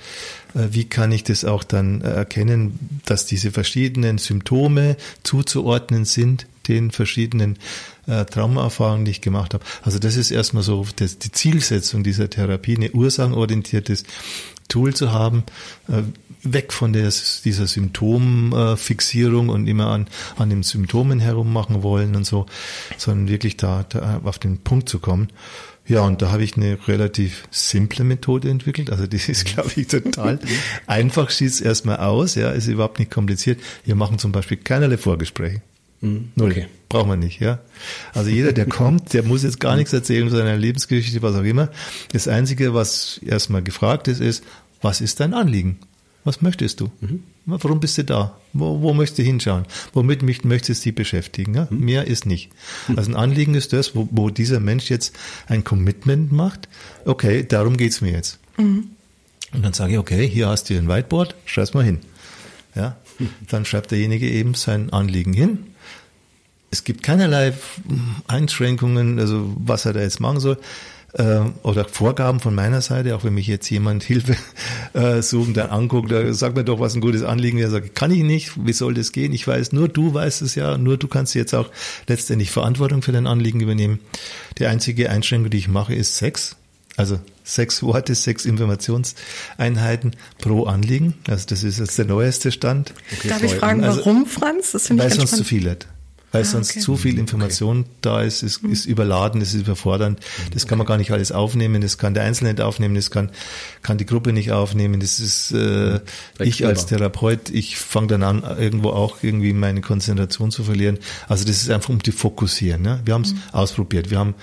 Äh, 0.55 0.69
wie 0.71 0.85
kann 0.85 1.13
ich 1.13 1.25
das 1.25 1.45
auch 1.45 1.63
dann 1.63 2.01
äh, 2.01 2.11
erkennen, 2.11 3.01
dass 3.05 3.27
diese 3.27 3.51
verschiedenen 3.51 4.17
Symptome 4.19 4.97
zuzuordnen 5.23 6.07
sind, 6.07 6.47
den 6.69 6.91
verschiedenen 6.91 7.59
äh, 8.07 8.25
Traumaerfahrungen, 8.25 9.05
die 9.05 9.11
ich 9.11 9.21
gemacht 9.21 9.53
habe. 9.55 9.65
Also 9.83 9.99
das 9.99 10.17
ist 10.17 10.31
erstmal 10.31 10.63
so 10.63 10.87
das, 10.97 11.19
die 11.19 11.33
Zielsetzung 11.33 12.03
dieser 12.03 12.31
Therapie, 12.31 12.77
eine 12.77 12.93
ursachenorientiertes 12.93 14.05
Tool 14.71 14.95
zu 14.95 15.13
haben, 15.13 15.45
äh, 15.89 16.03
weg 16.43 16.73
von 16.73 16.95
der, 16.95 17.13
dieser 17.45 17.67
Symptomfixierung 17.67 19.51
und 19.51 19.67
immer 19.67 19.89
an, 19.89 20.07
an 20.39 20.49
den 20.49 20.63
Symptomen 20.63 21.21
herummachen 21.21 21.83
wollen 21.83 22.17
und 22.17 22.25
so, 22.25 22.47
sondern 22.97 23.29
wirklich 23.29 23.59
da, 23.59 23.85
da 23.89 24.23
auf 24.25 24.39
den 24.39 24.59
Punkt 24.59 24.89
zu 24.89 24.99
kommen. 24.99 25.29
Ja, 25.87 26.03
und 26.03 26.23
da 26.23 26.31
habe 26.31 26.45
ich 26.45 26.57
eine 26.57 26.79
relativ 26.87 27.49
simple 27.51 28.05
Methode 28.05 28.49
entwickelt. 28.49 28.91
Also 28.91 29.07
das 29.07 29.29
ist, 29.29 29.45
glaube 29.47 29.73
ich, 29.75 29.89
total 29.89 30.39
einfach, 30.87 31.31
schießt 31.31 31.63
erstmal 31.63 31.97
aus, 31.97 32.37
ja, 32.37 32.51
ist 32.51 32.69
überhaupt 32.69 33.01
nicht 33.01 33.11
kompliziert. 33.11 33.61
Wir 33.85 33.97
machen 33.97 34.19
zum 34.19 34.31
Beispiel 34.31 34.57
keinerlei 34.57 34.99
Vorgespräche. 34.99 35.63
Mhm. 36.01 36.33
Null. 36.35 36.51
Okay. 36.51 36.67
Braucht 36.89 37.07
man 37.07 37.19
nicht, 37.21 37.41
ja. 37.41 37.61
Also 38.15 38.31
jeder, 38.31 38.53
der 38.53 38.67
kommt, 38.69 39.13
der 39.13 39.23
muss 39.23 39.43
jetzt 39.43 39.61
gar 39.61 39.77
nichts 39.77 39.93
erzählen 39.93 40.29
von 40.29 40.39
seiner 40.39 40.57
Lebensgeschichte, 40.57 41.23
was 41.23 41.37
auch 41.37 41.45
immer. 41.45 41.69
Das 42.13 42.27
Einzige, 42.29 42.75
was 42.75 43.21
erstmal 43.25 43.63
gefragt 43.63 44.09
ist, 44.09 44.21
ist, 44.21 44.45
was 44.83 45.01
ist 45.01 45.21
dein 45.21 45.35
Anliegen? 45.35 45.79
Was 46.25 46.43
möchtest 46.43 46.81
du? 46.81 46.91
Mhm. 47.01 47.23
Warum 47.47 47.81
bist 47.81 47.97
du 47.99 48.05
da? 48.05 48.37
Wo, 48.53 48.83
wo 48.83 48.93
möchtest 48.93 49.19
du 49.19 49.23
hinschauen? 49.23 49.65
Womit 49.95 50.23
möchtest 50.45 50.85
du 50.85 50.89
dich 50.89 50.95
beschäftigen? 50.95 51.55
Ja? 51.55 51.69
Mhm. 51.71 51.81
Mehr 51.81 52.07
ist 52.07 52.27
nicht. 52.27 52.51
Mhm. 52.89 52.99
Also 52.99 53.11
ein 53.11 53.17
Anliegen 53.17 53.55
ist 53.55 53.73
das, 53.73 53.95
wo, 53.95 54.09
wo 54.11 54.29
dieser 54.29 54.61
Mensch 54.61 54.91
jetzt 54.91 55.17
ein 55.47 55.65
Commitment 55.65 56.33
macht. 56.33 56.69
Okay, 57.05 57.45
darum 57.47 57.77
geht's 57.77 58.01
mir 58.01 58.13
jetzt. 58.13 58.39
Mhm. 58.59 58.91
Und 59.53 59.65
dann 59.65 59.73
sage 59.73 59.95
ich, 59.95 59.99
okay, 59.99 60.29
hier 60.29 60.49
hast 60.49 60.71
du 60.71 60.77
ein 60.77 60.89
Whiteboard, 60.89 61.35
schreib's 61.45 61.75
mal 61.75 61.85
hin. 61.85 62.01
Ja, 62.75 62.97
dann 63.49 63.65
schreibt 63.65 63.91
derjenige 63.91 64.29
eben 64.29 64.55
sein 64.55 64.93
Anliegen 64.93 65.33
hin. 65.33 65.70
Es 66.71 66.85
gibt 66.85 67.03
keinerlei 67.03 67.53
Einschränkungen, 68.29 69.19
also 69.19 69.53
was 69.57 69.87
er 69.87 69.93
da 69.93 70.01
jetzt 70.01 70.21
machen 70.21 70.41
soll. 70.41 70.59
äh, 71.15 71.41
oder 71.63 71.87
Vorgaben 71.87 72.41
von 72.41 72.55
meiner 72.55 72.81
Seite, 72.83 73.17
auch 73.17 73.25
wenn 73.25 73.35
mich 73.35 73.47
jetzt 73.47 73.69
jemand 73.71 74.03
Hilfe 74.05 74.37
äh, 74.93 75.23
suchen, 75.23 75.55
dann 75.55 75.71
anguckt, 75.71 76.11
da 76.11 76.33
sag 76.33 76.55
mir 76.55 76.65
doch, 76.65 76.81
was 76.81 76.95
ein 76.95 77.01
gutes 77.01 77.23
Anliegen 77.23 77.59
wäre. 77.59 77.71
Sag, 77.71 77.95
kann 77.95 78.11
ich 78.11 78.23
nicht, 78.23 78.53
wie 78.65 78.73
soll 78.73 78.95
das 78.95 79.13
gehen? 79.13 79.33
Ich 79.33 79.47
weiß, 79.47 79.73
nur 79.73 79.89
du 79.89 80.15
weißt 80.15 80.43
es 80.43 80.55
ja, 80.55 80.79
nur 80.79 80.97
du 80.97 81.09
kannst 81.09 81.35
jetzt 81.35 81.55
auch 81.55 81.71
letztendlich 82.07 82.51
Verantwortung 82.51 83.03
für 83.03 83.13
dein 83.13 83.27
Anliegen 83.27 83.61
übernehmen. 83.61 84.01
Die 84.59 84.67
einzige 84.67 85.11
Einschränkung, 85.11 85.51
die 85.51 85.59
ich 85.59 85.69
mache, 85.69 85.95
ist 85.95 86.17
Sex. 86.17 86.57
Also 86.97 87.19
sechs 87.45 87.83
Worte, 87.83 88.15
sechs 88.15 88.45
Informationseinheiten 88.45 90.17
pro 90.39 90.65
Anliegen. 90.65 91.15
Also 91.29 91.47
das 91.49 91.63
ist 91.63 91.79
jetzt 91.79 91.97
der 91.99 92.05
neueste 92.05 92.53
Stand. 92.53 92.93
Okay, 93.17 93.29
Darf 93.29 93.43
ich 93.43 93.55
fragen, 93.55 93.83
also, 93.85 94.01
warum, 94.01 94.27
Franz? 94.27 94.73
Das 94.73 94.91
weil 94.91 95.07
es 95.07 95.15
sonst 95.15 95.37
zu 95.37 95.45
viel 95.45 95.71
hat. 95.71 95.87
Weil 96.33 96.43
ah, 96.43 96.45
sonst 96.45 96.71
okay. 96.71 96.81
zu 96.81 96.97
viel 96.97 97.19
Information 97.19 97.81
okay. 97.81 97.91
da 98.03 98.23
ist, 98.23 98.43
ist, 98.43 98.63
ist 98.65 98.87
mhm. 98.87 98.93
überladen, 98.93 99.41
ist 99.41 99.55
überfordernd. 99.55 100.21
Das 100.53 100.67
kann 100.67 100.79
man 100.79 100.87
gar 100.87 100.97
nicht 100.97 101.11
alles 101.11 101.33
aufnehmen, 101.33 101.83
das 101.83 101.99
kann 101.99 102.15
der 102.15 102.23
Einzelne 102.23 102.53
nicht 102.53 102.61
aufnehmen, 102.63 102.95
das 102.95 103.11
kann, 103.11 103.31
kann 103.83 103.99
die 103.99 104.07
Gruppe 104.07 104.33
nicht 104.33 104.53
aufnehmen. 104.53 105.01
Das 105.01 105.19
ist 105.19 105.53
äh, 105.53 106.01
ich 106.39 106.65
als 106.67 106.87
Therapeut, 106.87 107.51
ich 107.51 107.77
fange 107.77 108.09
dann 108.09 108.23
an, 108.23 108.43
irgendwo 108.43 108.91
auch 108.91 109.19
irgendwie 109.23 109.53
meine 109.53 109.81
Konzentration 109.81 110.51
zu 110.51 110.65
verlieren. 110.65 110.99
Also 111.29 111.45
das 111.45 111.63
ist 111.63 111.71
einfach 111.71 111.91
um 111.91 112.01
die 112.01 112.13
Fokussieren. 112.13 112.83
Ne? 112.83 113.01
Wir 113.05 113.15
haben 113.15 113.23
es 113.23 113.35
mhm. 113.35 113.43
ausprobiert. 113.53 114.11
Wir 114.11 114.19
haben 114.19 114.35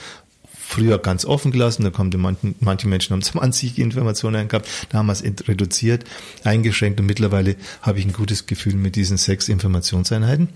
früher 0.68 1.00
ganz 1.00 1.26
offen 1.26 1.52
gelassen, 1.52 1.84
da 1.84 1.90
kommen 1.90 2.12
die 2.12 2.18
manchen, 2.18 2.56
manche 2.60 2.88
Menschen 2.88 3.14
haben 3.14 3.22
20 3.38 3.80
Informationen 3.80 4.48
gehabt, 4.48 4.68
da 4.90 5.00
haben 5.00 5.08
wir 5.08 5.14
es 5.14 5.24
reduziert, 5.24 6.04
eingeschränkt 6.44 7.00
und 7.00 7.06
mittlerweile 7.06 7.56
habe 7.82 8.00
ich 8.00 8.06
ein 8.06 8.14
gutes 8.14 8.46
Gefühl 8.46 8.76
mit 8.76 8.96
diesen 8.96 9.18
sechs 9.18 9.48
Informationseinheiten, 9.48 10.50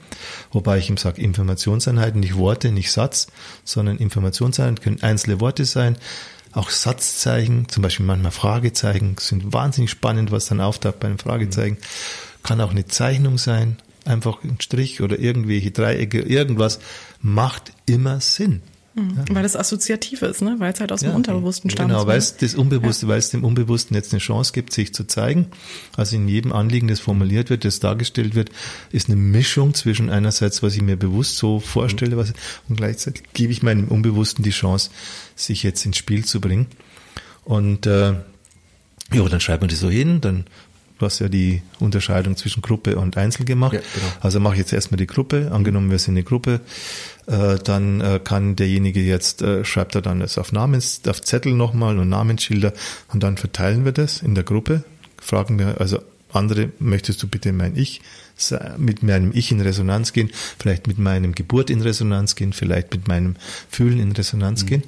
wobei 0.51 0.77
ich 0.77 0.89
ihm 0.89 0.97
sage, 0.97 1.21
Informationseinheiten, 1.21 2.19
nicht 2.19 2.35
Worte, 2.35 2.71
nicht 2.71 2.91
Satz, 2.91 3.27
sondern 3.63 3.97
Informationseinheiten 3.97 4.83
können 4.83 5.01
einzelne 5.01 5.39
Worte 5.39 5.65
sein, 5.65 5.97
auch 6.53 6.69
Satzzeichen, 6.69 7.69
zum 7.69 7.81
Beispiel 7.81 8.05
manchmal 8.05 8.31
Fragezeichen, 8.31 9.15
sind 9.17 9.53
wahnsinnig 9.53 9.89
spannend, 9.89 10.31
was 10.31 10.47
dann 10.47 10.59
auftaucht 10.59 10.99
bei 10.99 11.07
einem 11.07 11.19
Fragezeichen, 11.19 11.77
kann 12.43 12.59
auch 12.59 12.71
eine 12.71 12.85
Zeichnung 12.85 13.37
sein, 13.37 13.77
einfach 14.03 14.43
ein 14.43 14.59
Strich 14.59 15.01
oder 15.01 15.17
irgendwelche 15.17 15.71
Dreiecke, 15.71 16.19
irgendwas, 16.19 16.79
macht 17.21 17.71
immer 17.85 18.19
Sinn. 18.19 18.61
Mhm. 18.93 19.13
Ja. 19.17 19.35
Weil 19.35 19.43
das 19.43 19.55
assoziativ 19.55 20.21
ist, 20.21 20.41
ne? 20.41 20.55
weil 20.57 20.73
es 20.73 20.79
halt 20.79 20.91
aus 20.91 20.99
dem 20.99 21.11
ja, 21.11 21.15
Unterbewussten 21.15 21.69
stammt. 21.69 21.89
Genau, 21.89 22.07
weil 22.07 22.17
es 22.17 22.35
das 22.35 22.55
Unbewusste, 22.55 23.05
ja. 23.05 23.11
weil 23.11 23.19
es 23.19 23.29
dem 23.29 23.43
Unbewussten 23.43 23.95
jetzt 23.95 24.11
eine 24.11 24.19
Chance 24.19 24.51
gibt, 24.51 24.73
sich 24.73 24.93
zu 24.93 25.05
zeigen. 25.05 25.47
Also 25.95 26.17
in 26.17 26.27
jedem 26.27 26.51
Anliegen, 26.51 26.87
das 26.89 26.99
formuliert 26.99 27.49
wird, 27.49 27.63
das 27.63 27.79
dargestellt 27.79 28.35
wird, 28.35 28.49
ist 28.91 29.07
eine 29.07 29.15
Mischung 29.15 29.73
zwischen 29.73 30.09
einerseits, 30.09 30.61
was 30.61 30.75
ich 30.75 30.81
mir 30.81 30.97
bewusst 30.97 31.37
so 31.37 31.59
vorstelle, 31.59 32.17
was, 32.17 32.33
und 32.67 32.75
gleichzeitig 32.75 33.23
gebe 33.33 33.53
ich 33.53 33.63
meinem 33.63 33.87
Unbewussten 33.87 34.43
die 34.43 34.49
Chance, 34.49 34.89
sich 35.35 35.63
jetzt 35.63 35.85
ins 35.85 35.97
Spiel 35.97 36.25
zu 36.25 36.41
bringen. 36.41 36.67
Und 37.45 37.85
äh, 37.85 38.15
ja, 39.13 39.29
dann 39.29 39.39
schreibt 39.39 39.61
man 39.61 39.69
das 39.69 39.79
so 39.79 39.89
hin, 39.89 40.19
dann 40.21 40.45
Du 41.01 41.07
hast 41.07 41.17
ja 41.17 41.29
die 41.29 41.63
Unterscheidung 41.79 42.37
zwischen 42.37 42.61
Gruppe 42.61 42.95
und 42.95 43.17
Einzel 43.17 43.43
gemacht. 43.43 43.73
Ja, 43.73 43.79
genau. 43.79 44.05
Also 44.19 44.39
mache 44.39 44.53
ich 44.53 44.59
jetzt 44.59 44.71
erstmal 44.71 44.99
die 44.99 45.07
Gruppe. 45.07 45.49
Angenommen, 45.51 45.89
wir 45.89 45.97
sind 45.97 46.13
eine 46.13 46.21
Gruppe, 46.21 46.61
äh, 47.25 47.55
dann 47.57 48.01
äh, 48.01 48.19
kann 48.23 48.55
derjenige 48.55 49.01
jetzt, 49.01 49.41
äh, 49.41 49.65
schreibt 49.65 49.95
er 49.95 50.03
dann 50.03 50.19
das 50.19 50.37
auf 50.37 50.51
Namens, 50.51 51.01
auf 51.07 51.19
Zettel 51.23 51.55
nochmal 51.55 51.97
und 51.97 52.09
Namensschilder 52.09 52.73
und 53.11 53.23
dann 53.23 53.37
verteilen 53.37 53.83
wir 53.83 53.93
das 53.93 54.21
in 54.21 54.35
der 54.35 54.43
Gruppe. 54.43 54.83
Fragen 55.19 55.57
wir, 55.57 55.81
also 55.81 56.03
andere, 56.31 56.69
möchtest 56.77 57.23
du 57.23 57.27
bitte 57.27 57.51
mein 57.51 57.75
Ich, 57.75 58.01
mit 58.77 59.01
meinem 59.01 59.31
Ich 59.33 59.51
in 59.51 59.59
Resonanz 59.59 60.13
gehen, 60.13 60.29
vielleicht 60.59 60.85
mit 60.85 60.99
meinem 60.99 61.33
Geburt 61.33 61.71
in 61.71 61.81
Resonanz 61.81 62.35
gehen, 62.35 62.53
vielleicht 62.53 62.93
mit 62.93 63.07
meinem 63.07 63.37
Fühlen 63.71 63.99
in 63.99 64.11
Resonanz 64.11 64.61
mhm. 64.61 64.67
gehen. 64.67 64.83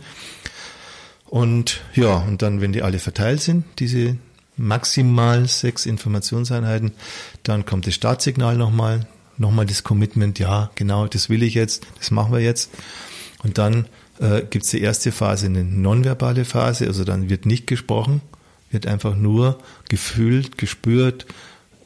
Und 1.26 1.82
ja, 1.96 2.18
und 2.18 2.44
dann, 2.44 2.62
wenn 2.62 2.72
die 2.72 2.84
alle 2.84 3.00
verteilt 3.00 3.42
sind, 3.42 3.66
diese 3.80 4.16
maximal 4.58 5.48
sechs 5.48 5.86
Informationseinheiten. 5.86 6.92
Dann 7.44 7.66
kommt 7.66 7.88
das 7.88 7.96
Startsignal 7.96 8.58
nochmal, 8.58 9.08
nochmal 9.38 9.66
das 9.66 9.84
Commitment, 9.84 10.40
ja, 10.40 10.72
genau, 10.76 11.08
das 11.08 11.30
will 11.30 11.44
ich 11.44 11.54
jetzt, 11.54 11.86
das 11.98 12.12
machen 12.12 12.34
wir 12.34 12.40
jetzt. 12.40 12.72
Und 13.44 13.58
dann 13.58 13.88
äh, 14.20 14.42
gibt 14.50 14.66
es 14.66 14.72
die 14.72 14.82
erste 14.82 15.12
Phase, 15.12 15.48
eine 15.48 15.64
nonverbale 15.64 16.46
Phase, 16.46 16.88
also 16.88 17.04
dann 17.04 17.30
wird 17.30 17.46
nicht 17.46 17.68
gesprochen, 17.68 18.22
wird 18.72 18.88
einfach 18.88 19.16
nur 19.16 19.60
gefühlt, 19.90 20.58
gespürt, 20.58 21.26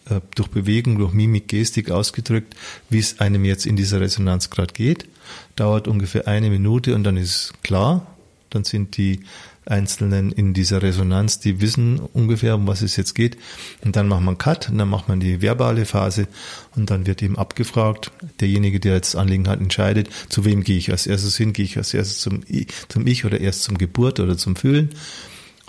äh, 0.09 0.21
durch 0.35 0.49
Bewegung, 0.49 0.97
durch 0.99 1.13
Mimik, 1.13 1.47
Gestik 1.47 1.91
ausgedrückt, 1.91 2.55
wie 2.89 2.99
es 2.99 3.19
einem 3.19 3.45
jetzt 3.45 3.65
in 3.65 3.75
dieser 3.75 4.01
Resonanz 4.01 4.49
gerade 4.49 4.73
geht. 4.73 5.07
Dauert 5.55 5.87
ungefähr 5.87 6.27
eine 6.27 6.49
Minute 6.49 6.95
und 6.95 7.03
dann 7.03 7.17
ist 7.17 7.53
klar, 7.63 8.07
dann 8.49 8.63
sind 8.63 8.97
die 8.97 9.21
Einzelnen 9.69 10.31
in 10.31 10.53
dieser 10.53 10.81
Resonanz, 10.81 11.39
die 11.39 11.61
wissen 11.61 11.99
ungefähr, 11.99 12.55
um 12.55 12.67
was 12.67 12.81
es 12.81 12.95
jetzt 12.95 13.13
geht. 13.13 13.37
Und 13.83 13.95
dann 13.95 14.07
macht 14.07 14.21
man 14.21 14.37
Cut 14.37 14.69
und 14.69 14.77
dann 14.77 14.89
macht 14.89 15.07
man 15.07 15.19
die 15.19 15.41
verbale 15.41 15.85
Phase 15.85 16.27
und 16.75 16.89
dann 16.89 17.05
wird 17.05 17.21
eben 17.21 17.37
abgefragt. 17.37 18.11
Derjenige, 18.39 18.79
der 18.79 18.95
jetzt 18.95 19.15
Anliegen 19.15 19.47
hat, 19.47 19.59
entscheidet, 19.59 20.09
zu 20.29 20.45
wem 20.45 20.63
gehe 20.63 20.77
ich 20.77 20.91
als 20.91 21.07
erstes 21.07 21.37
hin, 21.37 21.53
gehe 21.53 21.65
ich 21.65 21.77
als 21.77 21.93
erstes 21.93 22.19
zum, 22.19 22.41
zum 22.87 23.07
Ich 23.07 23.25
oder 23.25 23.39
erst 23.39 23.63
zum 23.63 23.77
Geburt 23.77 24.19
oder 24.19 24.37
zum 24.37 24.55
Fühlen. 24.55 24.89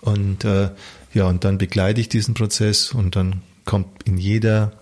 Und 0.01 0.45
äh, 0.45 0.71
ja, 1.15 1.27
und 1.27 1.45
dann 1.45 1.59
begleite 1.59 2.01
ich 2.01 2.09
diesen 2.09 2.35
Prozess 2.35 2.93
und 2.93 3.17
dann 3.17 3.43
kommt 3.65 4.05
in 4.05 4.17
jeder 4.17 4.73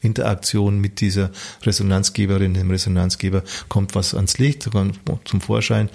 Interaktion 0.00 0.80
mit 0.80 1.00
dieser 1.00 1.30
Resonanzgeberin, 1.62 2.54
dem 2.54 2.70
Resonanzgeber, 2.70 3.42
kommt 3.68 3.94
was 3.94 4.14
ans 4.14 4.38
Licht, 4.38 4.68
zum 5.24 5.40
Vorschein. 5.40 5.88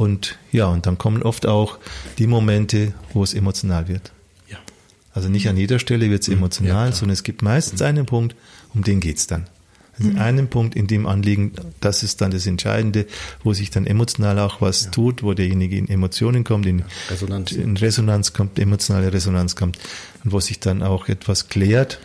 Und 0.00 0.38
ja, 0.50 0.64
und 0.68 0.86
dann 0.86 0.96
kommen 0.96 1.22
oft 1.22 1.44
auch 1.44 1.78
die 2.16 2.26
Momente, 2.26 2.94
wo 3.12 3.22
es 3.22 3.34
emotional 3.34 3.86
wird. 3.86 4.12
Ja. 4.48 4.56
Also 5.12 5.28
nicht 5.28 5.46
an 5.46 5.58
jeder 5.58 5.78
Stelle 5.78 6.08
wird 6.08 6.22
es 6.22 6.28
mhm. 6.28 6.38
emotional, 6.38 6.88
ja, 6.88 6.92
sondern 6.94 7.12
es 7.12 7.22
gibt 7.22 7.42
meistens 7.42 7.80
mhm. 7.80 7.86
einen 7.86 8.06
Punkt, 8.06 8.34
um 8.72 8.82
den 8.82 9.00
geht's 9.00 9.26
dann. 9.26 9.44
Also 9.98 10.12
mhm. 10.12 10.18
einen 10.18 10.48
Punkt 10.48 10.74
in 10.74 10.86
dem 10.86 11.06
Anliegen, 11.06 11.52
das 11.80 12.02
ist 12.02 12.22
dann 12.22 12.30
das 12.30 12.46
Entscheidende, 12.46 13.04
wo 13.44 13.52
sich 13.52 13.68
dann 13.68 13.86
emotional 13.86 14.38
auch 14.38 14.62
was 14.62 14.84
ja. 14.84 14.90
tut, 14.90 15.22
wo 15.22 15.34
derjenige 15.34 15.76
in 15.76 15.86
Emotionen 15.90 16.44
kommt, 16.44 16.64
in 16.64 16.82
Resonanz. 17.10 17.52
in 17.52 17.76
Resonanz 17.76 18.32
kommt, 18.32 18.58
emotionale 18.58 19.12
Resonanz 19.12 19.54
kommt 19.54 19.78
und 20.24 20.32
wo 20.32 20.40
sich 20.40 20.60
dann 20.60 20.82
auch 20.82 21.08
etwas 21.08 21.50
klärt. 21.50 22.00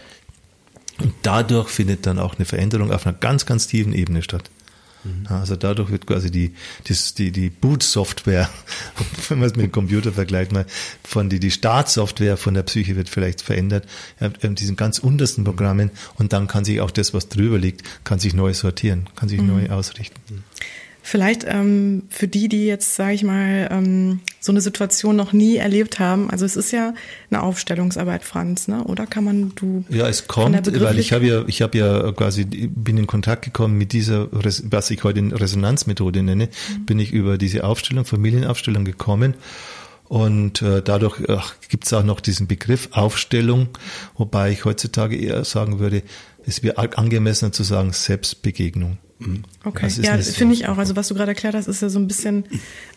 Und 1.00 1.14
dadurch 1.22 1.70
findet 1.70 2.06
dann 2.06 2.20
auch 2.20 2.36
eine 2.36 2.44
Veränderung 2.44 2.92
auf 2.92 3.08
einer 3.08 3.16
ganz, 3.16 3.46
ganz 3.46 3.68
tiefen 3.68 3.94
Ebene 3.94 4.22
statt. 4.22 4.50
Mhm. 5.06 5.28
Also 5.28 5.56
dadurch 5.56 5.92
wird 5.92 6.08
quasi 6.08 6.32
die, 6.32 6.54
die, 6.88 6.96
die, 7.18 7.32
die 7.32 7.50
Boot-Software, 7.50 8.50
wenn 9.30 9.40
man 9.40 9.50
es 9.50 9.56
mit 9.56 9.66
dem 9.66 9.72
Computer 9.72 10.12
vergleicht, 10.12 10.52
mal 10.52 10.66
von 11.04 11.30
die, 11.30 11.40
die 11.40 11.52
Startsoftware 11.52 12.38
von 12.38 12.54
der 12.54 12.64
Psyche 12.64 12.96
wird 12.96 13.10
vielleicht 13.10 13.42
verändert, 13.42 13.88
ja, 14.20 14.30
diesen 14.30 14.76
ganz 14.76 15.00
untersten 15.00 15.44
Programmen 15.44 15.92
und 16.16 16.34
dann 16.34 16.48
kann 16.48 16.66
sich 16.66 16.82
auch 16.82 16.92
das, 16.92 17.14
was 17.14 17.30
drüber 17.30 17.58
liegt, 17.58 17.84
kann 18.04 18.20
sich 18.20 18.34
neu 18.34 18.54
sortieren, 18.54 19.08
kann 19.16 19.30
sich 19.30 19.40
mhm. 19.40 19.48
neu 19.48 19.70
ausrichten. 19.70 20.44
Vielleicht 21.08 21.46
ähm, 21.48 22.02
für 22.10 22.28
die, 22.28 22.50
die 22.50 22.66
jetzt, 22.66 22.96
sage 22.96 23.14
ich 23.14 23.24
mal, 23.24 23.70
ähm, 23.70 24.22
so 24.40 24.52
eine 24.52 24.60
Situation 24.60 25.16
noch 25.16 25.34
nie 25.34 25.58
erlebt 25.58 26.00
haben. 26.00 26.32
Also 26.32 26.46
es 26.46 26.56
ist 26.56 26.72
ja 26.72 26.96
eine 27.30 27.44
Aufstellungsarbeit, 27.44 28.24
Franz, 28.24 28.68
ne? 28.68 28.84
Oder 28.86 29.06
kann 29.06 29.24
man 29.24 29.52
du? 29.54 29.86
Ja, 29.90 30.10
es 30.10 30.28
kommt, 30.28 30.82
weil 30.82 30.98
ich 30.98 31.14
habe 31.14 31.28
ja, 31.28 31.44
ich 31.46 31.62
habe 31.62 31.78
ja 31.78 32.12
quasi 32.12 32.46
bin 32.46 32.98
in 32.98 33.06
Kontakt 33.06 33.46
gekommen 33.46 33.78
mit 33.78 33.94
dieser, 33.94 34.30
was 34.32 34.90
ich 34.90 35.04
heute 35.04 35.22
Resonanzmethode 35.32 36.24
nenne, 36.24 36.46
mhm. 36.48 36.86
bin 36.88 36.98
ich 36.98 37.12
über 37.14 37.38
diese 37.38 37.66
Aufstellung, 37.66 38.06
Familienaufstellung 38.06 38.84
gekommen. 38.84 39.36
Und 40.06 40.64
äh, 40.64 40.82
dadurch 40.82 41.22
gibt 41.70 41.86
es 41.86 41.94
auch 41.94 42.04
noch 42.04 42.20
diesen 42.20 42.48
Begriff 42.48 42.90
Aufstellung, 42.94 43.70
wobei 44.18 44.50
ich 44.50 44.66
heutzutage 44.66 45.16
eher 45.16 45.46
sagen 45.46 45.78
würde, 45.78 46.02
es 46.48 46.64
wäre 46.64 46.98
angemessener 46.98 47.52
zu 47.52 47.62
sagen 47.62 47.94
Selbstbegegnung. 47.94 48.98
Mhm. 49.20 49.44
Okay, 49.64 49.88
ja, 50.02 50.18
finde 50.18 50.56
ich 50.56 50.68
auch. 50.68 50.78
Also 50.78 50.96
was 50.96 51.08
du 51.08 51.16
gerade 51.16 51.32
erklärt 51.32 51.56
hast, 51.56 51.68
ist 51.68 51.82
ja 51.82 51.90
so 51.90 51.98
ein 52.00 52.08
bisschen 52.08 52.46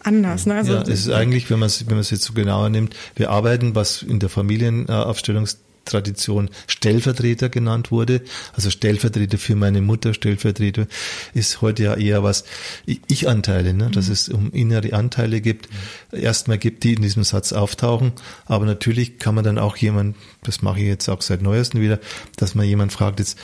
anders. 0.02 0.46
Ne? 0.46 0.54
Also, 0.54 0.74
ja, 0.74 0.82
es 0.82 1.06
ist 1.06 1.10
eigentlich, 1.10 1.50
wenn 1.50 1.60
man 1.60 1.68
es 1.68 1.86
wenn 1.86 1.94
man 1.94 2.00
es 2.00 2.10
jetzt 2.10 2.24
so 2.24 2.32
genauer 2.32 2.70
nimmt, 2.70 2.96
wir 3.14 3.30
arbeiten, 3.30 3.76
was 3.76 4.02
in 4.02 4.18
der 4.18 4.28
Familienaufstellungstradition 4.28 6.50
Stellvertreter 6.66 7.50
genannt 7.50 7.92
wurde. 7.92 8.22
Also 8.52 8.70
Stellvertreter 8.70 9.38
für 9.38 9.54
meine 9.54 9.80
Mutter, 9.80 10.12
Stellvertreter 10.12 10.88
ist 11.34 11.62
heute 11.62 11.84
ja 11.84 11.94
eher 11.94 12.24
was 12.24 12.42
Ich-Anteile, 12.84 13.72
ne? 13.72 13.88
dass 13.92 14.06
mhm. 14.06 14.12
es 14.12 14.28
um 14.28 14.50
innere 14.50 14.94
Anteile 14.94 15.40
gibt. 15.40 15.68
Mhm. 15.70 15.76
Erstmal 16.18 16.58
gibt, 16.58 16.82
die 16.82 16.94
in 16.94 17.02
diesem 17.02 17.22
Satz 17.22 17.52
auftauchen. 17.52 18.10
Aber 18.44 18.66
natürlich 18.66 19.20
kann 19.20 19.36
man 19.36 19.44
dann 19.44 19.58
auch 19.58 19.76
jemand, 19.76 20.16
das 20.42 20.62
mache 20.62 20.80
ich 20.80 20.86
jetzt 20.86 21.08
auch 21.08 21.22
seit 21.22 21.42
neuesten 21.42 21.80
wieder, 21.80 22.00
dass 22.34 22.56
man 22.56 22.66
jemand 22.66 22.92
fragt 22.92 23.20
jetzt, 23.20 23.38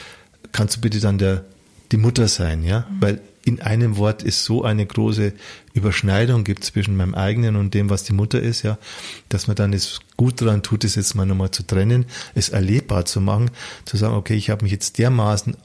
kannst 0.50 0.76
du 0.76 0.80
bitte 0.80 0.98
dann 0.98 1.18
der 1.18 1.44
die 1.92 1.96
Mutter 1.96 2.28
sein, 2.28 2.62
ja, 2.62 2.80
mhm. 2.80 2.84
weil 3.00 3.20
in 3.44 3.60
einem 3.60 3.98
Wort 3.98 4.22
ist 4.22 4.44
so 4.44 4.64
eine 4.64 4.86
große 4.86 5.32
Überschneidung 5.74 6.44
gibt 6.44 6.64
zwischen 6.64 6.96
meinem 6.96 7.14
eigenen 7.14 7.56
und 7.56 7.74
dem, 7.74 7.90
was 7.90 8.04
die 8.04 8.14
Mutter 8.14 8.40
ist, 8.40 8.62
ja, 8.62 8.78
dass 9.28 9.46
man 9.46 9.56
dann 9.56 9.72
es 9.72 10.00
gut 10.16 10.40
daran 10.40 10.62
tut, 10.62 10.84
es 10.84 10.94
jetzt 10.94 11.14
mal 11.14 11.26
nochmal 11.26 11.50
zu 11.50 11.62
trennen, 11.62 12.06
es 12.34 12.48
erlebbar 12.48 13.04
zu 13.04 13.20
machen, 13.20 13.50
zu 13.84 13.96
sagen, 13.96 14.14
okay, 14.14 14.34
ich 14.34 14.50
habe 14.50 14.64
mich 14.64 14.72
jetzt 14.72 14.98
dermaßen 14.98 15.56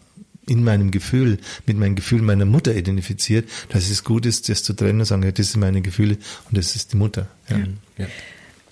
in 0.48 0.64
meinem 0.64 0.92
Gefühl, 0.92 1.38
mit 1.68 1.78
meinem 1.78 1.96
Gefühl 1.96 2.22
meiner 2.22 2.46
Mutter 2.46 2.76
identifiziert, 2.76 3.48
dass 3.70 3.90
es 3.90 4.04
gut 4.04 4.26
ist, 4.26 4.50
das 4.50 4.64
zu 4.64 4.74
trennen 4.74 5.00
und 5.00 5.06
sagen, 5.06 5.24
ja, 5.24 5.32
das 5.32 5.52
sind 5.52 5.62
meine 5.62 5.82
Gefühle 5.82 6.18
und 6.50 6.58
das 6.58 6.76
ist 6.76 6.94
die 6.94 6.98
Mutter. 6.98 7.28
Ja. 7.50 7.60
ja. 7.98 8.08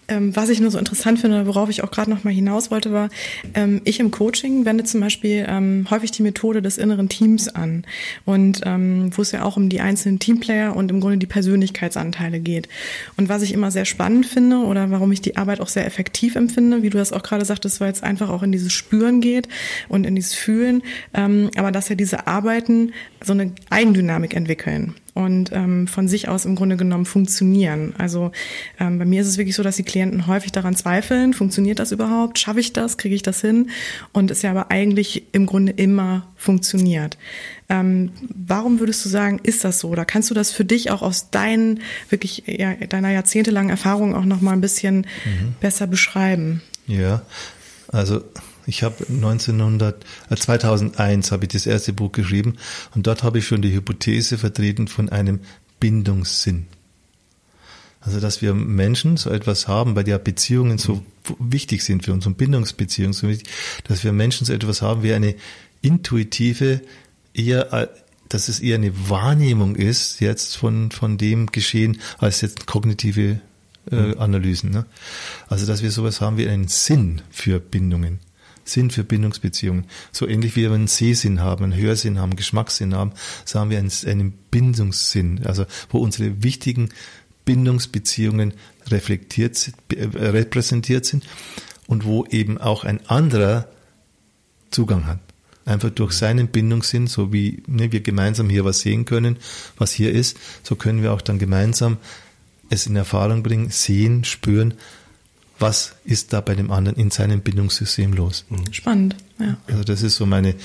Ähm, 0.07 0.35
was 0.35 0.49
ich 0.49 0.61
nur 0.61 0.71
so 0.71 0.79
interessant 0.79 1.19
finde, 1.19 1.47
worauf 1.47 1.69
ich 1.69 1.83
auch 1.83 1.91
gerade 1.91 2.09
noch 2.09 2.23
mal 2.23 2.33
hinaus 2.33 2.71
wollte, 2.71 2.93
war, 2.93 3.09
ähm, 3.53 3.81
ich 3.83 3.99
im 3.99 4.11
Coaching 4.11 4.65
wende 4.65 4.85
zum 4.85 5.01
Beispiel 5.01 5.45
ähm, 5.47 5.87
häufig 5.89 6.11
die 6.11 6.23
Methode 6.23 6.61
des 6.61 6.77
inneren 6.77 7.09
Teams 7.09 7.49
an 7.49 7.83
und 8.25 8.61
ähm, 8.65 9.11
wo 9.15 9.21
es 9.21 9.31
ja 9.31 9.43
auch 9.43 9.57
um 9.57 9.67
die 9.67 9.81
einzelnen 9.81 10.19
Teamplayer 10.19 10.75
und 10.75 10.91
im 10.91 11.01
Grunde 11.01 11.17
die 11.17 11.25
Persönlichkeitsanteile 11.25 12.39
geht. 12.39 12.69
Und 13.17 13.27
was 13.27 13.41
ich 13.41 13.53
immer 13.53 13.69
sehr 13.69 13.85
spannend 13.85 14.25
finde 14.25 14.59
oder 14.59 14.89
warum 14.91 15.11
ich 15.11 15.21
die 15.21 15.35
Arbeit 15.35 15.59
auch 15.59 15.67
sehr 15.67 15.85
effektiv 15.85 16.35
empfinde, 16.35 16.83
wie 16.83 16.89
du 16.89 16.97
das 16.97 17.11
auch 17.11 17.23
gerade 17.23 17.43
sagtest, 17.43 17.81
weil 17.81 17.91
es 17.91 18.03
einfach 18.03 18.29
auch 18.29 18.43
in 18.43 18.51
dieses 18.51 18.71
Spüren 18.71 19.19
geht 19.19 19.49
und 19.89 20.05
in 20.05 20.15
dieses 20.15 20.33
Fühlen, 20.33 20.83
ähm, 21.13 21.49
aber 21.57 21.71
dass 21.71 21.89
ja 21.89 21.95
diese 21.95 22.27
Arbeiten 22.27 22.93
so 23.23 23.33
eine 23.33 23.51
Eigendynamik 23.69 24.35
entwickeln 24.35 24.95
und 25.17 25.51
ähm, 25.51 25.87
von 25.87 26.07
sich 26.07 26.29
aus 26.29 26.45
im 26.45 26.55
Grunde 26.55 26.77
genommen 26.77 27.05
funktionieren. 27.05 27.95
Also 27.97 28.31
ähm, 28.79 28.99
bei 28.99 29.05
mir 29.05 29.21
ist 29.21 29.27
es 29.27 29.39
wirklich 29.39 29.55
so, 29.55 29.63
dass 29.63 29.75
die 29.75 29.83
Klienten 29.83 30.27
häufig 30.27 30.51
daran 30.51 30.75
zweifeln, 30.75 31.33
funktioniert 31.33 31.79
das 31.79 31.91
überhaupt, 31.91 32.37
schaffe 32.37 32.59
ich 32.59 32.71
das, 32.71 32.97
kriege 32.97 33.15
ich 33.15 33.23
das 33.23 33.41
hin 33.41 33.71
und 34.13 34.29
es 34.29 34.43
ja 34.43 34.51
aber 34.51 34.69
eigentlich 34.69 35.23
im 35.31 35.47
Grunde 35.47 35.71
immer 35.71 36.27
funktioniert. 36.35 37.17
Ähm, 37.67 38.11
warum 38.29 38.79
würdest 38.79 39.03
du 39.05 39.09
sagen, 39.09 39.39
ist 39.41 39.63
das 39.63 39.79
so? 39.79 39.89
Oder 39.89 40.05
kannst 40.05 40.29
du 40.29 40.35
das 40.35 40.51
für 40.51 40.65
dich 40.65 40.91
auch 40.91 41.01
aus 41.01 41.31
deinen 41.31 41.79
wirklich 42.09 42.43
ja, 42.45 42.75
deiner 42.75 43.09
jahrzehntelangen 43.09 43.71
Erfahrung 43.71 44.13
auch 44.15 44.25
noch 44.25 44.41
mal 44.41 44.53
ein 44.53 44.61
bisschen 44.61 44.97
mhm. 44.97 45.55
besser 45.59 45.87
beschreiben? 45.87 46.61
Ja, 46.85 47.23
also 47.87 48.21
ich 48.67 48.83
habe 48.83 49.05
1900, 49.07 50.05
äh, 50.29 50.35
2001 50.35 51.31
habe 51.31 51.45
ich 51.45 51.51
das 51.53 51.65
erste 51.65 51.93
Buch 51.93 52.11
geschrieben 52.11 52.57
und 52.93 53.07
dort 53.07 53.23
habe 53.23 53.39
ich 53.39 53.47
schon 53.47 53.61
die 53.61 53.73
Hypothese 53.73 54.37
vertreten 54.37 54.87
von 54.87 55.09
einem 55.09 55.39
Bindungssinn. 55.79 56.67
Also, 58.01 58.19
dass 58.19 58.41
wir 58.41 58.53
Menschen 58.53 59.17
so 59.17 59.29
etwas 59.29 59.67
haben, 59.67 59.95
weil 59.95 60.07
ja 60.07 60.17
Beziehungen 60.17 60.77
so 60.77 61.03
wichtig 61.39 61.83
sind 61.83 62.05
für 62.05 62.13
uns 62.13 62.25
und 62.27 62.37
Bindungsbeziehungen 62.37 63.13
so 63.13 63.27
wichtig, 63.27 63.49
dass 63.85 64.03
wir 64.03 64.11
Menschen 64.11 64.45
so 64.45 64.53
etwas 64.53 64.81
haben 64.81 65.01
wie 65.01 65.13
eine 65.13 65.35
intuitive, 65.81 66.81
eher, 67.33 67.73
äh, 67.73 67.87
dass 68.29 68.49
es 68.49 68.59
eher 68.59 68.75
eine 68.75 69.09
Wahrnehmung 69.09 69.75
ist 69.75 70.19
jetzt 70.19 70.57
von, 70.57 70.91
von 70.91 71.17
dem 71.17 71.47
Geschehen, 71.47 71.99
als 72.17 72.41
jetzt 72.41 72.65
kognitive 72.65 73.39
äh, 73.91 73.95
mhm. 73.95 74.19
Analysen. 74.19 74.71
Ne? 74.71 74.85
Also, 75.47 75.65
dass 75.65 75.81
wir 75.81 75.91
sowas 75.91 76.21
haben 76.21 76.37
wie 76.37 76.47
einen 76.47 76.67
Sinn 76.67 77.21
für 77.31 77.59
Bindungen. 77.59 78.19
Sinn 78.69 78.91
für 78.91 79.03
Bindungsbeziehungen. 79.03 79.85
So 80.11 80.27
ähnlich 80.27 80.55
wie 80.55 80.61
wir 80.61 80.71
einen 80.71 80.87
Sehsinn 80.87 81.41
haben, 81.41 81.63
einen 81.63 81.75
Hörsinn 81.75 82.19
haben, 82.19 82.35
Geschmackssinn 82.35 82.93
haben, 82.93 83.13
so 83.45 83.59
haben 83.59 83.69
wir 83.69 83.79
einen, 83.79 83.91
einen 84.05 84.31
Bindungssinn, 84.51 85.45
also 85.45 85.65
wo 85.89 85.99
unsere 85.99 86.43
wichtigen 86.43 86.89
Bindungsbeziehungen 87.45 88.53
reflektiert, 88.87 89.71
äh, 89.95 90.03
repräsentiert 90.03 91.05
sind 91.05 91.25
und 91.87 92.05
wo 92.05 92.25
eben 92.25 92.57
auch 92.57 92.83
ein 92.83 93.05
anderer 93.07 93.67
Zugang 94.69 95.07
hat. 95.07 95.19
Einfach 95.65 95.89
durch 95.89 96.13
seinen 96.13 96.47
Bindungssinn, 96.47 97.07
so 97.07 97.33
wie 97.33 97.63
ne, 97.67 97.91
wir 97.91 98.01
gemeinsam 98.01 98.49
hier 98.49 98.63
was 98.63 98.81
sehen 98.81 99.05
können, 99.05 99.37
was 99.77 99.91
hier 99.91 100.11
ist, 100.11 100.37
so 100.63 100.75
können 100.75 101.03
wir 101.03 101.13
auch 101.13 101.21
dann 101.21 101.39
gemeinsam 101.39 101.97
es 102.69 102.85
in 102.85 102.95
Erfahrung 102.95 103.43
bringen, 103.43 103.69
sehen, 103.69 104.23
spüren, 104.23 104.73
was 105.59 105.95
ist 106.03 106.33
da 106.33 106.41
bei 106.41 106.55
dem 106.55 106.71
anderen 106.71 106.97
in 106.97 107.11
seinem 107.11 107.41
Bindungssystem 107.41 108.13
los. 108.13 108.45
Mhm. 108.49 108.73
Spannend, 108.73 109.15
ja. 109.39 109.57
Also 109.67 109.83
das 109.83 110.01
ist 110.01 110.15
so 110.15 110.25
meine 110.25 110.49
ja. 110.49 110.55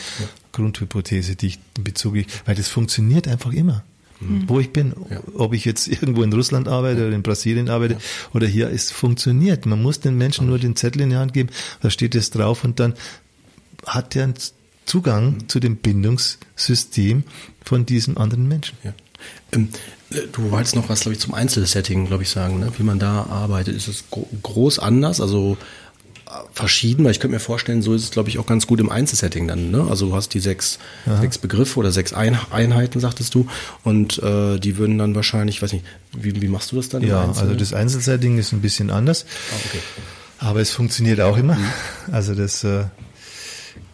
Grundhypothese, 0.52 1.36
die 1.36 1.46
ich 1.46 1.58
in 1.76 1.84
Bezug, 1.84 2.16
weil 2.44 2.54
das 2.54 2.68
funktioniert 2.68 3.28
einfach 3.28 3.52
immer. 3.52 3.84
Mhm. 4.20 4.48
Wo 4.48 4.60
ich 4.60 4.72
bin, 4.72 4.94
ja. 5.10 5.20
ob 5.34 5.52
ich 5.52 5.64
jetzt 5.64 5.88
irgendwo 5.88 6.22
in 6.22 6.32
Russland 6.32 6.68
arbeite 6.68 7.06
oder 7.06 7.16
in 7.16 7.22
Brasilien 7.22 7.68
arbeite 7.68 7.96
oder 8.32 8.46
hier, 8.46 8.70
es 8.70 8.90
funktioniert. 8.90 9.66
Man 9.66 9.82
muss 9.82 10.00
den 10.00 10.16
Menschen 10.16 10.46
nur 10.46 10.58
den 10.58 10.76
Zettel 10.76 11.02
in 11.02 11.10
die 11.10 11.16
Hand 11.16 11.32
geben, 11.32 11.50
da 11.80 11.90
steht 11.90 12.14
es 12.14 12.30
drauf 12.30 12.64
und 12.64 12.78
dann 12.78 12.94
hat 13.86 14.14
er 14.14 14.24
einen 14.24 14.34
Zugang 14.84 15.34
mhm. 15.34 15.48
zu 15.48 15.60
dem 15.60 15.76
Bindungssystem 15.76 17.24
von 17.64 17.86
diesem 17.86 18.18
anderen 18.18 18.46
Menschen. 18.48 18.76
Ja. 18.84 18.94
Ähm, 19.52 19.68
Du 20.32 20.50
wolltest 20.50 20.76
noch 20.76 20.88
was, 20.88 21.00
glaube 21.00 21.14
ich, 21.14 21.20
zum 21.20 21.34
Einzelsetting, 21.34 22.06
glaube 22.06 22.22
ich, 22.22 22.30
sagen, 22.30 22.60
ne? 22.60 22.72
wie 22.76 22.82
man 22.82 22.98
da 22.98 23.24
arbeitet. 23.24 23.76
Ist 23.76 23.88
es 23.88 24.04
groß 24.42 24.78
anders, 24.78 25.20
also 25.20 25.56
äh, 26.26 26.30
verschieden, 26.52 27.04
weil 27.04 27.12
ich 27.12 27.20
könnte 27.20 27.34
mir 27.34 27.40
vorstellen, 27.40 27.82
so 27.82 27.94
ist 27.94 28.04
es, 28.04 28.10
glaube 28.10 28.28
ich, 28.28 28.38
auch 28.38 28.46
ganz 28.46 28.66
gut 28.66 28.80
im 28.80 28.90
Einzelsetting 28.90 29.48
dann. 29.48 29.70
Ne? 29.70 29.86
Also 29.88 30.08
du 30.08 30.14
hast 30.14 30.34
die 30.34 30.40
sechs, 30.40 30.78
sechs 31.20 31.38
Begriffe 31.38 31.78
oder 31.78 31.92
sechs 31.92 32.12
Einheiten, 32.12 33.00
sagtest 33.00 33.34
du, 33.34 33.46
und 33.84 34.22
äh, 34.22 34.58
die 34.58 34.76
würden 34.76 34.98
dann 34.98 35.14
wahrscheinlich, 35.14 35.62
weiß 35.62 35.72
nicht, 35.72 35.84
wie, 36.12 36.40
wie 36.40 36.48
machst 36.48 36.72
du 36.72 36.76
das 36.76 36.88
dann? 36.88 37.02
Ja, 37.02 37.32
also 37.32 37.54
das 37.54 37.72
Einzelsetting 37.72 38.38
ist 38.38 38.52
ein 38.52 38.60
bisschen 38.60 38.90
anders, 38.90 39.24
ah, 39.52 39.56
okay. 39.66 39.78
aber 40.38 40.60
es 40.60 40.70
funktioniert 40.70 41.20
auch 41.20 41.36
immer. 41.36 41.54
Mhm. 41.54 41.66
Also 42.12 42.34
das 42.34 42.64
äh, 42.64 42.84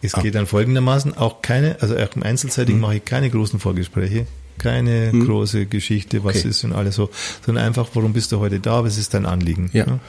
es 0.01 0.13
ah. 0.15 0.21
geht 0.21 0.35
dann 0.35 0.47
folgendermaßen, 0.47 1.17
auch 1.17 1.41
keine, 1.41 1.77
also 1.81 1.95
auch 1.95 2.15
im 2.15 2.23
Einzelsetting 2.23 2.75
mhm. 2.75 2.81
mache 2.81 2.95
ich 2.95 3.05
keine 3.05 3.29
großen 3.29 3.59
Vorgespräche 3.59 4.25
keine 4.59 5.11
hm. 5.11 5.25
große 5.25 5.65
Geschichte, 5.65 6.23
was 6.23 6.37
okay. 6.37 6.49
ist 6.49 6.63
und 6.63 6.73
alles 6.73 6.95
so, 6.95 7.09
sondern 7.45 7.65
einfach, 7.65 7.89
warum 7.93 8.13
bist 8.13 8.31
du 8.31 8.39
heute 8.39 8.59
da, 8.59 8.83
was 8.83 8.97
ist 8.97 9.15
dein 9.15 9.25
Anliegen? 9.25 9.71
Ja. 9.73 9.85
ja? 9.87 9.99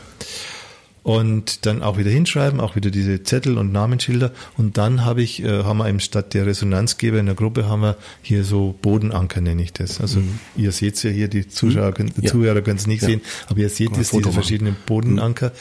Und 1.02 1.64
dann 1.64 1.82
auch 1.82 1.96
wieder 1.96 2.10
hinschreiben, 2.10 2.60
auch 2.60 2.76
wieder 2.76 2.90
diese 2.90 3.22
Zettel 3.22 3.56
und 3.56 3.72
Namensschilder. 3.72 4.32
Und 4.58 4.76
dann 4.76 5.02
habe 5.02 5.22
ich, 5.22 5.42
äh, 5.42 5.64
haben 5.64 5.78
wir 5.78 5.88
eben 5.88 5.98
statt 5.98 6.34
der 6.34 6.44
Resonanzgeber 6.44 7.18
in 7.18 7.24
der 7.24 7.34
Gruppe 7.34 7.66
haben 7.66 7.80
wir 7.80 7.96
hier 8.20 8.44
so 8.44 8.74
Bodenanker, 8.82 9.40
nenne 9.40 9.62
ich 9.62 9.72
das. 9.72 9.98
Also 10.00 10.20
mhm. 10.20 10.38
ihr 10.56 10.72
seht 10.72 11.02
ja 11.02 11.10
hier, 11.10 11.28
die 11.28 11.48
Zuschauer, 11.48 11.92
können, 11.92 12.12
die 12.14 12.26
ja. 12.26 12.30
Zuhörer 12.30 12.60
können 12.60 12.76
es 12.76 12.86
nicht 12.86 13.00
ja. 13.00 13.08
sehen, 13.08 13.22
aber 13.48 13.60
ihr 13.60 13.70
seht 13.70 13.96
jetzt 13.96 14.12
diese 14.12 14.30
verschiedenen 14.30 14.76
Bodenanker, 14.84 15.48
mhm. 15.48 15.52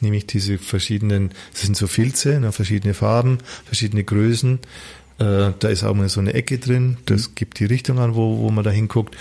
nämlich 0.00 0.26
diese 0.26 0.58
verschiedenen, 0.58 1.30
das 1.52 1.62
sind 1.62 1.76
so 1.76 1.88
Filze, 1.88 2.38
ne, 2.38 2.52
verschiedene 2.52 2.94
Farben, 2.94 3.38
verschiedene 3.64 4.04
Größen, 4.04 4.60
äh, 5.18 5.52
da 5.58 5.68
ist 5.68 5.84
auch 5.84 5.94
mal 5.94 6.08
so 6.08 6.20
eine 6.20 6.34
Ecke 6.34 6.58
drin, 6.58 6.96
das 7.06 7.28
mhm. 7.28 7.34
gibt 7.34 7.60
die 7.60 7.66
Richtung 7.66 7.98
an, 7.98 8.14
wo, 8.14 8.38
wo 8.38 8.50
man 8.50 8.64
da 8.64 8.70
hinguckt. 8.70 9.16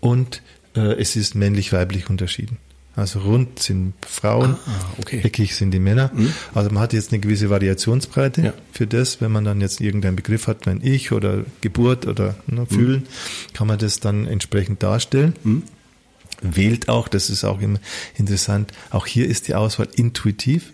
Und 0.00 0.42
äh, 0.74 1.00
es 1.00 1.16
ist 1.16 1.34
männlich-weiblich 1.34 2.10
unterschieden. 2.10 2.58
Also 2.96 3.20
rund 3.20 3.58
sind 3.58 3.92
Frauen, 4.06 4.56
ah, 4.66 4.70
okay. 4.98 5.20
eckig 5.22 5.54
sind 5.54 5.70
die 5.70 5.78
Männer. 5.78 6.10
Mhm. 6.14 6.32
Also 6.54 6.70
man 6.70 6.82
hat 6.82 6.94
jetzt 6.94 7.12
eine 7.12 7.20
gewisse 7.20 7.50
Variationsbreite 7.50 8.42
ja. 8.42 8.54
für 8.72 8.86
das. 8.86 9.20
Wenn 9.20 9.32
man 9.32 9.44
dann 9.44 9.60
jetzt 9.60 9.82
irgendeinen 9.82 10.16
Begriff 10.16 10.46
hat, 10.46 10.64
wenn 10.64 10.80
ich 10.82 11.12
oder 11.12 11.44
Geburt 11.60 12.06
oder 12.06 12.36
ne, 12.46 12.62
mhm. 12.62 12.66
fühlen, 12.66 13.00
mhm. 13.00 13.52
kann 13.52 13.66
man 13.66 13.78
das 13.78 14.00
dann 14.00 14.26
entsprechend 14.26 14.82
darstellen. 14.82 15.34
Mhm. 15.44 15.62
Wählt 16.40 16.88
auch, 16.88 17.08
das 17.08 17.28
ist 17.28 17.44
auch 17.44 17.60
immer 17.60 17.80
interessant, 18.16 18.72
auch 18.90 19.06
hier 19.06 19.26
ist 19.26 19.48
die 19.48 19.54
Auswahl 19.54 19.88
intuitiv. 19.94 20.72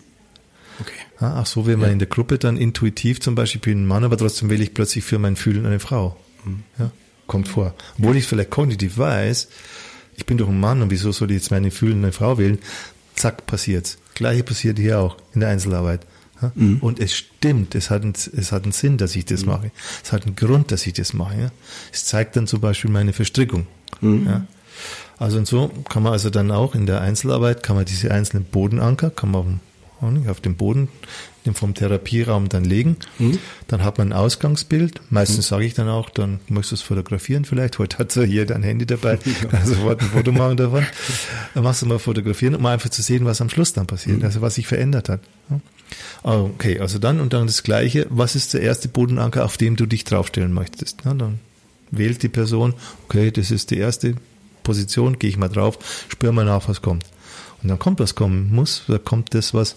Okay. 0.79 0.91
Ja, 1.23 1.35
ach 1.35 1.45
so, 1.45 1.65
wenn 1.65 1.79
man 1.79 1.87
ja. 1.87 1.93
in 1.93 1.99
der 1.99 2.09
Gruppe 2.09 2.37
dann 2.37 2.57
intuitiv 2.57 3.21
zum 3.21 3.33
Beispiel, 3.33 3.59
ich 3.59 3.63
bin 3.63 3.83
ein 3.83 3.87
Mann, 3.87 4.03
aber 4.03 4.17
trotzdem 4.17 4.49
wähle 4.49 4.61
ich 4.61 4.73
plötzlich 4.73 5.05
für 5.05 5.19
mein 5.19 5.37
Fühlen 5.37 5.65
eine 5.65 5.79
Frau. 5.79 6.17
Mhm. 6.43 6.63
Ja, 6.77 6.91
kommt 7.27 7.47
vor. 7.47 7.75
Obwohl 7.97 8.17
ich 8.17 8.27
vielleicht 8.27 8.49
kognitiv 8.49 8.97
weiß, 8.97 9.47
ich 10.17 10.25
bin 10.25 10.37
doch 10.37 10.49
ein 10.49 10.59
Mann 10.59 10.81
und 10.81 10.91
wieso 10.91 11.13
soll 11.13 11.31
ich 11.31 11.35
jetzt 11.35 11.49
meine 11.49 11.71
Fühlen 11.71 12.03
eine 12.03 12.11
Frau 12.11 12.37
wählen? 12.37 12.59
Zack, 13.15 13.45
passiert's. 13.45 13.99
Gleiche 14.15 14.43
passiert 14.43 14.77
hier 14.77 14.99
auch 14.99 15.15
in 15.33 15.39
der 15.39 15.47
Einzelarbeit. 15.47 16.05
Ja? 16.41 16.51
Mhm. 16.55 16.79
Und 16.81 16.99
es 16.99 17.15
stimmt, 17.15 17.73
es 17.73 17.89
hat, 17.89 18.01
einen, 18.01 18.15
es 18.35 18.51
hat 18.51 18.63
einen 18.63 18.73
Sinn, 18.73 18.97
dass 18.97 19.15
ich 19.15 19.23
das 19.23 19.45
mhm. 19.45 19.51
mache. 19.51 19.71
Es 20.03 20.11
hat 20.11 20.25
einen 20.25 20.35
Grund, 20.35 20.73
dass 20.73 20.85
ich 20.85 20.91
das 20.91 21.13
mache. 21.13 21.39
Ja? 21.39 21.51
Es 21.93 22.03
zeigt 22.03 22.35
dann 22.35 22.47
zum 22.47 22.59
Beispiel 22.59 22.91
meine 22.91 23.13
Verstrickung. 23.13 23.65
Mhm. 24.01 24.27
Ja? 24.27 24.45
Also 25.19 25.37
und 25.37 25.47
so 25.47 25.71
kann 25.87 26.03
man 26.03 26.11
also 26.11 26.29
dann 26.29 26.51
auch 26.51 26.75
in 26.75 26.85
der 26.85 26.99
Einzelarbeit, 26.99 27.63
kann 27.63 27.77
man 27.77 27.85
diese 27.85 28.11
einzelnen 28.11 28.43
Bodenanker, 28.43 29.09
kann 29.09 29.31
man 29.31 29.39
auf 29.39 29.45
dem 29.45 29.59
Boden 30.55 30.87
vom 31.53 31.73
Therapieraum 31.73 32.47
dann 32.47 32.63
legen. 32.63 32.97
Mhm. 33.19 33.37
Dann 33.67 33.83
hat 33.83 33.97
man 33.97 34.09
ein 34.09 34.13
Ausgangsbild. 34.13 35.01
Meistens 35.09 35.45
mhm. 35.45 35.55
sage 35.55 35.65
ich 35.65 35.73
dann 35.73 35.89
auch, 35.89 36.09
dann 36.09 36.39
möchtest 36.47 36.71
du 36.71 36.75
es 36.75 36.81
fotografieren 36.81 37.43
vielleicht. 37.43 37.79
Heute 37.79 37.97
hat 37.97 38.15
er 38.15 38.25
hier 38.25 38.45
dein 38.45 38.63
Handy 38.63 38.85
dabei, 38.85 39.19
also 39.51 39.73
sofort 39.73 40.01
ein 40.01 40.07
Foto 40.07 40.31
machen 40.31 40.57
davon. 40.57 40.85
Dann 41.53 41.63
machst 41.63 41.81
du 41.81 41.85
mal 41.85 41.99
fotografieren, 41.99 42.55
um 42.55 42.65
einfach 42.65 42.89
zu 42.89 43.01
sehen, 43.01 43.25
was 43.25 43.41
am 43.41 43.49
Schluss 43.49 43.73
dann 43.73 43.87
passiert, 43.87 44.19
mhm. 44.19 44.25
also 44.25 44.41
was 44.41 44.55
sich 44.55 44.67
verändert 44.67 45.09
hat. 45.09 45.21
Okay, 46.23 46.79
also 46.79 46.97
dann 46.97 47.19
und 47.19 47.33
dann 47.33 47.45
das 47.45 47.63
Gleiche. 47.63 48.07
Was 48.09 48.35
ist 48.35 48.53
der 48.53 48.61
erste 48.61 48.87
Bodenanker, 48.87 49.45
auf 49.45 49.57
dem 49.57 49.75
du 49.75 49.85
dich 49.85 50.03
draufstellen 50.05 50.53
möchtest? 50.53 51.05
dann 51.05 51.39
wählt 51.91 52.23
die 52.23 52.29
Person, 52.29 52.73
okay, 53.05 53.31
das 53.31 53.51
ist 53.51 53.71
die 53.71 53.77
erste 53.77 54.15
Position, 54.63 55.19
gehe 55.19 55.29
ich 55.29 55.37
mal 55.37 55.49
drauf, 55.49 55.77
spür 56.09 56.31
mal 56.31 56.45
nach, 56.45 56.67
was 56.67 56.81
kommt. 56.81 57.05
Und 57.63 57.69
dann 57.69 57.79
kommt, 57.79 57.99
was 57.99 58.15
kommen 58.15 58.53
muss, 58.53 58.83
da 58.87 58.97
kommt 58.97 59.33
das, 59.33 59.53
was, 59.53 59.75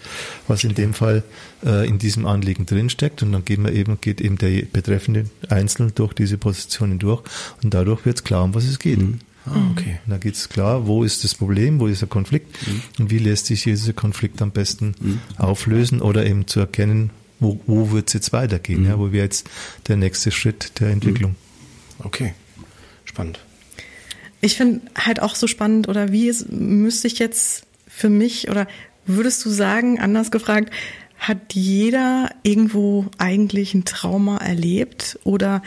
was 0.49 0.64
in 0.64 0.74
dem 0.74 0.93
Fall 0.93 1.22
äh, 1.64 1.89
in 1.89 1.99
diesem 1.99 2.26
Anliegen 2.26 2.66
drinsteckt 2.66 3.22
und 3.22 3.32
dann 3.32 3.45
geht 3.45 3.59
man 3.59 3.74
eben, 3.74 4.01
geht 4.01 4.20
eben 4.20 4.37
der 4.39 4.62
betreffende 4.62 5.26
einzeln 5.49 5.93
durch 5.95 6.12
diese 6.12 6.37
Positionen 6.37 6.99
durch 6.99 7.22
und 7.62 7.72
dadurch 7.72 8.05
wird 8.05 8.16
es 8.16 8.24
klar, 8.24 8.45
um 8.45 8.55
was 8.55 8.64
es 8.64 8.78
geht. 8.78 8.99
Mhm. 8.99 9.20
Ah, 9.47 9.70
okay. 9.70 10.01
Und 10.05 10.11
da 10.11 10.18
geht 10.18 10.34
es 10.34 10.49
klar, 10.49 10.89
wo 10.89 11.05
ist 11.05 11.22
das 11.22 11.37
Problem, 11.37 11.78
wo 11.78 11.87
ist 11.87 12.01
der 12.01 12.09
Konflikt 12.09 12.66
mhm. 12.66 12.82
und 12.99 13.11
wie 13.11 13.18
lässt 13.18 13.47
sich 13.47 13.62
dieser 13.62 13.93
Konflikt 13.93 14.43
am 14.43 14.51
besten 14.51 14.95
mhm. 14.99 15.20
auflösen 15.37 16.03
oder 16.03 16.26
eben 16.26 16.49
zu 16.49 16.59
erkennen, 16.59 17.11
wo, 17.39 17.61
wo 17.66 17.93
wird 17.93 18.09
es 18.09 18.14
jetzt 18.14 18.32
weitergehen? 18.32 18.82
Mhm. 18.82 18.89
Ja, 18.89 18.99
wo 18.99 19.12
wäre 19.12 19.24
jetzt 19.24 19.49
der 19.87 19.97
nächste 19.97 20.32
Schritt 20.32 20.80
der 20.80 20.89
Entwicklung? 20.89 21.37
Okay, 22.01 22.34
spannend. 23.05 23.39
Ich 24.41 24.57
finde 24.57 24.82
halt 24.97 25.20
auch 25.22 25.34
so 25.34 25.47
spannend, 25.47 25.89
oder 25.89 26.12
wie 26.12 26.28
es, 26.28 26.47
müsste 26.49 27.07
ich 27.07 27.18
jetzt 27.18 27.66
für 27.97 28.11
mich, 28.11 28.51
oder 28.51 28.66
würdest 29.07 29.42
du 29.47 29.49
sagen, 29.49 29.99
anders 29.99 30.30
gefragt, 30.30 30.70
hat 31.18 31.55
jeder 31.55 32.28
irgendwo 32.42 33.07
eigentlich 33.16 33.72
ein 33.72 33.86
Trauma 33.86 34.36
erlebt? 34.36 35.18
Oder 35.24 35.62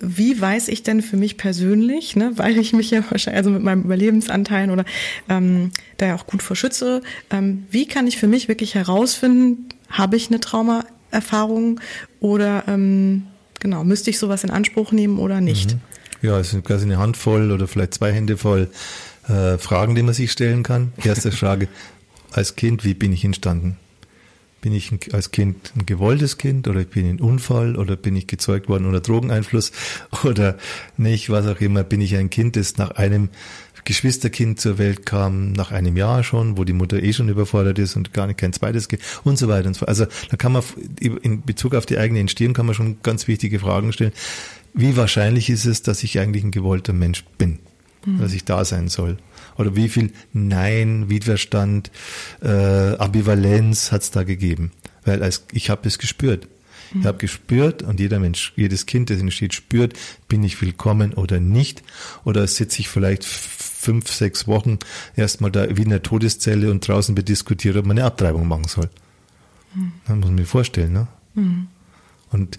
wie 0.00 0.40
weiß 0.40 0.68
ich 0.68 0.82
denn 0.82 1.02
für 1.02 1.18
mich 1.18 1.36
persönlich, 1.36 2.16
ne, 2.16 2.32
weil 2.36 2.56
ich 2.56 2.72
mich 2.72 2.90
ja 2.90 3.04
wahrscheinlich 3.10 3.36
also 3.36 3.50
mit 3.50 3.62
meinem 3.62 3.82
Überlebensanteilen 3.82 4.70
oder 4.70 4.86
ähm, 5.28 5.72
da 5.98 6.06
ja 6.06 6.14
auch 6.14 6.26
gut 6.26 6.42
verschütze, 6.42 7.02
ähm, 7.30 7.66
wie 7.70 7.86
kann 7.86 8.06
ich 8.06 8.16
für 8.16 8.28
mich 8.28 8.48
wirklich 8.48 8.74
herausfinden, 8.74 9.68
habe 9.90 10.16
ich 10.16 10.28
eine 10.28 10.40
Traumaerfahrung 10.40 11.80
oder 12.20 12.64
ähm, 12.66 13.24
genau, 13.60 13.84
müsste 13.84 14.08
ich 14.08 14.18
sowas 14.18 14.42
in 14.42 14.50
Anspruch 14.50 14.90
nehmen 14.90 15.18
oder 15.18 15.42
nicht? 15.42 15.74
Mhm. 15.74 15.80
Ja, 16.22 16.38
es 16.38 16.52
sind 16.52 16.64
quasi 16.64 16.86
eine 16.86 16.96
Handvoll 16.96 17.52
oder 17.52 17.68
vielleicht 17.68 17.92
zwei 17.92 18.10
Hände 18.10 18.38
voll 18.38 18.70
äh, 19.28 19.58
Fragen, 19.58 19.94
die 19.94 20.02
man 20.02 20.14
sich 20.14 20.32
stellen 20.32 20.62
kann. 20.62 20.92
Erste 21.02 21.32
Frage, 21.32 21.68
als 22.32 22.56
Kind, 22.56 22.84
wie 22.84 22.94
bin 22.94 23.12
ich 23.12 23.24
entstanden? 23.24 23.76
Bin 24.60 24.74
ich 24.74 24.90
als 25.12 25.30
Kind 25.30 25.72
ein 25.76 25.84
gewolltes 25.84 26.38
Kind 26.38 26.68
oder 26.68 26.84
bin 26.84 27.04
ich 27.04 27.12
ein 27.12 27.20
Unfall 27.20 27.76
oder 27.76 27.96
bin 27.96 28.16
ich 28.16 28.26
gezeugt 28.26 28.68
worden 28.68 28.86
unter 28.86 29.00
Drogeneinfluss 29.00 29.72
oder 30.24 30.56
nicht, 30.96 31.30
was 31.30 31.46
auch 31.46 31.60
immer, 31.60 31.84
bin 31.84 32.00
ich 32.00 32.16
ein 32.16 32.30
Kind, 32.30 32.56
das 32.56 32.78
nach 32.78 32.92
einem 32.92 33.28
Geschwisterkind 33.84 34.58
zur 34.58 34.78
Welt 34.78 35.04
kam, 35.04 35.52
nach 35.52 35.70
einem 35.70 35.96
Jahr 35.96 36.24
schon, 36.24 36.56
wo 36.56 36.64
die 36.64 36.72
Mutter 36.72 37.02
eh 37.02 37.12
schon 37.12 37.28
überfordert 37.28 37.78
ist 37.78 37.96
und 37.96 38.12
gar 38.12 38.26
nicht 38.26 38.38
kein 38.38 38.52
zweites 38.52 38.88
Kind 38.88 39.02
und 39.24 39.38
so 39.38 39.48
weiter 39.48 39.68
und 39.68 39.74
so 39.74 39.80
fort. 39.80 39.90
Also 39.90 40.06
da 40.30 40.36
kann 40.36 40.52
man 40.52 40.62
in 40.98 41.42
Bezug 41.42 41.74
auf 41.74 41.86
die 41.86 41.98
eigene 41.98 42.20
Entstehung 42.20 42.54
kann 42.54 42.66
man 42.66 42.74
schon 42.74 42.96
ganz 43.02 43.28
wichtige 43.28 43.58
Fragen 43.58 43.92
stellen. 43.92 44.12
Wie 44.72 44.96
wahrscheinlich 44.96 45.50
ist 45.50 45.66
es, 45.66 45.82
dass 45.82 46.02
ich 46.02 46.18
eigentlich 46.18 46.44
ein 46.44 46.50
gewollter 46.50 46.92
Mensch 46.92 47.24
bin, 47.38 47.58
mhm. 48.06 48.18
dass 48.20 48.32
ich 48.32 48.44
da 48.44 48.64
sein 48.64 48.88
soll? 48.88 49.16
Oder 49.56 49.76
wie 49.76 49.88
viel 49.88 50.12
Nein, 50.32 51.08
Widerstand, 51.08 51.90
äh, 52.42 52.96
Ambivalenz 52.96 53.92
hat 53.92 54.02
es 54.02 54.10
da 54.10 54.24
gegeben? 54.24 54.72
Weil 55.04 55.22
als, 55.22 55.44
ich 55.52 55.70
habe 55.70 55.86
es 55.86 55.98
gespürt. 55.98 56.48
Mhm. 56.92 57.00
Ich 57.00 57.06
habe 57.06 57.18
gespürt 57.18 57.82
und 57.82 58.00
jeder 58.00 58.18
Mensch, 58.18 58.52
jedes 58.56 58.86
Kind, 58.86 59.10
das 59.10 59.20
entsteht, 59.20 59.54
spürt, 59.54 59.94
bin 60.28 60.42
ich 60.42 60.60
willkommen 60.60 61.14
oder 61.14 61.40
nicht. 61.40 61.82
Oder 62.24 62.46
sitze 62.46 62.80
ich 62.80 62.88
vielleicht 62.88 63.24
fünf, 63.24 64.10
sechs 64.10 64.46
Wochen 64.46 64.78
erstmal 65.14 65.50
da 65.50 65.76
wie 65.76 65.82
in 65.82 65.90
der 65.90 66.02
Todeszelle 66.02 66.70
und 66.70 66.86
draußen 66.86 67.14
bediskutiert, 67.14 67.76
ob 67.76 67.86
man 67.86 67.98
eine 67.98 68.06
Abtreibung 68.06 68.48
machen 68.48 68.68
soll. 68.68 68.88
Mhm. 69.74 69.92
Das 70.06 70.16
muss 70.16 70.24
man 70.26 70.34
mir 70.34 70.46
vorstellen. 70.46 70.92
Ne? 70.92 71.08
Mhm. 71.34 71.68
Und, 72.30 72.56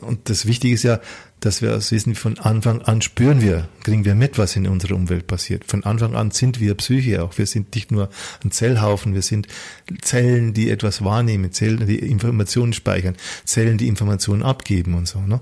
und 0.00 0.30
das 0.30 0.46
Wichtige 0.46 0.74
ist 0.74 0.84
ja, 0.84 1.00
dass 1.44 1.60
wir 1.60 1.70
es 1.72 1.90
wissen, 1.90 2.14
von 2.14 2.38
Anfang 2.38 2.82
an 2.82 3.02
spüren 3.02 3.40
wir, 3.40 3.68
kriegen 3.82 4.04
wir 4.04 4.14
mit, 4.14 4.38
was 4.38 4.54
in 4.54 4.68
unserer 4.68 4.94
Umwelt 4.94 5.26
passiert. 5.26 5.64
Von 5.64 5.82
Anfang 5.82 6.14
an 6.14 6.30
sind 6.30 6.60
wir 6.60 6.74
Psyche 6.76 7.22
auch. 7.22 7.36
Wir 7.36 7.46
sind 7.46 7.74
nicht 7.74 7.90
nur 7.90 8.10
ein 8.44 8.52
Zellhaufen, 8.52 9.12
wir 9.12 9.22
sind 9.22 9.48
Zellen, 10.02 10.54
die 10.54 10.70
etwas 10.70 11.04
wahrnehmen, 11.04 11.50
Zellen, 11.50 11.84
die 11.86 11.98
Informationen 11.98 12.72
speichern, 12.72 13.16
Zellen, 13.44 13.76
die 13.76 13.88
Informationen 13.88 14.44
abgeben 14.44 14.94
und 14.94 15.08
so. 15.08 15.20
Ne? 15.20 15.40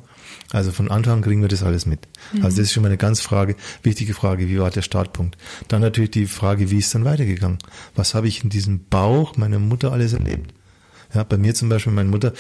Also 0.53 0.73
von 0.73 0.91
Anfang 0.91 1.19
an 1.19 1.23
kriegen 1.23 1.43
wir 1.43 1.49
das 1.49 1.63
alles 1.63 1.85
mit. 1.85 2.09
Mhm. 2.33 2.45
Also 2.45 2.57
das 2.57 2.67
ist 2.67 2.73
schon 2.73 2.83
mal 2.83 2.89
eine 2.89 2.97
ganz 2.97 3.21
Frage, 3.21 3.55
wichtige 3.83 4.15
Frage, 4.15 4.49
wie 4.49 4.59
war 4.59 4.71
der 4.71 4.83
Startpunkt? 4.83 5.37
Dann 5.69 5.83
natürlich 5.83 6.13
die 6.13 6.27
Frage, 6.27 6.71
wie 6.71 6.79
ist 6.79 6.95
dann 6.95 7.05
weitergegangen? 7.05 7.59
Was 7.95 8.15
habe 8.15 8.27
ich 8.27 8.43
in 8.43 8.49
diesem 8.49 8.87
Bauch 8.89 9.37
meiner 9.37 9.59
Mutter 9.59 9.93
alles 9.93 10.15
erlebt? 10.15 10.55
Ja, 11.13 11.25
bei 11.25 11.37
mir 11.37 11.55
zum 11.55 11.69
Beispiel, 11.69 11.93
meine 11.93 12.09
Mutter, 12.09 12.33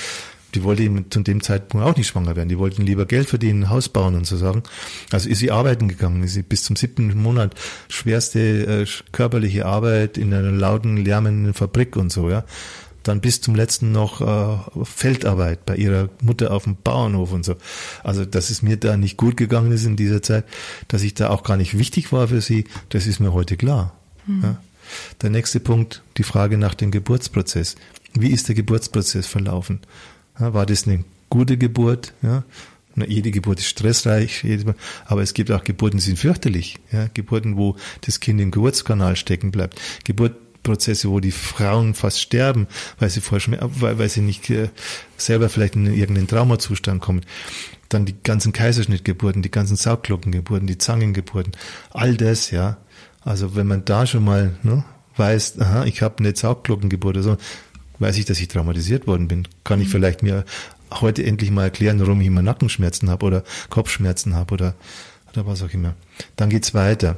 die 0.55 0.63
wollte 0.65 0.83
eben 0.83 1.11
zu 1.11 1.21
dem 1.21 1.43
Zeitpunkt 1.43 1.87
auch 1.87 1.97
nicht 1.97 2.09
schwanger 2.09 2.37
werden. 2.37 2.49
Die 2.49 2.59
wollten 2.59 2.83
lieber 2.83 3.07
Geld 3.07 3.29
verdienen, 3.29 3.65
ein 3.65 3.71
Haus 3.71 3.89
bauen 3.89 4.15
und 4.15 4.27
so 4.27 4.37
Sachen. 4.37 4.63
Also 5.11 5.29
ist 5.29 5.39
sie 5.39 5.51
arbeiten 5.51 5.89
gegangen, 5.89 6.23
ist 6.23 6.35
sie 6.35 6.43
bis 6.43 6.65
zum 6.65 6.77
siebten 6.77 7.17
Monat 7.21 7.55
schwerste 7.89 8.41
äh, 8.41 8.87
körperliche 9.13 9.67
Arbeit 9.67 10.19
in 10.19 10.33
einer 10.35 10.51
lauten, 10.51 10.97
lärmenden 10.97 11.55
Fabrik 11.55 11.97
und 11.97 12.13
so, 12.13 12.31
ja. 12.31 12.45
Dann 13.03 13.23
bis 13.23 13.41
zum 13.41 13.55
letzten 13.55 13.93
noch 13.93 14.21
äh, 14.21 14.85
Feldarbeit 14.85 15.65
bei 15.65 15.77
ihrer 15.77 16.11
Mutter 16.21 16.51
auf 16.51 16.65
dem 16.65 16.77
Bauernhof 16.77 17.33
und 17.33 17.47
so. 17.47 17.55
Also, 18.05 18.27
dass 18.27 18.51
es 18.51 18.61
mir 18.61 18.77
da 18.77 18.99
nicht 18.99 19.17
gut 19.17 19.39
gegangen 19.39 19.73
ist 19.73 19.87
in 19.87 19.97
dieser 19.97 20.21
Zeit, 20.23 20.45
dass 20.89 21.03
ich 21.03 21.15
da 21.15 21.31
auch 21.31 21.43
gar 21.43 21.57
nicht 21.57 21.79
wichtig 21.79 22.13
war 22.13 22.29
für 22.29 22.43
sie, 22.43 22.65
das 22.91 23.07
ist 23.07 23.19
mir 23.19 23.33
heute 23.33 23.57
klar. 23.57 23.95
Mhm. 24.27 24.43
Ja. 24.43 24.57
Der 25.23 25.31
nächste 25.31 25.61
Punkt, 25.61 26.03
die 26.19 26.23
Frage 26.25 26.59
nach 26.59 26.75
dem 26.75 26.91
Geburtsprozess. 26.91 27.77
Wie 28.15 28.31
ist 28.31 28.49
der 28.49 28.55
Geburtsprozess 28.55 29.27
verlaufen? 29.27 29.81
Ja, 30.41 30.55
war 30.55 30.67
das 30.67 30.87
eine 30.87 31.05
gute 31.29 31.57
Geburt? 31.57 32.15
Ja? 32.23 32.45
Jede 33.07 33.31
Geburt 33.31 33.61
ist 33.61 33.69
stressreich, 33.69 34.45
aber 35.07 35.23
es 35.23 35.33
gibt 35.33 35.51
auch 35.51 35.65
Geburten, 35.65 35.99
die 35.99 36.03
sind 36.03 36.19
fürchterlich. 36.19 36.79
Ja? 36.91 37.09
Geburten, 37.15 37.57
wo 37.57 37.77
das 38.01 38.21
Kind 38.21 38.41
im 38.41 38.51
Geburtskanal 38.51 39.17
stecken 39.17 39.51
bleibt. 39.51 39.81
Geburtprozesse, 40.05 41.09
wo 41.09 41.21
die 41.21 41.31
Frauen 41.31 41.95
fast 41.95 42.21
sterben, 42.21 42.67
weil 42.99 43.11
sie, 43.11 43.21
voll 43.21 43.41
weil, 43.49 43.99
weil 43.99 44.09
sie 44.09 44.23
nicht 44.23 44.51
äh, 44.51 44.69
selber 45.17 45.49
vielleicht 45.49 45.77
in 45.77 45.87
irgendeinen 45.87 46.29
Traumazustand 46.29 47.01
kommen. 47.01 47.23
Dann 47.89 48.07
die 48.07 48.17
ganzen 48.23 48.53
Kaiserschnittgeburten, 48.53 49.43
die 49.43 49.51
ganzen 49.51 49.77
Saugglockengeburten, 49.77 50.67
die 50.67 50.79
Zangengeburten, 50.79 51.53
all 51.91 52.17
das, 52.17 52.51
ja. 52.51 52.79
Also 53.23 53.55
wenn 53.55 53.67
man 53.67 53.85
da 53.85 54.07
schon 54.07 54.25
mal 54.25 54.57
ne, 54.63 54.85
weiß, 55.17 55.61
aha, 55.61 55.85
ich 55.85 56.03
habe 56.03 56.19
eine 56.19 56.35
Saugglockengeburt 56.35 57.17
oder 57.17 57.23
so, 57.23 57.37
weiß 58.01 58.17
ich, 58.19 58.25
dass 58.25 58.41
ich 58.41 58.49
traumatisiert 58.49 59.07
worden 59.07 59.29
bin. 59.29 59.47
Kann 59.65 59.81
ich 59.81 59.89
mhm. 59.89 59.93
vielleicht 59.93 60.23
mir 60.23 60.45
heute 60.93 61.25
endlich 61.25 61.51
mal 61.51 61.65
erklären, 61.65 62.01
warum 62.01 62.21
ich 62.21 62.27
immer 62.27 62.43
Nackenschmerzen 62.43 63.11
habe 63.11 63.27
oder 63.27 63.45
Kopfschmerzen 63.69 64.35
habe 64.35 64.55
oder, 64.55 64.75
oder 65.33 65.47
was 65.47 65.63
auch 65.63 65.71
immer. 65.71 65.95
Dann 66.37 66.51
geht's 66.51 66.75
weiter. 66.75 67.17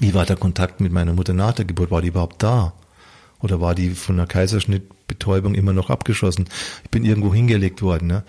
Wie 0.00 0.14
war 0.14 0.26
der 0.26 0.36
Kontakt 0.36 0.80
mit 0.80 0.92
meiner 0.92 1.12
Mutter 1.12 1.34
nach 1.34 1.52
der 1.52 1.64
Geburt? 1.64 1.90
War 1.90 2.02
die 2.02 2.08
überhaupt 2.08 2.42
da? 2.42 2.72
Oder 3.40 3.60
war 3.60 3.74
die 3.74 3.90
von 3.90 4.16
der 4.16 4.26
Kaiserschnittbetäubung 4.26 5.54
immer 5.54 5.72
noch 5.72 5.90
abgeschossen? 5.90 6.48
Ich 6.84 6.90
bin 6.90 7.04
irgendwo 7.04 7.34
hingelegt 7.34 7.82
worden. 7.82 8.06
Ne? 8.08 8.24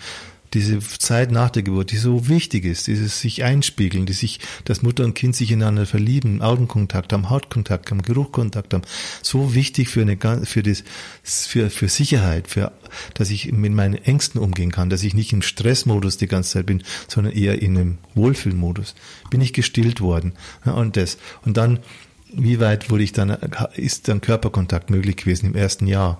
Diese 0.54 0.80
Zeit 0.80 1.32
nach 1.32 1.49
der 1.49 1.64
Geburt, 1.64 1.91
die 1.91 1.97
so 1.97 2.28
wichtig 2.28 2.66
ist, 2.66 2.88
dieses 2.88 3.20
sich 3.20 3.43
einspiegeln, 3.43 4.06
die 4.06 4.14
sich, 4.14 4.39
dass 4.66 4.82
Mutter 4.82 5.04
und 5.04 5.16
Kind 5.16 5.36
sich 5.36 5.51
ineinander 5.51 5.86
verlieben, 5.86 6.41
Augenkontakt 6.41 7.12
haben, 7.14 7.30
Hautkontakt 7.30 7.89
haben, 7.89 8.01
Geruchkontakt 8.01 8.74
haben, 8.74 8.84
so 9.22 9.56
wichtig 9.56 9.89
für 9.89 10.01
eine, 10.01 10.18
für 10.45 10.64
das, 10.64 10.84
für, 11.24 11.70
für 11.70 11.89
Sicherheit, 11.89 12.47
für, 12.47 12.72
dass 13.16 13.32
ich 13.32 13.51
mit 13.51 13.74
meinen 13.74 13.95
Ängsten 13.95 14.39
umgehen 14.39 14.72
kann, 14.72 14.89
dass 14.89 15.04
ich 15.04 15.14
nicht 15.14 15.34
im 15.34 15.41
Stressmodus 15.41 16.18
die 16.18 16.28
ganze 16.28 16.51
Zeit 16.51 16.66
bin, 16.68 16.84
sondern 17.08 17.34
eher 17.34 17.62
in 17.62 17.78
einem 17.78 17.97
Wohlfühlmodus. 18.16 18.95
Bin 19.30 19.41
ich 19.41 19.54
gestillt 19.54 20.01
worden, 20.01 20.34
und 20.66 20.97
das. 20.97 21.18
Und 21.43 21.58
dann, 21.58 21.80
wie 22.32 22.60
weit 22.60 22.89
wurde 22.89 23.04
ich 23.04 23.14
dann, 23.14 23.30
ist 23.76 24.08
dann 24.08 24.22
Körperkontakt 24.22 24.89
möglich 24.89 25.18
gewesen 25.18 25.47
im 25.47 25.56
ersten 25.56 25.88
Jahr? 25.88 26.20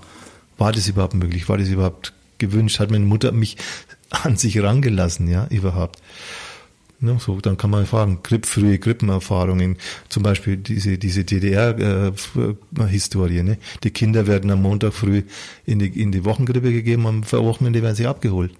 War 0.58 0.72
das 0.72 0.88
überhaupt 0.88 1.14
möglich? 1.14 1.50
War 1.50 1.58
das 1.58 1.70
überhaupt 1.70 2.14
gewünscht? 2.38 2.80
Hat 2.80 2.92
meine 2.92 3.06
Mutter 3.06 3.32
mich 3.32 3.58
an 4.14 4.38
sich 4.38 4.62
rangelassen, 4.62 5.28
ja, 5.28 5.48
überhaupt. 5.48 6.00
Ja, 7.02 7.20
so, 7.20 7.42
dann 7.42 7.58
kann 7.58 7.70
man 7.70 7.86
fragen, 7.86 8.20
Grip, 8.24 8.46
frühe 8.46 8.80
Grippenerfahrungen, 8.80 9.78
zum 10.08 10.24
Beispiel 10.24 10.56
diese, 10.56 10.98
diese 10.98 11.26
DDR-Historie, 11.26 13.40
äh, 13.40 13.44
ne? 13.44 13.58
Die 13.84 13.92
Kinder 13.92 14.26
werden 14.26 14.50
am 14.52 14.62
Montag 14.62 14.94
früh 14.94 15.24
in 15.66 15.80
die, 15.80 16.02
in 16.02 16.14
die 16.14 16.24
Wochengrippe 16.24 16.72
gegeben, 16.72 17.06
am 17.06 17.30
Wochenende 17.30 17.82
werden 17.82 17.98
sie 17.98 18.08
abgeholt. 18.08 18.54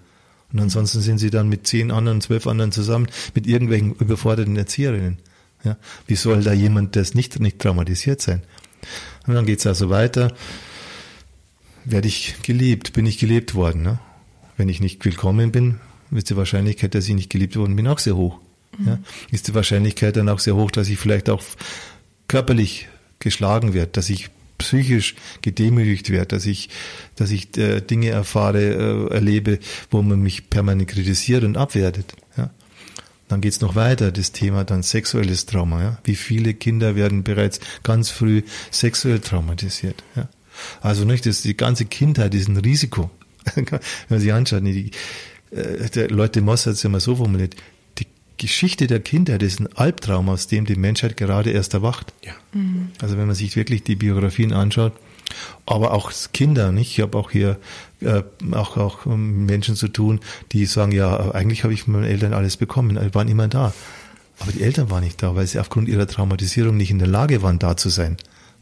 Und 0.52 0.60
ansonsten 0.60 1.00
sind 1.00 1.18
sie 1.18 1.30
dann 1.30 1.48
mit 1.48 1.66
zehn 1.66 1.90
anderen, 1.90 2.20
zwölf 2.20 2.46
anderen 2.46 2.70
zusammen, 2.70 3.06
mit 3.34 3.46
irgendwelchen 3.46 3.94
überforderten 3.94 4.56
Erzieherinnen. 4.56 5.18
Ja? 5.64 5.78
Wie 6.06 6.16
soll 6.16 6.42
da 6.42 6.52
jemand 6.52 6.96
das 6.96 7.14
nicht, 7.14 7.40
nicht 7.40 7.58
traumatisiert 7.58 8.20
sein? 8.20 8.42
Und 9.26 9.34
dann 9.34 9.46
geht's 9.46 9.66
also 9.66 9.88
weiter. 9.88 10.34
Werde 11.86 12.08
ich 12.08 12.36
geliebt? 12.42 12.92
Bin 12.92 13.06
ich 13.06 13.18
gelebt 13.18 13.54
worden? 13.54 13.82
Ne? 13.82 13.98
Wenn 14.56 14.68
ich 14.68 14.80
nicht 14.80 15.04
willkommen 15.04 15.52
bin, 15.52 15.80
ist 16.10 16.30
die 16.30 16.36
Wahrscheinlichkeit, 16.36 16.94
dass 16.94 17.08
ich 17.08 17.14
nicht 17.14 17.30
geliebt 17.30 17.56
worden 17.56 17.76
bin, 17.76 17.88
auch 17.88 17.98
sehr 17.98 18.16
hoch. 18.16 18.38
Mhm. 18.78 18.86
Ja? 18.86 18.98
Ist 19.30 19.48
die 19.48 19.54
Wahrscheinlichkeit 19.54 20.16
dann 20.16 20.28
auch 20.28 20.38
sehr 20.38 20.54
hoch, 20.54 20.70
dass 20.70 20.88
ich 20.88 20.98
vielleicht 20.98 21.28
auch 21.28 21.42
körperlich 22.28 22.88
geschlagen 23.18 23.74
werde, 23.74 23.92
dass 23.92 24.10
ich 24.10 24.30
psychisch 24.58 25.14
gedemütigt 25.42 26.10
werde, 26.10 26.28
dass 26.28 26.46
ich, 26.46 26.68
dass 27.16 27.30
ich 27.30 27.56
äh, 27.56 27.80
Dinge 27.80 28.10
erfahre, 28.10 29.08
äh, 29.10 29.14
erlebe, 29.14 29.58
wo 29.90 30.02
man 30.02 30.20
mich 30.20 30.48
permanent 30.50 30.88
kritisiert 30.88 31.44
und 31.44 31.56
abwertet. 31.56 32.14
Ja? 32.36 32.50
Dann 33.28 33.40
geht's 33.40 33.60
noch 33.60 33.74
weiter, 33.74 34.12
das 34.12 34.32
Thema 34.32 34.64
dann 34.64 34.82
sexuelles 34.82 35.46
Trauma. 35.46 35.82
Ja? 35.82 35.98
Wie 36.04 36.14
viele 36.14 36.54
Kinder 36.54 36.94
werden 36.94 37.24
bereits 37.24 37.60
ganz 37.82 38.10
früh 38.10 38.42
sexuell 38.70 39.18
traumatisiert? 39.18 40.02
Ja? 40.14 40.28
Also 40.80 41.04
nicht, 41.04 41.26
das 41.26 41.42
die 41.42 41.56
ganze 41.56 41.84
Kindheit 41.84 42.34
ist 42.34 42.48
ein 42.48 42.56
Risiko. 42.56 43.10
Wenn 43.54 43.66
man 44.08 44.20
sich 44.20 44.32
anschaut, 44.32 44.64
die, 44.64 44.90
äh, 45.50 45.88
der 45.90 46.10
Leute 46.10 46.40
Moss 46.40 46.66
hat 46.66 46.74
es 46.74 46.82
ja 46.82 46.90
mal 46.90 47.00
so 47.00 47.16
formuliert, 47.16 47.56
die 47.98 48.06
Geschichte 48.36 48.86
der 48.86 49.00
Kindheit 49.00 49.42
ist 49.42 49.60
ein 49.60 49.72
Albtraum, 49.74 50.28
aus 50.28 50.46
dem 50.46 50.64
die 50.64 50.76
Menschheit 50.76 51.16
gerade 51.16 51.50
erst 51.50 51.74
erwacht. 51.74 52.12
Ja. 52.24 52.32
Mhm. 52.52 52.90
Also 53.00 53.16
wenn 53.16 53.26
man 53.26 53.36
sich 53.36 53.56
wirklich 53.56 53.82
die 53.84 53.96
Biografien 53.96 54.52
anschaut, 54.52 54.92
Aber 55.66 55.92
auch 55.92 56.12
Kinder, 56.32 56.72
nicht? 56.72 56.92
Ich 56.92 57.00
habe 57.00 57.16
auch 57.16 57.30
hier 57.30 57.58
äh, 58.00 58.22
auch, 58.52 58.76
auch 58.76 59.06
Menschen 59.06 59.76
zu 59.76 59.88
tun, 59.88 60.20
die 60.52 60.66
sagen, 60.66 60.92
ja, 60.92 61.30
eigentlich 61.32 61.64
habe 61.64 61.72
ich 61.72 61.84
von 61.84 61.94
meinen 61.94 62.04
Eltern 62.04 62.34
alles 62.34 62.56
bekommen, 62.56 62.98
die 63.02 63.14
waren 63.14 63.28
immer 63.28 63.48
da. 63.48 63.72
Aber 64.40 64.52
die 64.52 64.62
Eltern 64.62 64.90
waren 64.90 65.04
nicht 65.04 65.22
da, 65.22 65.36
weil 65.36 65.46
sie 65.46 65.60
aufgrund 65.60 65.88
ihrer 65.88 66.06
Traumatisierung 66.06 66.76
nicht 66.76 66.90
in 66.90 66.98
der 66.98 67.08
Lage 67.08 67.42
waren, 67.42 67.58
da 67.58 67.76
zu 67.76 67.88
sein. 67.88 68.16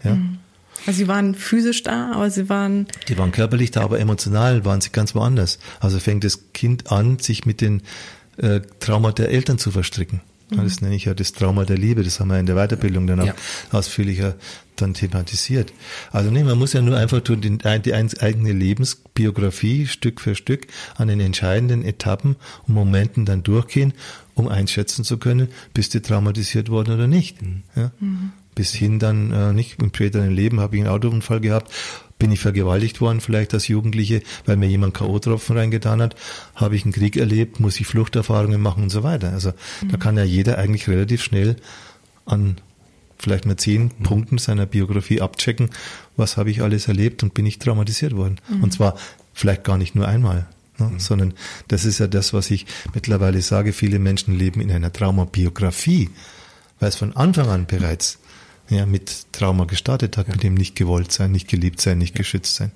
Ja? 0.05 0.15
Mhm. 0.15 0.39
Also 0.87 0.99
sie 0.99 1.09
waren 1.09 1.35
physisch 1.35 1.83
da, 1.83 2.13
aber 2.13 2.31
sie 2.31 2.49
waren. 2.49 2.87
Die 3.09 3.17
waren 3.19 3.33
körperlich 3.33 3.71
da, 3.71 3.83
aber 3.83 4.01
emotional 4.01 4.65
waren 4.65 4.81
sie 4.81 4.91
ganz 4.91 5.15
woanders. 5.15 5.59
Also 5.81 5.99
fängt 5.99 6.25
das 6.25 6.53
Kind 6.53 6.91
an, 6.91 7.19
sich 7.19 7.47
mit 7.47 7.61
den 7.61 7.83
äh, 8.37 8.61
Trauma 8.81 9.13
der 9.13 9.31
Eltern 9.31 9.59
zu 9.59 9.71
verstricken. 9.71 10.21
Mhm. 10.51 10.65
Das 10.65 10.81
nenne 10.81 10.95
ich 10.95 11.05
ja 11.05 11.15
das 11.15 11.33
Trauma 11.33 11.65
der 11.65 11.79
Liebe. 11.79 12.03
Das 12.03 12.21
haben 12.21 12.29
wir 12.29 12.39
in 12.39 12.47
der 12.47 12.57
Weiterbildung 12.57 13.07
dann 13.07 13.21
auch 13.21 13.27
ja. 13.27 13.35
ausführlicher 13.71 14.35
dann 14.77 14.95
thematisiert. 14.95 15.73
Also 16.11 16.31
nee, 16.31 16.43
man 16.43 16.59
muss 16.59 16.73
ja 16.73 16.83
nur 16.83 16.97
einfach 16.97 17.21
durch 17.21 17.41
die, 17.41 17.59
die 17.59 17.95
eigene 17.95 18.53
Lebensbiografie 18.53 19.87
Stück 19.87 20.21
für 20.21 20.35
Stück 20.35 20.67
an 20.97 21.09
den 21.09 21.21
entscheidenden 21.21 21.85
Etappen 21.85 22.37
und 22.67 22.75
Momenten 22.75 23.25
dann 23.25 23.43
durchgehen, 23.43 23.93
um 24.35 24.49
einschätzen 24.49 25.05
zu 25.05 25.19
können, 25.19 25.49
bist 25.75 25.95
du 25.95 26.03
traumatisiert 26.03 26.69
worden 26.69 26.95
oder 26.95 27.07
nicht. 27.07 27.43
Mhm. 27.43 27.63
Ja? 27.77 27.93
Mhm 28.01 28.33
bis 28.55 28.73
hin 28.73 28.99
dann 28.99 29.33
äh, 29.33 29.53
nicht 29.53 29.81
im 29.83 29.89
späteren 29.89 30.31
Leben 30.31 30.61
habe 30.61 30.77
ich 30.77 30.83
einen 30.83 30.91
Autounfall 30.91 31.41
gehabt, 31.41 31.73
bin 32.19 32.31
ich 32.31 32.41
vergewaltigt 32.41 33.01
worden 33.01 33.21
vielleicht 33.21 33.53
als 33.53 33.67
Jugendliche, 33.67 34.23
weil 34.47 34.57
mir 34.57 34.69
jemand 34.69 34.95
K.O.-Tropfen 34.95 35.57
reingetan 35.57 36.01
hat, 36.01 36.15
habe 36.55 36.77
ich 36.77 36.85
einen 36.85 36.93
Krieg 36.93 37.17
erlebt, 37.17 37.59
muss 37.59 37.81
ich 37.81 37.87
Fluchterfahrungen 37.87 38.61
machen 38.61 38.85
und 38.85 38.91
so 38.91 39.03
weiter. 39.03 39.33
Also 39.33 39.51
mhm. 39.81 39.89
da 39.91 39.97
kann 39.97 40.17
ja 40.17 40.25
jeder 40.25 40.59
eigentlich 40.59 40.89
relativ 40.89 41.23
schnell 41.23 41.57
an 42.25 42.57
vielleicht 43.19 43.47
mal 43.47 43.57
zehn 43.57 43.85
mhm. 43.85 44.03
Punkten 44.03 44.39
seiner 44.39 44.67
Biografie 44.67 45.21
abchecken, 45.21 45.71
was 46.17 46.37
habe 46.37 46.51
ich 46.51 46.63
alles 46.63 46.89
erlebt 46.89 47.23
und 47.23 47.35
bin 47.35 47.47
ich 47.47 47.59
traumatisiert 47.59 48.15
worden. 48.17 48.37
Mhm. 48.49 48.65
Und 48.65 48.73
zwar 48.73 48.97
vielleicht 49.33 49.65
gar 49.65 49.79
nicht 49.79 49.95
nur 49.95 50.07
einmal. 50.07 50.47
Ne, 50.79 50.87
mhm. 50.87 50.99
sondern 50.99 51.35
das 51.69 51.85
ist 51.85 51.99
ja 51.99 52.07
das, 52.07 52.33
was 52.33 52.51
ich 52.51 52.67
mittlerweile 52.95 53.43
sage, 53.43 53.73
viele 53.73 53.99
Menschen 53.99 54.39
leben 54.39 54.61
in 54.61 54.71
einer 54.71 54.93
Traumabiografie, 54.93 56.11
weil 56.81 56.89
es 56.89 56.97
von 56.97 57.15
Anfang 57.15 57.49
an 57.49 57.67
bereits 57.67 58.19
ja, 58.73 58.87
mit 58.87 59.33
Trauma 59.33 59.65
gestartet 59.65 60.17
hat, 60.17 60.29
ja. 60.29 60.35
mit 60.35 60.43
dem 60.43 60.55
nicht 60.55 60.77
gewollt 60.77 61.13
sein, 61.13 61.33
nicht 61.33 61.49
geliebt 61.49 61.81
sein, 61.81 61.99
nicht 61.99 62.15
geschützt 62.15 62.55
sein. 62.55 62.73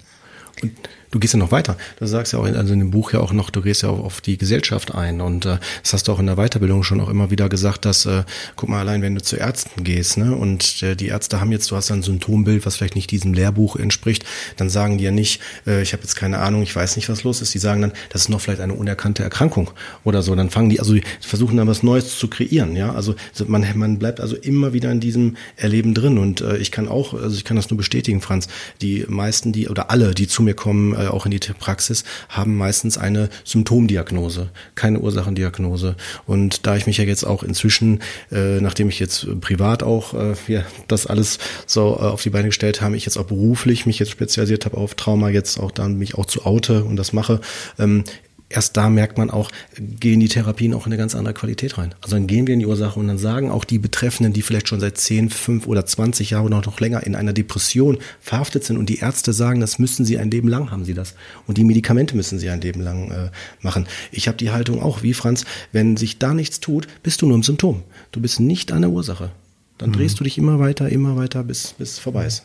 Und 0.62 0.72
du 1.10 1.18
gehst 1.18 1.34
ja 1.34 1.38
noch 1.38 1.52
weiter. 1.52 1.76
Du 1.98 2.06
sagst 2.06 2.32
ja 2.32 2.38
auch 2.38 2.46
in, 2.46 2.56
also 2.56 2.72
in 2.72 2.80
dem 2.80 2.90
Buch 2.90 3.12
ja 3.12 3.20
auch 3.20 3.32
noch, 3.32 3.50
du 3.50 3.62
gehst 3.62 3.82
ja 3.82 3.88
auch 3.88 4.04
auf 4.04 4.20
die 4.20 4.38
Gesellschaft 4.38 4.94
ein 4.94 5.20
und 5.20 5.46
äh, 5.46 5.58
das 5.82 5.92
hast 5.92 6.08
du 6.08 6.12
auch 6.12 6.18
in 6.18 6.26
der 6.26 6.36
Weiterbildung 6.36 6.82
schon 6.82 7.00
auch 7.00 7.08
immer 7.08 7.30
wieder 7.30 7.48
gesagt, 7.48 7.84
dass, 7.84 8.06
äh, 8.06 8.24
guck 8.56 8.68
mal, 8.68 8.80
allein 8.80 9.02
wenn 9.02 9.14
du 9.14 9.22
zu 9.22 9.36
Ärzten 9.36 9.84
gehst, 9.84 10.18
ne, 10.18 10.34
und 10.34 10.82
äh, 10.82 10.96
die 10.96 11.08
Ärzte 11.08 11.40
haben 11.40 11.52
jetzt, 11.52 11.70
du 11.70 11.76
hast 11.76 11.90
ein 11.90 12.02
Symptombild, 12.02 12.66
was 12.66 12.76
vielleicht 12.76 12.96
nicht 12.96 13.10
diesem 13.10 13.34
Lehrbuch 13.34 13.76
entspricht, 13.76 14.24
dann 14.56 14.70
sagen 14.70 14.98
die 14.98 15.04
ja 15.04 15.10
nicht, 15.10 15.40
äh, 15.66 15.82
ich 15.82 15.92
habe 15.92 16.02
jetzt 16.02 16.16
keine 16.16 16.38
Ahnung, 16.38 16.62
ich 16.62 16.74
weiß 16.74 16.96
nicht, 16.96 17.08
was 17.08 17.24
los 17.24 17.42
ist. 17.42 17.54
Die 17.54 17.58
sagen 17.58 17.82
dann, 17.82 17.92
das 18.10 18.22
ist 18.22 18.28
noch 18.28 18.40
vielleicht 18.40 18.60
eine 18.60 18.74
unerkannte 18.74 19.22
Erkrankung 19.22 19.70
oder 20.04 20.22
so. 20.22 20.34
Dann 20.34 20.50
fangen 20.50 20.70
die, 20.70 20.80
also 20.80 20.94
die 20.94 21.02
versuchen 21.20 21.56
dann 21.56 21.68
was 21.68 21.82
Neues 21.82 22.18
zu 22.18 22.28
kreieren, 22.28 22.76
ja. 22.76 22.92
Also 22.92 23.14
man, 23.46 23.66
man 23.74 23.98
bleibt 23.98 24.20
also 24.20 24.36
immer 24.36 24.72
wieder 24.72 24.90
in 24.90 25.00
diesem 25.00 25.36
Erleben 25.56 25.94
drin 25.94 26.18
und 26.18 26.40
äh, 26.40 26.56
ich 26.56 26.70
kann 26.70 26.88
auch, 26.88 27.14
also 27.14 27.36
ich 27.36 27.44
kann 27.44 27.56
das 27.56 27.70
nur 27.70 27.76
bestätigen, 27.76 28.20
Franz, 28.20 28.48
die 28.80 29.04
meisten, 29.08 29.52
die 29.52 29.68
oder 29.68 29.90
alle, 29.90 30.14
die 30.14 30.28
zu 30.28 30.42
mir 30.42 30.54
kommen, 30.54 30.94
äh, 30.96 31.08
auch 31.08 31.26
in 31.26 31.30
die 31.30 31.38
Praxis, 31.38 32.04
haben 32.28 32.56
meistens 32.56 32.98
eine 32.98 33.28
Symptomdiagnose, 33.44 34.50
keine 34.74 35.00
Ursachendiagnose. 35.00 35.96
Und 36.26 36.66
da 36.66 36.76
ich 36.76 36.86
mich 36.86 36.98
ja 36.98 37.04
jetzt 37.04 37.24
auch 37.24 37.42
inzwischen, 37.42 38.00
äh, 38.32 38.60
nachdem 38.60 38.88
ich 38.88 38.98
jetzt 38.98 39.26
privat 39.40 39.82
auch 39.82 40.14
äh, 40.14 40.34
ja, 40.48 40.62
das 40.88 41.06
alles 41.06 41.38
so 41.66 41.96
äh, 41.98 42.04
auf 42.04 42.22
die 42.22 42.30
Beine 42.30 42.48
gestellt 42.48 42.80
habe, 42.80 42.96
ich 42.96 43.04
jetzt 43.04 43.16
auch 43.16 43.26
beruflich 43.26 43.86
mich 43.86 43.98
jetzt 43.98 44.10
spezialisiert 44.10 44.64
habe 44.64 44.76
auf 44.76 44.94
Trauma, 44.94 45.28
jetzt 45.28 45.58
auch 45.58 45.70
dann 45.70 45.98
mich 45.98 46.16
auch 46.16 46.26
zu 46.26 46.44
oute 46.44 46.84
und 46.84 46.96
das 46.96 47.12
mache, 47.12 47.40
ähm, 47.78 48.04
erst 48.48 48.76
da 48.76 48.88
merkt 48.88 49.18
man 49.18 49.30
auch, 49.30 49.50
gehen 49.78 50.20
die 50.20 50.28
Therapien 50.28 50.72
auch 50.74 50.86
in 50.86 50.92
eine 50.92 50.98
ganz 50.98 51.14
andere 51.14 51.34
Qualität 51.34 51.78
rein. 51.78 51.94
Also 52.00 52.16
dann 52.16 52.26
gehen 52.26 52.46
wir 52.46 52.54
in 52.54 52.60
die 52.60 52.66
Ursache 52.66 52.98
und 52.98 53.08
dann 53.08 53.18
sagen 53.18 53.50
auch 53.50 53.64
die 53.64 53.78
Betreffenden, 53.78 54.32
die 54.32 54.42
vielleicht 54.42 54.68
schon 54.68 54.80
seit 54.80 54.98
10, 54.98 55.30
5 55.30 55.66
oder 55.66 55.84
20 55.84 56.30
Jahren 56.30 56.46
oder 56.46 56.60
noch 56.60 56.80
länger 56.80 57.02
in 57.04 57.16
einer 57.16 57.32
Depression 57.32 57.98
verhaftet 58.20 58.64
sind 58.64 58.76
und 58.76 58.88
die 58.88 58.98
Ärzte 58.98 59.32
sagen, 59.32 59.60
das 59.60 59.78
müssen 59.78 60.04
sie 60.04 60.18
ein 60.18 60.30
Leben 60.30 60.48
lang 60.48 60.70
haben 60.70 60.84
sie 60.84 60.94
das. 60.94 61.14
Und 61.46 61.58
die 61.58 61.64
Medikamente 61.64 62.16
müssen 62.16 62.38
sie 62.38 62.48
ein 62.48 62.60
Leben 62.60 62.80
lang 62.80 63.10
äh, 63.10 63.30
machen. 63.60 63.86
Ich 64.12 64.28
habe 64.28 64.38
die 64.38 64.50
Haltung 64.50 64.82
auch, 64.82 65.02
wie 65.02 65.14
Franz, 65.14 65.44
wenn 65.72 65.96
sich 65.96 66.18
da 66.18 66.32
nichts 66.32 66.60
tut, 66.60 66.86
bist 67.02 67.22
du 67.22 67.26
nur 67.26 67.36
im 67.36 67.42
Symptom. 67.42 67.82
Du 68.12 68.20
bist 68.20 68.40
nicht 68.40 68.72
an 68.72 68.82
der 68.82 68.90
Ursache. 68.90 69.30
Dann 69.78 69.90
mhm. 69.90 69.94
drehst 69.94 70.20
du 70.20 70.24
dich 70.24 70.38
immer 70.38 70.58
weiter, 70.58 70.88
immer 70.88 71.16
weiter, 71.16 71.42
bis 71.42 71.74
bis 71.74 71.98
vorbei 71.98 72.26
ist. 72.26 72.44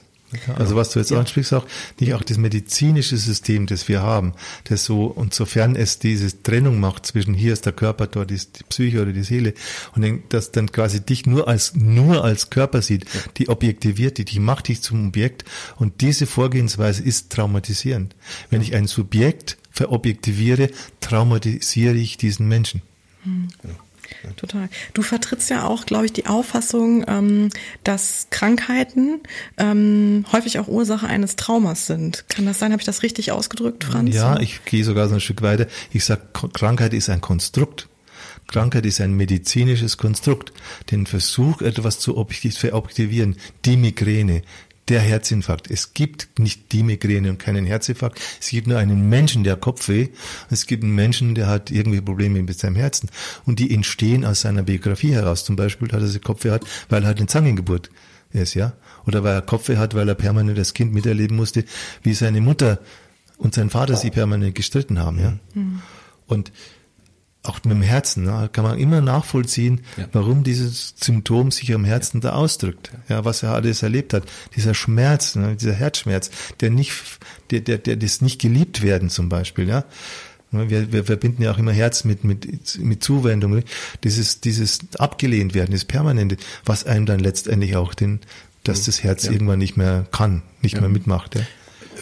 Also 0.55 0.75
was 0.75 0.91
du 0.91 0.99
jetzt 0.99 1.11
ja. 1.11 1.19
ansprichst, 1.19 1.53
auch 1.53 1.65
nicht 1.99 2.13
auch 2.13 2.23
das 2.23 2.37
medizinische 2.37 3.17
System, 3.17 3.67
das 3.67 3.87
wir 3.87 4.01
haben, 4.01 4.33
das 4.65 4.85
so, 4.85 5.05
und 5.05 5.33
sofern 5.33 5.75
es 5.75 5.99
diese 5.99 6.41
Trennung 6.43 6.79
macht 6.79 7.05
zwischen 7.05 7.33
hier 7.33 7.53
ist 7.53 7.65
der 7.65 7.73
Körper, 7.73 8.07
dort 8.07 8.31
ist 8.31 8.59
die 8.59 8.63
Psyche 8.63 9.01
oder 9.01 9.11
die 9.11 9.23
Seele, 9.23 9.53
und 9.95 10.21
das 10.29 10.51
dann 10.51 10.71
quasi 10.71 11.01
dich 11.01 11.25
nur 11.25 11.47
als, 11.47 11.75
nur 11.75 12.23
als 12.23 12.49
Körper 12.49 12.81
sieht, 12.81 13.05
ja. 13.13 13.21
die 13.37 13.49
objektiviert 13.49 14.17
die, 14.17 14.25
die 14.25 14.39
macht 14.39 14.67
dich 14.67 14.81
zum 14.81 15.07
Objekt, 15.07 15.43
und 15.77 16.01
diese 16.01 16.25
Vorgehensweise 16.25 17.03
ist 17.03 17.31
traumatisierend. 17.31 18.15
Wenn 18.49 18.61
ich 18.61 18.75
ein 18.75 18.87
Subjekt 18.87 19.57
verobjektiviere, 19.71 20.69
traumatisiere 20.99 21.95
ich 21.95 22.17
diesen 22.17 22.47
Menschen. 22.47 22.81
Mhm. 23.23 23.47
Genau. 23.61 23.75
Total. 24.35 24.69
Du 24.93 25.01
vertrittst 25.01 25.49
ja 25.49 25.65
auch, 25.65 25.85
glaube 25.85 26.05
ich, 26.05 26.13
die 26.13 26.27
Auffassung, 26.27 27.05
ähm, 27.07 27.49
dass 27.83 28.27
Krankheiten 28.29 29.21
ähm, 29.57 30.25
häufig 30.31 30.59
auch 30.59 30.67
Ursache 30.67 31.07
eines 31.07 31.35
Traumas 31.35 31.87
sind. 31.87 32.25
Kann 32.29 32.45
das 32.45 32.59
sein? 32.59 32.71
Habe 32.71 32.81
ich 32.81 32.85
das 32.85 33.03
richtig 33.03 33.31
ausgedrückt, 33.31 33.83
Franz? 33.83 34.13
Ja, 34.15 34.39
ich 34.39 34.63
gehe 34.65 34.83
sogar 34.83 35.07
so 35.07 35.15
ein 35.15 35.21
Stück 35.21 35.41
weiter. 35.41 35.67
Ich 35.91 36.05
sage, 36.05 36.21
Krankheit 36.53 36.93
ist 36.93 37.09
ein 37.09 37.21
Konstrukt. 37.21 37.87
Krankheit 38.47 38.85
ist 38.85 38.99
ein 39.01 39.13
medizinisches 39.13 39.97
Konstrukt. 39.97 40.51
Den 40.91 41.05
Versuch, 41.05 41.61
etwas 41.61 41.99
zu 41.99 42.13
verobjektivieren, 42.13 43.37
die 43.65 43.77
Migräne, 43.77 44.43
der 44.91 44.99
Herzinfarkt. 44.99 45.71
Es 45.71 45.93
gibt 45.93 46.39
nicht 46.39 46.71
die 46.71 46.83
Migräne 46.83 47.29
und 47.29 47.39
keinen 47.39 47.65
Herzinfarkt. 47.65 48.21
Es 48.39 48.49
gibt 48.49 48.67
nur 48.67 48.77
einen 48.77 49.09
Menschen, 49.09 49.43
der 49.43 49.55
Kopfweh. 49.55 50.09
Es 50.49 50.67
gibt 50.67 50.83
einen 50.83 50.93
Menschen, 50.93 51.33
der 51.33 51.47
hat 51.47 51.71
irgendwie 51.71 52.01
Probleme 52.01 52.41
mit 52.43 52.59
seinem 52.59 52.75
Herzen. 52.75 53.09
Und 53.45 53.59
die 53.59 53.73
entstehen 53.73 54.25
aus 54.25 54.41
seiner 54.41 54.63
Biografie 54.63 55.13
heraus. 55.13 55.45
Zum 55.45 55.55
Beispiel 55.55 55.91
hat 55.91 56.01
er 56.01 56.19
Kopfweh 56.19 56.51
hat, 56.51 56.65
weil 56.89 57.03
er 57.03 57.07
halt 57.07 57.17
eine 57.17 57.27
Zangengeburt 57.27 57.89
ist, 58.33 58.53
ja. 58.53 58.73
Oder 59.07 59.23
weil 59.23 59.33
er 59.33 59.41
Kopfweh 59.41 59.77
hat, 59.77 59.95
weil 59.95 60.07
er 60.07 60.15
permanent 60.15 60.57
das 60.57 60.73
Kind 60.73 60.93
miterleben 60.93 61.35
musste, 61.35 61.65
wie 62.03 62.13
seine 62.13 62.41
Mutter 62.41 62.79
und 63.37 63.55
sein 63.55 63.69
Vater 63.69 63.95
sie 63.95 64.11
permanent 64.11 64.55
gestritten 64.55 64.99
haben, 64.99 65.19
ja. 65.19 65.33
Mhm. 65.53 65.81
Und 66.27 66.51
auch 67.43 67.63
mit 67.63 67.73
dem 67.73 67.81
Herzen, 67.81 68.25
ne, 68.25 68.49
kann 68.51 68.63
man 68.63 68.77
immer 68.77 69.01
nachvollziehen, 69.01 69.81
ja. 69.97 70.07
warum 70.11 70.43
dieses 70.43 70.93
Symptom 70.99 71.49
sich 71.49 71.73
am 71.73 71.85
Herzen 71.85 72.21
da 72.21 72.33
ausdrückt. 72.33 72.91
Ja, 73.09 73.25
was 73.25 73.41
er 73.41 73.53
alles 73.53 73.81
erlebt 73.81 74.13
hat. 74.13 74.23
Dieser 74.55 74.75
Schmerz, 74.75 75.35
ne, 75.35 75.55
dieser 75.55 75.73
Herzschmerz, 75.73 76.29
der 76.59 76.69
nicht, 76.69 76.93
der, 77.49 77.61
der, 77.61 77.79
der 77.79 77.95
das 77.95 78.21
nicht 78.21 78.39
geliebt 78.39 78.83
werden 78.83 79.09
zum 79.09 79.29
Beispiel, 79.29 79.67
ja. 79.67 79.85
Wir, 80.53 80.91
wir 80.91 81.05
verbinden 81.05 81.43
ja 81.43 81.51
auch 81.53 81.57
immer 81.57 81.71
Herz 81.71 82.03
mit, 82.03 82.25
mit, 82.25 82.77
mit 82.77 83.01
Zuwendung. 83.01 83.63
Dieses, 84.03 84.41
dieses 84.41 84.79
abgelehnt 84.99 85.53
werden, 85.53 85.71
das 85.71 85.85
Permanente, 85.85 86.35
was 86.65 86.83
einem 86.83 87.05
dann 87.05 87.21
letztendlich 87.21 87.77
auch 87.77 87.93
den, 87.93 88.19
dass 88.65 88.83
das 88.83 89.01
Herz 89.01 89.23
ja. 89.23 89.31
irgendwann 89.31 89.59
nicht 89.59 89.77
mehr 89.77 90.05
kann, 90.11 90.41
nicht 90.61 90.75
ja. 90.75 90.81
mehr 90.81 90.89
mitmacht. 90.89 91.35
Ja 91.35 91.41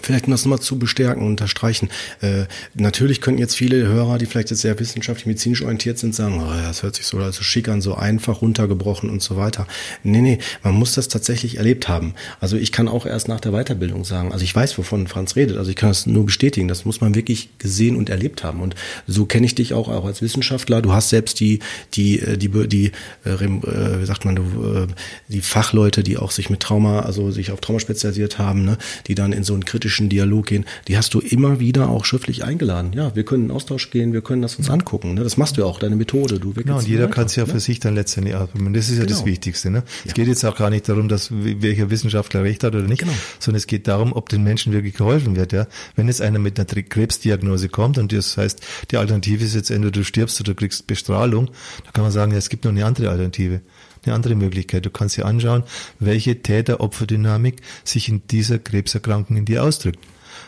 vielleicht 0.01 0.25
um 0.25 0.31
das 0.31 0.43
nochmal 0.43 0.59
zu 0.59 0.79
bestärken 0.79 1.23
und 1.23 1.29
unterstreichen. 1.29 1.89
Äh, 2.21 2.45
natürlich 2.73 3.21
könnten 3.21 3.39
jetzt 3.39 3.55
viele 3.55 3.87
Hörer, 3.87 4.17
die 4.17 4.25
vielleicht 4.25 4.49
jetzt 4.49 4.61
sehr 4.61 4.79
wissenschaftlich, 4.79 5.25
medizinisch 5.25 5.61
orientiert 5.61 5.97
sind, 5.97 6.15
sagen, 6.15 6.41
oh, 6.41 6.51
das 6.63 6.83
hört 6.83 6.95
sich 6.95 7.05
so 7.05 7.17
also 7.17 7.43
schick 7.43 7.67
an, 7.67 7.81
so 7.81 7.95
einfach 7.95 8.41
runtergebrochen 8.41 9.09
und 9.09 9.21
so 9.21 9.37
weiter. 9.37 9.67
Nee, 10.03 10.21
nee, 10.21 10.39
man 10.63 10.73
muss 10.73 10.93
das 10.93 11.07
tatsächlich 11.07 11.57
erlebt 11.57 11.87
haben. 11.87 12.13
Also 12.39 12.57
ich 12.57 12.71
kann 12.71 12.87
auch 12.87 13.05
erst 13.05 13.27
nach 13.27 13.39
der 13.39 13.51
Weiterbildung 13.51 14.05
sagen, 14.05 14.31
also 14.31 14.43
ich 14.43 14.55
weiß, 14.55 14.77
wovon 14.77 15.07
Franz 15.07 15.35
redet, 15.35 15.57
also 15.57 15.69
ich 15.69 15.75
kann 15.75 15.89
das 15.89 16.05
nur 16.05 16.25
bestätigen, 16.25 16.67
das 16.67 16.85
muss 16.85 17.01
man 17.01 17.15
wirklich 17.15 17.49
gesehen 17.57 17.95
und 17.95 18.09
erlebt 18.09 18.43
haben. 18.43 18.61
Und 18.61 18.75
so 19.07 19.25
kenne 19.25 19.45
ich 19.45 19.55
dich 19.55 19.73
auch, 19.73 19.87
auch 19.89 20.05
als 20.05 20.21
Wissenschaftler. 20.21 20.81
Du 20.81 20.93
hast 20.93 21.09
selbst 21.09 21.39
die, 21.39 21.59
die, 21.93 22.19
äh, 22.19 22.37
die, 22.37 22.49
die, 22.49 22.67
die 22.67 22.91
äh, 23.25 24.01
wie 24.01 24.05
sagt 24.05 24.25
man, 24.25 24.35
du, 24.35 24.87
die 25.27 25.41
Fachleute, 25.41 26.03
die 26.03 26.17
auch 26.17 26.31
sich 26.31 26.49
mit 26.49 26.59
Trauma, 26.59 27.01
also 27.01 27.31
sich 27.31 27.51
auf 27.51 27.61
Trauma 27.61 27.79
spezialisiert 27.79 28.37
haben, 28.37 28.65
ne, 28.65 28.77
die 29.07 29.15
dann 29.15 29.33
in 29.33 29.43
so 29.43 29.53
einen 29.53 29.65
kritischen 29.65 29.88
kritischen 29.89 30.09
Dialog 30.09 30.45
gehen, 30.45 30.65
die 30.87 30.97
hast 30.97 31.13
du 31.15 31.19
immer 31.19 31.59
wieder 31.59 31.89
auch 31.89 32.05
schriftlich 32.05 32.43
eingeladen. 32.43 32.91
Ja, 32.93 33.15
wir 33.15 33.25
können 33.25 33.45
in 33.45 33.51
Austausch 33.51 33.89
gehen, 33.89 34.13
wir 34.13 34.21
können 34.21 34.43
das 34.43 34.55
uns 34.55 34.69
angucken. 34.69 35.15
Ne? 35.15 35.23
Das 35.23 35.35
machst 35.35 35.57
du 35.57 35.61
ja 35.61 35.67
auch, 35.67 35.79
deine 35.79 35.95
Methode. 35.95 36.39
Du 36.39 36.53
genau, 36.53 36.77
und 36.77 36.87
jeder 36.87 37.07
kann 37.07 37.25
es 37.25 37.35
ja 37.35 37.45
ne? 37.45 37.51
für 37.51 37.59
sich 37.59 37.79
dann 37.79 37.95
letztendlich 37.95 38.35
ausprobieren. 38.35 38.73
Das 38.73 38.89
ist 38.89 38.97
ja 38.97 39.05
genau. 39.05 39.17
das 39.17 39.25
Wichtigste. 39.25 39.71
Ne? 39.71 39.83
Es 40.05 40.11
ja. 40.11 40.13
geht 40.13 40.27
jetzt 40.27 40.45
auch 40.45 40.55
gar 40.55 40.69
nicht 40.69 40.87
darum, 40.87 41.07
dass 41.07 41.29
welcher 41.31 41.89
Wissenschaftler 41.89 42.43
recht 42.43 42.63
hat 42.63 42.75
oder 42.75 42.85
nicht, 42.85 42.99
genau. 42.99 43.13
sondern 43.39 43.57
es 43.57 43.67
geht 43.67 43.87
darum, 43.87 44.13
ob 44.13 44.29
den 44.29 44.43
Menschen 44.43 44.73
wirklich 44.73 44.93
geholfen 44.93 45.35
wird. 45.35 45.53
Ja? 45.53 45.65
Wenn 45.95 46.07
jetzt 46.07 46.21
einer 46.21 46.37
mit 46.37 46.59
einer 46.59 46.67
Krebsdiagnose 46.67 47.69
kommt 47.69 47.97
und 47.97 48.13
das 48.13 48.37
heißt, 48.37 48.61
die 48.91 48.97
Alternative 48.97 49.43
ist 49.43 49.55
jetzt 49.55 49.71
entweder 49.71 49.91
du 49.91 50.03
stirbst 50.03 50.39
oder 50.39 50.51
du 50.51 50.55
kriegst 50.55 50.85
Bestrahlung, 50.85 51.49
da 51.85 51.91
kann 51.91 52.03
man 52.03 52.11
sagen, 52.11 52.31
ja, 52.31 52.37
es 52.37 52.49
gibt 52.49 52.65
noch 52.65 52.71
eine 52.71 52.85
andere 52.85 53.09
Alternative. 53.09 53.61
Eine 54.05 54.15
andere 54.15 54.35
Möglichkeit. 54.35 54.85
Du 54.85 54.89
kannst 54.89 55.17
dir 55.17 55.25
anschauen, 55.25 55.63
welche 55.99 56.41
Täter-Opfer-Dynamik 56.41 57.61
sich 57.83 58.09
in 58.09 58.21
dieser 58.27 58.59
Krebserkrankung 58.59 59.37
in 59.37 59.45
dir 59.45 59.63
ausdrückt. 59.63 59.99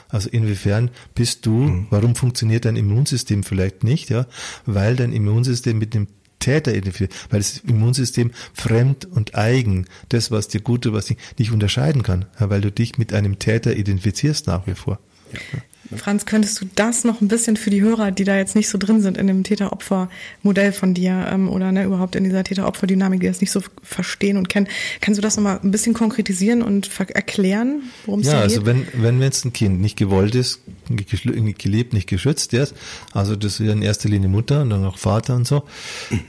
Also 0.09 0.29
inwiefern 0.29 0.91
bist 1.15 1.45
du, 1.45 1.51
mhm. 1.51 1.87
warum 1.89 2.15
funktioniert 2.15 2.65
dein 2.65 2.75
Immunsystem 2.75 3.43
vielleicht 3.43 3.83
nicht, 3.83 4.09
ja? 4.09 4.25
Weil 4.65 4.95
dein 4.95 5.13
Immunsystem 5.13 5.77
mit 5.77 5.93
dem 5.93 6.07
Täter 6.39 6.73
identifiziert, 6.73 7.13
weil 7.29 7.39
das 7.39 7.59
Immunsystem 7.59 8.31
fremd 8.53 9.05
und 9.05 9.35
eigen, 9.35 9.85
das, 10.09 10.31
was 10.31 10.47
dir 10.47 10.59
gut 10.59 10.83
tut, 10.83 10.93
was 10.93 11.05
dich 11.05 11.17
nicht 11.37 11.51
unterscheiden 11.51 12.03
kann, 12.03 12.25
ja, 12.39 12.49
weil 12.49 12.61
du 12.61 12.71
dich 12.71 12.97
mit 12.97 13.13
einem 13.13 13.39
Täter 13.39 13.75
identifizierst 13.75 14.47
nach 14.47 14.67
wie 14.67 14.75
vor. 14.75 14.99
Ja. 15.31 15.59
Franz, 15.97 16.25
könntest 16.25 16.61
du 16.61 16.65
das 16.75 17.03
noch 17.03 17.21
ein 17.21 17.27
bisschen 17.27 17.57
für 17.57 17.69
die 17.69 17.81
Hörer, 17.81 18.11
die 18.11 18.23
da 18.23 18.37
jetzt 18.37 18.55
nicht 18.55 18.69
so 18.69 18.77
drin 18.77 19.01
sind 19.01 19.17
in 19.17 19.27
dem 19.27 19.43
Täter-Opfer-Modell 19.43 20.71
von 20.71 20.93
dir 20.93 21.27
ähm, 21.31 21.49
oder 21.49 21.71
ne, 21.71 21.83
überhaupt 21.83 22.15
in 22.15 22.23
dieser 22.23 22.43
Täter-Opfer-Dynamik, 22.43 23.19
die 23.19 23.27
das 23.27 23.41
nicht 23.41 23.51
so 23.51 23.61
verstehen 23.83 24.37
und 24.37 24.49
kennen, 24.49 24.67
kannst 25.01 25.17
du 25.17 25.21
das 25.21 25.35
nochmal 25.37 25.59
ein 25.63 25.71
bisschen 25.71 25.93
konkretisieren 25.93 26.61
und 26.61 26.89
erklären, 27.09 27.83
worum 28.05 28.21
es 28.21 28.27
ja, 28.27 28.33
da 28.33 28.41
geht? 28.41 28.51
Ja, 28.51 28.57
also 28.57 28.65
wenn, 28.65 28.87
wenn 28.93 29.21
jetzt 29.21 29.45
ein 29.45 29.53
Kind 29.53 29.81
nicht 29.81 29.97
gewollt 29.97 30.35
ist, 30.35 30.61
nicht 30.89 31.59
gelebt, 31.59 31.93
nicht 31.93 32.07
geschützt 32.07 32.53
ist, 32.53 32.73
also 33.13 33.35
das 33.35 33.59
ist 33.59 33.65
ja 33.65 33.73
in 33.73 33.81
erster 33.81 34.09
Linie 34.09 34.29
Mutter 34.29 34.61
und 34.61 34.69
dann 34.69 34.85
auch 34.85 34.97
Vater 34.97 35.35
und 35.35 35.47
so, 35.47 35.63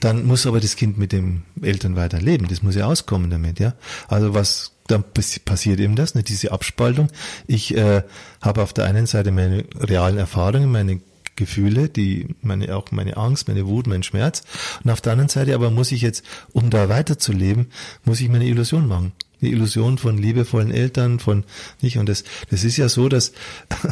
dann 0.00 0.26
muss 0.26 0.46
aber 0.46 0.60
das 0.60 0.76
Kind 0.76 0.98
mit 0.98 1.12
dem 1.12 1.42
Eltern 1.60 1.96
weiter 1.96 2.20
leben. 2.20 2.46
Das 2.48 2.62
muss 2.62 2.74
ja 2.74 2.86
auskommen 2.86 3.30
damit, 3.30 3.60
ja. 3.60 3.74
Also 4.08 4.34
was 4.34 4.72
dann 4.92 5.04
passiert 5.44 5.80
eben 5.80 5.96
das, 5.96 6.14
ne, 6.14 6.22
diese 6.22 6.52
Abspaltung. 6.52 7.08
Ich 7.46 7.76
äh, 7.76 8.02
habe 8.40 8.62
auf 8.62 8.72
der 8.72 8.84
einen 8.84 9.06
Seite 9.06 9.32
meine 9.32 9.64
realen 9.80 10.18
Erfahrungen, 10.18 10.70
meine 10.70 11.00
Gefühle, 11.36 11.88
die 11.88 12.34
meine 12.42 12.76
auch 12.76 12.90
meine 12.90 13.16
Angst, 13.16 13.48
meine 13.48 13.66
Wut, 13.66 13.86
mein 13.86 14.02
Schmerz. 14.02 14.42
Und 14.84 14.90
auf 14.90 15.00
der 15.00 15.12
anderen 15.12 15.28
Seite 15.28 15.54
aber 15.54 15.70
muss 15.70 15.92
ich 15.92 16.02
jetzt, 16.02 16.24
um 16.52 16.70
da 16.70 16.88
weiterzuleben, 16.88 17.68
muss 18.04 18.20
ich 18.20 18.28
mir 18.28 18.36
eine 18.36 18.46
Illusion 18.46 18.86
machen. 18.86 19.12
Eine 19.40 19.50
Illusion 19.50 19.98
von 19.98 20.18
liebevollen 20.18 20.70
Eltern, 20.70 21.18
von 21.18 21.44
nicht. 21.80 21.98
Und 21.98 22.08
das, 22.08 22.24
das 22.50 22.64
ist 22.64 22.76
ja 22.76 22.88
so, 22.88 23.08
dass 23.08 23.32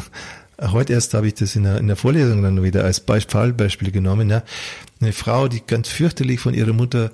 heute 0.61 0.93
erst 0.93 1.13
habe 1.13 1.27
ich 1.27 1.33
das 1.33 1.55
in 1.55 1.63
der, 1.63 1.77
in 1.77 1.87
der 1.87 1.95
Vorlesung 1.95 2.43
dann 2.43 2.63
wieder 2.63 2.83
als 2.83 3.03
Fallbeispiel 3.27 3.91
genommen. 3.91 4.29
Ja. 4.29 4.43
Eine 5.01 5.11
Frau, 5.11 5.47
die 5.47 5.61
ganz 5.65 5.89
fürchterlich 5.89 6.39
von 6.39 6.53
ihrer 6.53 6.73
Mutter 6.73 7.11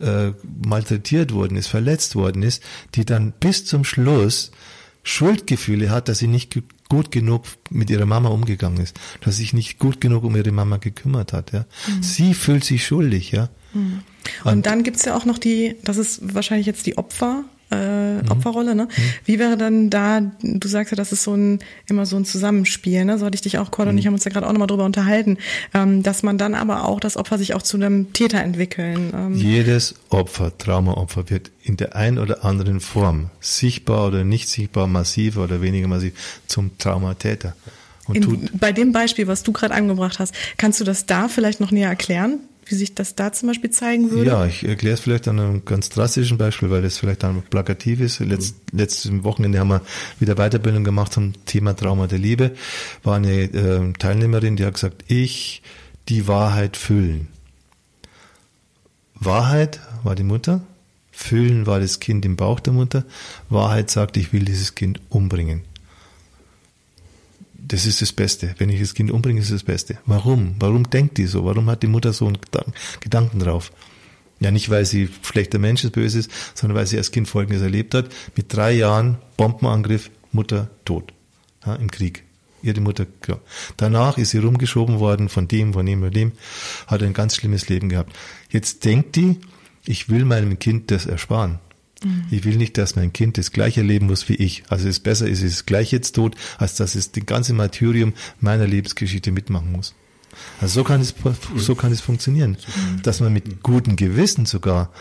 äh, 0.00 0.32
malträtiert 0.66 1.32
worden 1.32 1.56
ist, 1.56 1.68
verletzt 1.68 2.14
worden 2.14 2.42
ist, 2.42 2.62
die 2.94 3.04
dann 3.04 3.32
bis 3.38 3.64
zum 3.64 3.84
Schluss 3.84 4.50
Schuldgefühle 5.02 5.90
hat, 5.90 6.08
dass 6.08 6.18
sie 6.18 6.26
nicht 6.26 6.54
gut 6.88 7.10
genug 7.10 7.44
mit 7.70 7.88
ihrer 7.88 8.04
Mama 8.04 8.28
umgegangen 8.28 8.80
ist, 8.80 8.98
dass 9.22 9.36
sie 9.36 9.42
sich 9.42 9.52
nicht 9.54 9.78
gut 9.78 10.00
genug 10.00 10.24
um 10.24 10.36
ihre 10.36 10.52
Mama 10.52 10.76
gekümmert 10.76 11.32
hat. 11.32 11.52
Ja. 11.52 11.64
Mhm. 11.86 12.02
Sie 12.02 12.34
fühlt 12.34 12.64
sich 12.64 12.86
schuldig, 12.86 13.30
ja. 13.30 13.48
Mhm. 13.72 14.02
Und, 14.44 14.52
Und, 14.52 14.66
dann 14.66 14.82
gibt's 14.82 15.04
ja 15.04 15.16
auch 15.16 15.24
noch 15.24 15.38
die, 15.38 15.76
das 15.84 15.96
ist 15.96 16.34
wahrscheinlich 16.34 16.66
jetzt 16.66 16.86
die 16.86 16.98
Opfer, 16.98 17.44
äh, 17.70 18.14
mhm. 18.14 18.30
Opferrolle, 18.30 18.74
ne? 18.74 18.84
Mhm. 18.84 19.02
Wie 19.24 19.38
wäre 19.38 19.56
dann 19.56 19.90
da, 19.90 20.20
du 20.42 20.68
sagst 20.68 20.90
ja, 20.92 20.96
das 20.96 21.12
ist 21.12 21.22
so 21.22 21.34
ein, 21.34 21.60
immer 21.86 22.06
so 22.06 22.16
ein 22.16 22.24
Zusammenspiel, 22.24 23.04
ne? 23.04 23.18
So 23.18 23.26
hatte 23.26 23.34
ich 23.34 23.40
dich 23.40 23.58
auch, 23.58 23.70
Cord 23.70 23.88
und 23.88 23.94
mhm. 23.94 23.98
ich 23.98 24.06
haben 24.06 24.14
uns 24.14 24.24
ja 24.24 24.30
gerade 24.30 24.46
auch 24.46 24.52
nochmal 24.52 24.66
drüber 24.66 24.84
unterhalten, 24.84 25.38
ähm, 25.74 26.02
dass 26.02 26.22
man 26.22 26.38
dann 26.38 26.54
aber 26.54 26.86
auch, 26.86 27.00
das 27.00 27.16
Opfer 27.16 27.38
sich 27.38 27.54
auch 27.54 27.62
zu 27.62 27.76
einem 27.76 28.12
Täter 28.12 28.42
entwickeln. 28.42 29.12
Ähm. 29.14 29.34
Jedes 29.34 29.94
Opfer, 30.10 30.56
Traumaopfer 30.56 31.30
wird 31.30 31.50
in 31.62 31.76
der 31.76 31.96
ein 31.96 32.18
oder 32.18 32.44
anderen 32.44 32.80
Form, 32.80 33.30
sichtbar 33.40 34.08
oder 34.08 34.24
nicht 34.24 34.48
sichtbar, 34.48 34.86
massiver 34.86 35.44
oder 35.44 35.62
weniger 35.62 35.88
massiv, 35.88 36.40
zum 36.46 36.76
Traumatäter. 36.78 37.54
In, 38.12 38.50
bei 38.54 38.72
dem 38.72 38.90
Beispiel, 38.92 39.28
was 39.28 39.44
du 39.44 39.52
gerade 39.52 39.74
angebracht 39.74 40.18
hast, 40.18 40.34
kannst 40.56 40.80
du 40.80 40.84
das 40.84 41.06
da 41.06 41.28
vielleicht 41.28 41.60
noch 41.60 41.70
näher 41.70 41.88
erklären? 41.88 42.40
Wie 42.70 42.74
sich 42.76 42.94
das 42.94 43.16
da 43.16 43.32
zum 43.32 43.48
Beispiel 43.48 43.70
zeigen 43.70 44.10
würde? 44.10 44.30
Ja, 44.30 44.46
ich 44.46 44.66
erkläre 44.66 44.94
es 44.94 45.00
vielleicht 45.00 45.26
an 45.26 45.40
einem 45.40 45.64
ganz 45.64 45.88
drastischen 45.88 46.38
Beispiel, 46.38 46.70
weil 46.70 46.82
das 46.82 46.98
vielleicht 46.98 47.22
dann 47.22 47.42
plakativ 47.42 48.00
ist. 48.00 48.20
Letzt, 48.20 48.56
letztes 48.72 49.24
Wochenende 49.24 49.58
haben 49.58 49.68
wir 49.68 49.82
wieder 50.20 50.36
Weiterbildung 50.36 50.84
gemacht 50.84 51.12
zum 51.12 51.32
Thema 51.46 51.74
Trauma 51.74 52.06
der 52.06 52.18
Liebe. 52.18 52.52
War 53.02 53.16
eine 53.16 53.42
äh, 53.42 53.92
Teilnehmerin, 53.94 54.56
die 54.56 54.64
hat 54.64 54.74
gesagt, 54.74 55.04
ich 55.08 55.62
die 56.08 56.28
Wahrheit 56.28 56.76
fühlen. 56.76 57.28
Wahrheit 59.14 59.80
war 60.02 60.14
die 60.14 60.22
Mutter, 60.22 60.62
fühlen 61.10 61.66
war 61.66 61.80
das 61.80 62.00
Kind 62.00 62.24
im 62.24 62.36
Bauch 62.36 62.60
der 62.60 62.72
Mutter, 62.72 63.04
Wahrheit 63.48 63.90
sagt, 63.90 64.16
ich 64.16 64.32
will 64.32 64.44
dieses 64.44 64.74
Kind 64.74 65.00
umbringen 65.10 65.62
das 67.70 67.86
ist 67.86 68.02
das 68.02 68.12
Beste. 68.12 68.52
Wenn 68.58 68.68
ich 68.68 68.80
das 68.80 68.94
Kind 68.94 69.12
umbringe, 69.12 69.40
ist 69.40 69.52
das 69.52 69.62
Beste. 69.62 69.98
Warum? 70.04 70.56
Warum 70.58 70.90
denkt 70.90 71.18
die 71.18 71.26
so? 71.26 71.44
Warum 71.44 71.70
hat 71.70 71.84
die 71.84 71.86
Mutter 71.86 72.12
so 72.12 72.26
einen 72.26 72.38
Gedanken 72.98 73.38
drauf? 73.38 73.70
Ja, 74.40 74.50
nicht, 74.50 74.70
weil 74.70 74.84
sie 74.84 75.08
schlechter 75.22 75.60
Mensch 75.60 75.84
ist, 75.84 75.92
böse 75.92 76.18
ist, 76.18 76.30
sondern 76.54 76.76
weil 76.76 76.86
sie 76.88 76.98
als 76.98 77.12
Kind 77.12 77.28
Folgendes 77.28 77.62
erlebt 77.62 77.94
hat. 77.94 78.08
Mit 78.36 78.52
drei 78.52 78.72
Jahren 78.72 79.18
Bombenangriff, 79.36 80.10
Mutter 80.32 80.68
tot. 80.84 81.12
Ja, 81.64 81.76
Im 81.76 81.92
Krieg. 81.92 82.24
Ihre 82.62 82.80
Mutter, 82.80 83.06
ja. 83.28 83.38
Danach 83.76 84.18
ist 84.18 84.30
sie 84.30 84.38
rumgeschoben 84.38 84.98
worden 84.98 85.28
von 85.28 85.46
dem, 85.46 85.72
von 85.72 85.86
dem, 85.86 86.00
von 86.00 86.10
dem, 86.10 86.32
hat 86.88 87.02
ein 87.04 87.12
ganz 87.12 87.36
schlimmes 87.36 87.68
Leben 87.68 87.88
gehabt. 87.88 88.12
Jetzt 88.50 88.84
denkt 88.84 89.14
die, 89.14 89.38
ich 89.86 90.08
will 90.08 90.24
meinem 90.24 90.58
Kind 90.58 90.90
das 90.90 91.06
ersparen. 91.06 91.60
Mhm. 92.02 92.24
Ich 92.30 92.44
will 92.44 92.56
nicht, 92.56 92.78
dass 92.78 92.96
mein 92.96 93.12
Kind 93.12 93.38
das 93.38 93.52
gleiche 93.52 93.80
erleben 93.80 94.06
muss 94.06 94.28
wie 94.28 94.34
ich. 94.34 94.64
Also 94.68 94.88
es 94.88 94.96
ist 94.96 95.02
besser, 95.02 95.28
es 95.28 95.42
ist 95.42 95.66
gleich 95.66 95.92
jetzt 95.92 96.12
tot, 96.12 96.34
als 96.58 96.74
dass 96.76 96.94
es 96.94 97.12
den 97.12 97.26
ganzen 97.26 97.56
Martyrium 97.56 98.14
meiner 98.40 98.66
Lebensgeschichte 98.66 99.32
mitmachen 99.32 99.72
muss. 99.72 99.94
Also 100.60 100.80
so 100.80 100.84
kann 100.84 101.00
es, 101.00 101.14
so 101.56 101.74
kann 101.74 101.92
es 101.92 102.00
funktionieren, 102.00 102.52
mhm. 102.52 103.02
dass 103.02 103.20
man 103.20 103.32
mit 103.32 103.62
gutem 103.62 103.96
Gewissen 103.96 104.46
sogar 104.46 104.92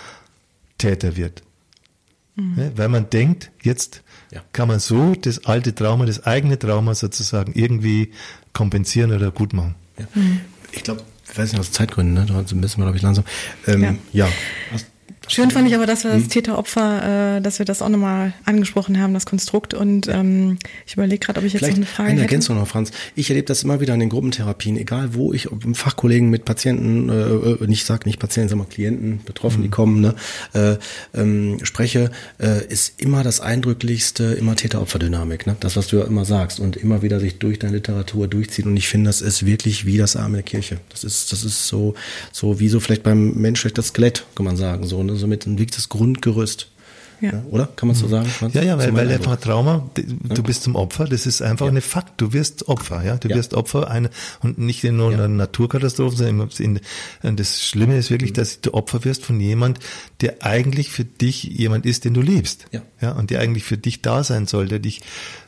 Täter 0.78 1.16
wird. 1.16 1.44
Mhm. 2.40 2.72
weil 2.76 2.88
man 2.88 3.10
denkt, 3.10 3.52
jetzt 3.64 4.02
ja. 4.32 4.42
kann 4.54 4.70
man 4.70 4.80
so 4.80 5.14
das 5.14 5.46
alte 5.46 5.76
Trauma, 5.76 6.06
das 6.06 6.26
eigene 6.26 6.58
Trauma 6.58 6.96
sozusagen 6.96 7.52
irgendwie 7.54 8.14
kompensieren 8.54 9.12
oder 9.12 9.32
gut 9.32 9.52
machen. 9.52 9.76
Ja. 9.98 10.08
Mhm. 10.14 10.40
Ich 10.72 10.84
glaube, 10.84 11.04
ich 11.30 11.38
weiß 11.38 11.52
nicht, 11.52 11.60
aus 11.60 11.72
Zeitgründen, 11.72 12.14
ne? 12.14 12.26
da 12.26 12.56
müssen 12.56 12.78
wir, 12.78 12.86
glaube 12.86 12.96
ich, 12.96 13.04
langsam. 13.04 13.26
Ähm, 13.68 14.00
ja. 14.14 14.28
ja. 14.28 14.30
Schön 15.30 15.52
fand 15.52 15.68
ich 15.68 15.76
aber, 15.76 15.86
dass 15.86 16.04
wir 16.04 16.12
das 16.12 16.24
hm. 16.24 16.30
Täter-Opfer, 16.30 17.38
äh, 17.38 17.42
dass 17.42 17.60
wir 17.60 17.66
das 17.66 17.82
auch 17.82 17.90
nochmal 17.90 18.34
angesprochen 18.46 19.00
haben, 19.00 19.14
das 19.14 19.26
Konstrukt. 19.26 19.74
Und 19.74 20.08
ähm, 20.08 20.58
ich 20.88 20.94
überlege 20.94 21.20
gerade, 21.20 21.40
ob 21.40 21.46
ich 21.46 21.54
jetzt 21.54 21.60
Vielleicht 21.60 21.78
noch 21.78 21.86
eine 21.86 21.96
Frage 21.96 22.10
eine 22.10 22.22
Ergänzung 22.22 22.58
noch, 22.58 22.68
Franz. 22.68 22.92
Ich 23.16 23.30
erlebe 23.30 23.46
das 23.46 23.64
immer 23.64 23.80
wieder 23.80 23.94
in 23.94 24.00
den 24.00 24.10
Gruppentherapien, 24.10 24.78
egal 24.78 25.14
wo 25.14 25.32
ich 25.32 25.46
im 25.46 25.76
Fachkollegen 25.76 26.30
mit 26.30 26.46
Patienten, 26.46 27.10
äh, 27.10 27.64
äh 27.64 27.68
nicht 27.68 27.86
sag 27.86 28.06
nicht 28.06 28.20
Patienten, 28.20 28.50
sondern 28.50 28.70
Klienten, 28.70 29.22
Betroffenen, 29.24 29.62
mhm. 29.62 29.66
die 29.66 29.70
kommen, 29.70 30.02
ne, 30.02 30.16
äh, 30.54 30.78
ähm, 31.14 31.60
spreche, 31.64 32.12
äh, 32.40 32.66
ist 32.66 33.00
immer 33.00 33.24
das 33.24 33.40
Eindrücklichste, 33.40 34.24
immer 34.34 34.56
Täter-Opfer-Dynamik. 34.56 35.46
Ne? 35.46 35.56
Das, 35.60 35.76
was 35.76 35.88
du 35.88 35.98
ja 35.98 36.06
immer 36.06 36.26
sagst 36.26 36.60
und 36.60 36.76
immer 36.76 37.04
wieder 37.04 37.20
sich 37.20 37.38
durch 37.38 37.60
deine 37.60 37.74
Literatur 37.74 38.28
durchzieht. 38.28 38.66
Und 38.66 38.78
ich 38.78 38.88
finde, 38.88 39.10
das 39.10 39.22
ist 39.22 39.46
wirklich 39.46 39.86
wie 39.86 39.98
das 39.98 40.16
Arm 40.16 40.28
in 40.28 40.34
der 40.36 40.44
Kirche. 40.44 40.80
Das 40.90 41.04
ist, 41.04 41.32
das 41.32 41.44
ist 41.44 41.68
so, 41.68 41.94
so 42.32 42.60
wie 42.60 42.70
so 42.70 42.80
vielleicht 42.80 43.04
beim 43.04 43.34
Mensch 43.34 43.60
das 43.74 43.90
Skelett, 43.90 44.26
kann 44.36 44.46
man 44.46 44.58
sagen, 44.58 44.88
so, 44.88 45.04
ne? 45.04 45.19
Somit 45.20 45.46
liegt 45.46 45.78
das 45.78 45.90
Grundgerüst. 45.90 46.70
Ja. 47.22 47.34
ja. 47.34 47.44
oder? 47.50 47.68
Kann 47.76 47.88
man 47.88 47.96
so 47.96 48.08
sagen? 48.08 48.30
Ja, 48.54 48.62
ja, 48.62 48.78
weil, 48.78 48.94
weil 48.94 49.12
einfach 49.12 49.38
Trauma, 49.38 49.90
du 49.96 50.44
bist 50.44 50.64
zum 50.64 50.76
Opfer, 50.76 51.06
das 51.06 51.26
ist 51.26 51.42
einfach 51.42 51.66
ja. 51.66 51.72
eine 51.72 51.82
Fakt. 51.82 52.20
Du 52.22 52.34
wirst 52.34 52.68
Opfer, 52.68 53.04
ja. 53.04 53.18
Du 53.18 53.30
wirst 53.30 53.54
Opfer 53.54 53.90
einer, 53.90 54.10
und 54.42 54.58
nicht 54.58 54.84
in 54.84 54.98
nur 54.98 55.12
einer 55.12 55.28
Naturkatastrophe, 55.28 56.16
sondern 56.16 56.50
in, 56.60 56.80
das 57.36 57.64
Schlimme 57.64 57.98
ist 57.98 58.10
wirklich, 58.10 58.34
dass 58.34 58.62
du 58.62 58.74
Opfer 58.74 59.04
wirst 59.06 59.26
von 59.26 59.40
jemand, 59.40 59.80
der 60.22 60.44
eigentlich 60.44 60.90
für 60.90 61.06
dich 61.06 61.44
jemand 61.44 61.86
ist, 61.86 62.06
den 62.06 62.14
du 62.14 62.22
liebst. 62.22 62.66
Ja. 62.72 62.82
Ja, 63.02 63.12
und 63.14 63.30
der 63.30 63.40
eigentlich 63.40 63.64
für 63.64 63.78
dich 63.78 64.02
da 64.02 64.24
sein 64.24 64.46
soll, 64.46 64.68
der 64.68 64.80
dich 64.80 65.02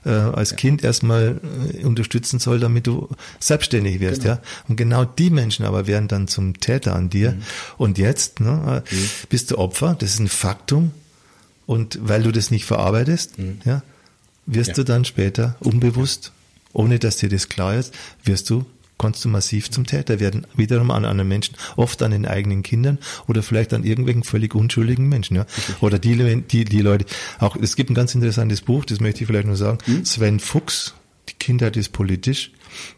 äh, 0.05 0.09
als 0.09 0.55
Kind 0.55 0.83
erstmal 0.83 1.41
äh, 1.73 1.83
unterstützen 1.83 2.39
soll, 2.39 2.59
damit 2.59 2.87
du 2.87 3.09
selbstständig 3.39 3.99
wirst, 3.99 4.21
genau. 4.21 4.35
ja. 4.35 4.41
Und 4.69 4.77
genau 4.77 5.03
die 5.03 5.29
Menschen 5.29 5.65
aber 5.65 5.85
werden 5.85 6.07
dann 6.07 6.27
zum 6.27 6.59
Täter 6.59 6.95
an 6.95 7.09
dir. 7.09 7.33
Mhm. 7.33 7.41
Und 7.77 7.97
jetzt, 7.97 8.39
ne, 8.39 8.83
mhm. 8.89 9.09
bist 9.29 9.51
du 9.51 9.57
Opfer, 9.57 9.95
das 9.99 10.11
ist 10.11 10.19
ein 10.19 10.29
Faktum 10.29 10.91
und 11.71 11.97
weil 12.01 12.21
du 12.21 12.33
das 12.33 12.51
nicht 12.51 12.65
verarbeitest, 12.65 13.39
mhm. 13.39 13.59
ja, 13.63 13.81
wirst 14.45 14.71
ja. 14.71 14.75
du 14.75 14.83
dann 14.83 15.05
später 15.05 15.55
unbewusst, 15.61 16.33
ohne 16.73 16.99
dass 16.99 17.15
dir 17.15 17.29
das 17.29 17.47
klar 17.47 17.75
ist, 17.75 17.93
wirst 18.25 18.49
du 18.49 18.65
kannst 18.97 19.23
du 19.25 19.29
massiv 19.29 19.71
zum 19.71 19.87
Täter 19.87 20.19
werden, 20.19 20.45
wiederum 20.53 20.91
an 20.91 21.05
anderen 21.05 21.29
Menschen, 21.29 21.55
oft 21.77 22.03
an 22.03 22.11
den 22.11 22.27
eigenen 22.27 22.61
Kindern 22.61 22.99
oder 23.25 23.41
vielleicht 23.41 23.73
an 23.73 23.83
irgendwelchen 23.83 24.23
völlig 24.23 24.53
unschuldigen 24.53 25.07
Menschen, 25.07 25.37
ja. 25.37 25.45
Oder 25.79 25.97
die, 25.97 26.43
die, 26.43 26.65
die 26.65 26.81
Leute, 26.81 27.05
auch, 27.39 27.55
es 27.55 27.77
gibt 27.77 27.89
ein 27.89 27.95
ganz 27.95 28.13
interessantes 28.13 28.61
Buch, 28.61 28.85
das 28.85 28.99
möchte 28.99 29.21
ich 29.21 29.27
vielleicht 29.27 29.47
nur 29.47 29.55
sagen, 29.55 29.79
mhm. 29.87 30.05
Sven 30.05 30.39
Fuchs, 30.39 30.93
die 31.29 31.33
Kindheit 31.33 31.77
ist 31.77 31.93
politisch, 31.93 32.51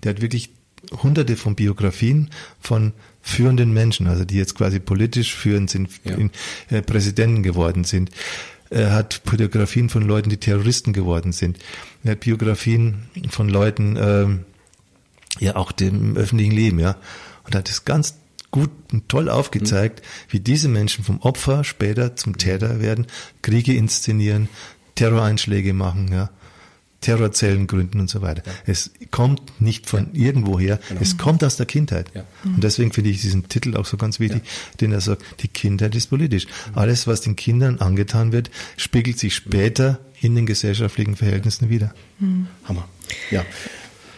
der 0.03 0.09
hat 0.09 0.21
wirklich 0.21 0.49
hunderte 1.01 1.37
von 1.37 1.55
Biografien 1.55 2.31
von 2.59 2.91
führenden 3.21 3.71
Menschen, 3.71 4.07
also 4.07 4.25
die 4.25 4.35
jetzt 4.35 4.55
quasi 4.55 4.79
politisch 4.79 5.33
führend 5.33 5.69
sind, 5.69 5.89
ja. 6.03 6.15
in, 6.15 6.31
äh, 6.69 6.81
Präsidenten 6.81 7.41
geworden 7.43 7.85
sind. 7.85 8.11
Er 8.73 8.91
hat 8.91 9.21
Biografien 9.23 9.89
von 9.89 10.01
Leuten, 10.01 10.29
die 10.29 10.37
Terroristen 10.37 10.93
geworden 10.93 11.31
sind. 11.31 11.59
Er 12.03 12.11
hat 12.11 12.21
Biografien 12.21 13.03
von 13.29 13.47
Leuten, 13.47 13.97
ähm, 13.99 14.45
ja 15.39 15.55
auch 15.55 15.71
dem 15.71 16.17
öffentlichen 16.17 16.51
Leben, 16.51 16.79
ja. 16.79 16.97
Und 17.45 17.55
hat 17.55 17.69
es 17.69 17.85
ganz 17.85 18.15
gut 18.51 18.69
und 18.91 19.09
toll 19.09 19.29
aufgezeigt, 19.29 20.01
mhm. 20.01 20.33
wie 20.33 20.39
diese 20.39 20.69
Menschen 20.69 21.03
vom 21.03 21.19
Opfer 21.21 21.63
später 21.63 22.15
zum 22.15 22.37
Täter 22.37 22.79
werden, 22.79 23.07
Kriege 23.41 23.73
inszenieren, 23.73 24.49
Terroreinschläge 24.95 25.73
machen, 25.73 26.11
ja. 26.11 26.29
Terrorzellen 27.03 27.67
gründen 27.67 27.99
und 27.99 28.09
so 28.09 28.21
weiter. 28.21 28.41
Ja. 28.45 28.51
Es 28.65 28.91
kommt 29.11 29.61
nicht 29.61 29.87
von 29.87 30.09
ja. 30.13 30.27
irgendwoher, 30.27 30.79
genau. 30.89 31.01
es 31.01 31.17
kommt 31.17 31.43
aus 31.43 31.57
der 31.57 31.65
Kindheit. 31.65 32.07
Ja. 32.15 32.23
Und 32.43 32.63
deswegen 32.63 32.91
finde 32.91 33.11
ich 33.11 33.21
diesen 33.21 33.47
Titel 33.47 33.77
auch 33.77 33.85
so 33.85 33.97
ganz 33.97 34.19
wichtig, 34.19 34.41
den 34.81 34.91
er 34.91 35.01
sagt, 35.01 35.23
die 35.41 35.47
Kindheit 35.47 35.93
ist 35.95 36.07
politisch. 36.07 36.47
Alles, 36.73 37.05
was 37.05 37.21
den 37.21 37.35
Kindern 37.35 37.79
angetan 37.79 38.31
wird, 38.31 38.49
spiegelt 38.77 39.19
sich 39.19 39.35
später 39.35 39.99
in 40.21 40.35
den 40.35 40.45
gesellschaftlichen 40.45 41.15
Verhältnissen 41.15 41.69
wieder. 41.69 41.93
Mhm. 42.19 42.47
Hammer. 42.65 42.87
Ja. 43.29 43.45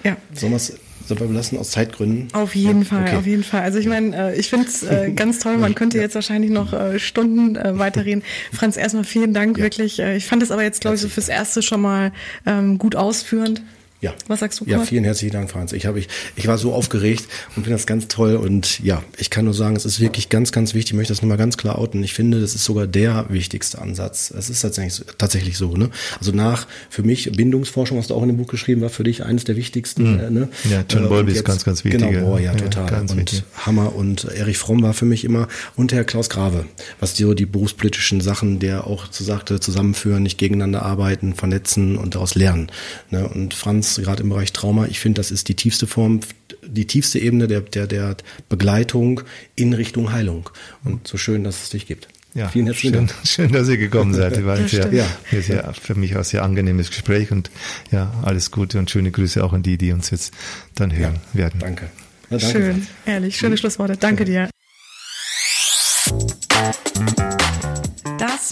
Ja. 0.04 0.18
Sollen 0.34 0.52
wir 0.52 0.58
es 0.58 0.78
dabei 1.08 1.26
belassen 1.26 1.58
aus 1.58 1.72
Zeitgründen? 1.72 2.28
Auf 2.34 2.56
jeden 2.56 2.80
ja? 2.80 2.86
Fall, 2.86 3.04
okay. 3.04 3.16
auf 3.16 3.26
jeden 3.26 3.44
Fall. 3.44 3.62
Also 3.62 3.80
ich 3.80 3.88
meine, 3.88 4.34
äh, 4.34 4.40
ich 4.40 4.50
finde 4.50 4.68
es 4.68 4.84
äh, 4.84 5.12
ganz 5.16 5.40
toll. 5.40 5.58
Man 5.58 5.76
könnte 5.76 6.00
jetzt 6.00 6.16
wahrscheinlich 6.16 6.52
noch 6.52 6.74
äh, 6.74 7.00
Stunden 7.00 7.56
weiterreden. 7.56 8.24
Franz, 8.52 8.78
erstmal 8.78 9.04
vielen 9.04 9.34
Dank, 9.34 9.58
ja. 9.58 9.64
wirklich. 9.64 10.00
Ich 10.00 10.26
fand 10.26 10.44
es 10.44 10.52
aber 10.52 10.64
jetzt, 10.64 10.82
glaube 10.82 10.96
ich, 10.96 11.02
so 11.02 11.10
fürs 11.10 11.30
Erste 11.30 11.62
schon 11.62 11.82
mal 11.82 12.12
ähm, 12.46 12.78
gut 12.78 12.96
ausführend. 12.96 13.62
Ja. 14.02 14.14
Was 14.28 14.42
sagst 14.42 14.60
du? 14.60 14.66
Kurt? 14.66 14.72
Ja, 14.72 14.84
vielen 14.84 15.04
herzlichen 15.04 15.34
Dank, 15.34 15.50
Franz. 15.50 15.72
Ich 15.72 15.86
habe 15.86 16.00
ich, 16.00 16.10
ich 16.36 16.48
war 16.48 16.58
so 16.58 16.74
aufgeregt 16.74 17.26
und 17.56 17.64
finde 17.64 17.72
das 17.72 17.88
ganz 17.88 18.08
toll 18.08 18.36
und 18.36 18.80
ja, 18.82 19.02
ich 19.18 19.30
kann 19.30 19.46
nur 19.46 19.54
sagen, 19.54 19.76
es 19.76 19.86
ist 19.86 20.00
wirklich 20.00 20.30
ganz, 20.30 20.52
ganz 20.52 20.74
wichtig. 20.74 20.92
Ich 20.92 20.98
möchte 20.98 21.14
das 21.14 21.22
nochmal 21.22 21.38
ganz 21.38 21.58
klar 21.58 21.80
outen. 21.80 22.04
Ich 22.04 22.14
finde, 22.14 22.42
das 22.42 22.56
ist 22.56 22.66
sogar 22.66 22.88
der 22.88 23.26
wichtigste 23.30 23.82
Ansatz. 23.82 24.32
Es 24.38 24.50
ist 24.50 24.62
tatsächlich, 24.62 25.06
tatsächlich 25.18 25.58
so. 25.58 25.76
Ne? 25.76 25.90
Also 26.20 26.34
nach 26.34 26.68
für 26.90 27.04
mich 27.04 27.32
Bindungsforschung, 27.32 27.98
was 27.98 28.08
du 28.08 28.16
auch 28.16 28.22
in 28.22 28.28
dem 28.28 28.38
Buch 28.38 28.48
geschrieben, 28.48 28.82
war 28.82 28.90
für 28.90 29.04
dich 29.04 29.24
eines 29.24 29.46
der 29.46 29.56
wichtigsten. 29.56 30.14
Mhm. 30.14 30.20
Äh, 30.20 30.30
ne? 30.30 30.50
Ja, 30.70 30.84
John 30.90 31.06
äh, 31.06 31.08
Bowlby 31.08 31.32
ist 31.32 31.46
ganz, 31.46 31.64
ganz 31.64 31.84
wichtig. 31.86 32.02
Genau, 32.02 32.26
boah, 32.26 32.40
ja, 32.40 32.54
total. 32.54 32.92
Ja, 32.92 33.00
und 33.00 33.16
wichtig. 33.16 33.44
Hammer 33.66 33.96
und 33.96 34.26
Erich 34.26 34.58
Fromm 34.58 34.84
war 34.84 34.94
für 34.94 35.06
mich 35.06 35.24
immer 35.24 35.48
und 35.78 35.94
Herr 35.94 36.04
Klaus 36.04 36.30
Grave, 36.30 36.66
was 37.00 37.16
so 37.16 37.34
die 37.34 37.46
berufspolitischen 37.46 38.20
Sachen, 38.20 38.60
der 38.60 38.88
auch 38.88 39.08
zu 39.08 39.24
sagte, 39.24 39.60
zusammenführen, 39.60 40.24
nicht 40.24 40.38
gegeneinander 40.38 40.84
arbeiten, 40.84 41.34
vernetzen 41.34 41.98
und 41.98 42.16
daraus 42.16 42.36
lernen. 42.36 42.68
Ne? 43.10 43.28
Und 43.28 43.54
Franz 43.54 43.85
gerade 43.96 44.24
im 44.24 44.30
Bereich 44.30 44.52
Trauma 44.52 44.66
Trauma. 44.66 44.88
Ich 44.88 45.00
finde, 45.00 45.20
das 45.20 45.32
ist 45.32 45.48
die 45.48 45.56
tiefste 45.56 45.88
Form, 45.88 46.22
die 46.66 46.86
tiefste 46.88 47.20
Ebene 47.20 47.48
der, 47.48 47.62
der, 47.62 47.88
der 47.88 48.18
Begleitung 48.50 49.22
in 49.56 49.74
Richtung 49.74 50.12
Heilung. 50.12 50.50
Und 50.84 51.08
so 51.08 51.18
schön, 51.18 51.44
dass 51.44 51.64
es 51.64 51.70
dich 51.70 51.86
gibt. 51.86 52.08
Ja, 52.34 52.50
Vielen 52.50 52.66
herzlichen 52.66 52.94
schön, 52.94 53.08
Dank. 53.08 53.20
Schön, 53.28 53.52
dass 53.54 53.70
ihr 53.70 53.78
gekommen 53.78 54.14
seid. 54.14 54.44
War 54.46 54.58
ein 54.58 54.68
sehr, 54.68 54.92
ja. 54.92 55.06
sehr, 55.32 55.74
für 55.74 55.96
mich 55.96 56.18
auch 56.18 56.24
sehr 56.26 56.44
angenehmes 56.44 56.90
Gespräch 56.90 57.32
und 57.32 57.50
ja, 57.92 58.14
alles 58.24 58.52
Gute 58.52 58.78
und 58.78 58.90
schöne 58.90 59.12
Grüße 59.12 59.42
auch 59.42 59.54
an 59.54 59.64
die, 59.64 59.78
die 59.78 59.94
uns 59.94 60.10
jetzt 60.10 60.34
dann 60.74 60.94
hören 60.94 61.20
ja, 61.34 61.40
werden. 61.40 61.60
Danke. 61.62 61.86
Ja, 62.30 62.38
danke. 62.38 62.52
Schön, 62.52 62.88
ehrlich, 63.06 63.38
schöne 63.38 63.56
Schlussworte. 63.56 63.96
Danke 63.96 64.26
dir. 64.26 64.50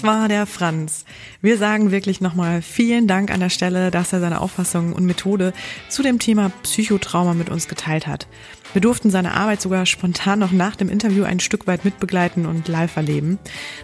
Das 0.04 0.12
war 0.12 0.28
der 0.28 0.46
Franz. 0.46 1.06
Wir 1.42 1.58
sagen 1.58 1.92
wirklich 1.92 2.20
nochmal 2.20 2.62
vielen 2.62 3.08
Dank 3.08 3.32
an 3.32 3.40
der 3.40 3.48
Stelle, 3.50 3.90
dass 3.90 4.12
er 4.12 4.20
seine 4.20 4.42
Auffassung 4.42 4.92
und 4.92 5.06
Methode 5.06 5.54
zu 5.88 6.04
dem 6.04 6.20
Thema 6.20 6.52
Psychotrauma 6.64 7.34
mit 7.34 7.50
uns 7.50 7.70
geteilt 7.70 8.06
hat. 8.06 8.28
Wir 8.74 8.82
durften 8.82 9.12
seine 9.12 9.36
Arbeit 9.36 9.62
sogar 9.62 9.86
spontan 9.86 10.40
noch 10.40 10.52
nach 10.52 10.76
dem 10.76 10.90
Interview 10.90 11.24
ein 11.24 11.40
Stück 11.40 11.68
weit 11.68 11.86
mitbegleiten 11.86 12.48
und 12.48 12.68
live 12.68 12.96
erleben. 12.96 13.38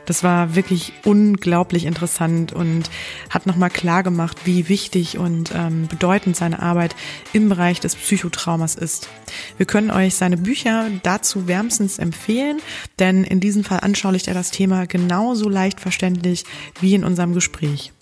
Das 0.05 0.23
war 0.23 0.55
wirklich 0.55 0.93
unglaublich 1.05 1.85
interessant 1.85 2.53
und 2.53 2.89
hat 3.29 3.45
nochmal 3.45 3.69
klar 3.69 4.01
gemacht, 4.01 4.37
wie 4.45 4.67
wichtig 4.67 5.19
und 5.19 5.51
ähm, 5.55 5.87
bedeutend 5.87 6.35
seine 6.35 6.59
Arbeit 6.59 6.95
im 7.33 7.49
Bereich 7.49 7.79
des 7.79 7.95
Psychotraumas 7.95 8.73
ist. 8.73 9.09
Wir 9.57 9.67
können 9.67 9.91
euch 9.91 10.15
seine 10.15 10.37
Bücher 10.37 10.89
dazu 11.03 11.47
wärmstens 11.47 11.99
empfehlen, 11.99 12.57
denn 12.97 13.23
in 13.23 13.39
diesem 13.39 13.63
Fall 13.63 13.81
anschaulicht 13.81 14.27
er 14.27 14.33
das 14.33 14.49
Thema 14.49 14.87
genauso 14.87 15.49
leicht 15.49 15.79
verständlich 15.79 16.45
wie 16.81 16.95
in 16.95 17.03
unserem 17.03 17.33
Gespräch. 17.35 17.93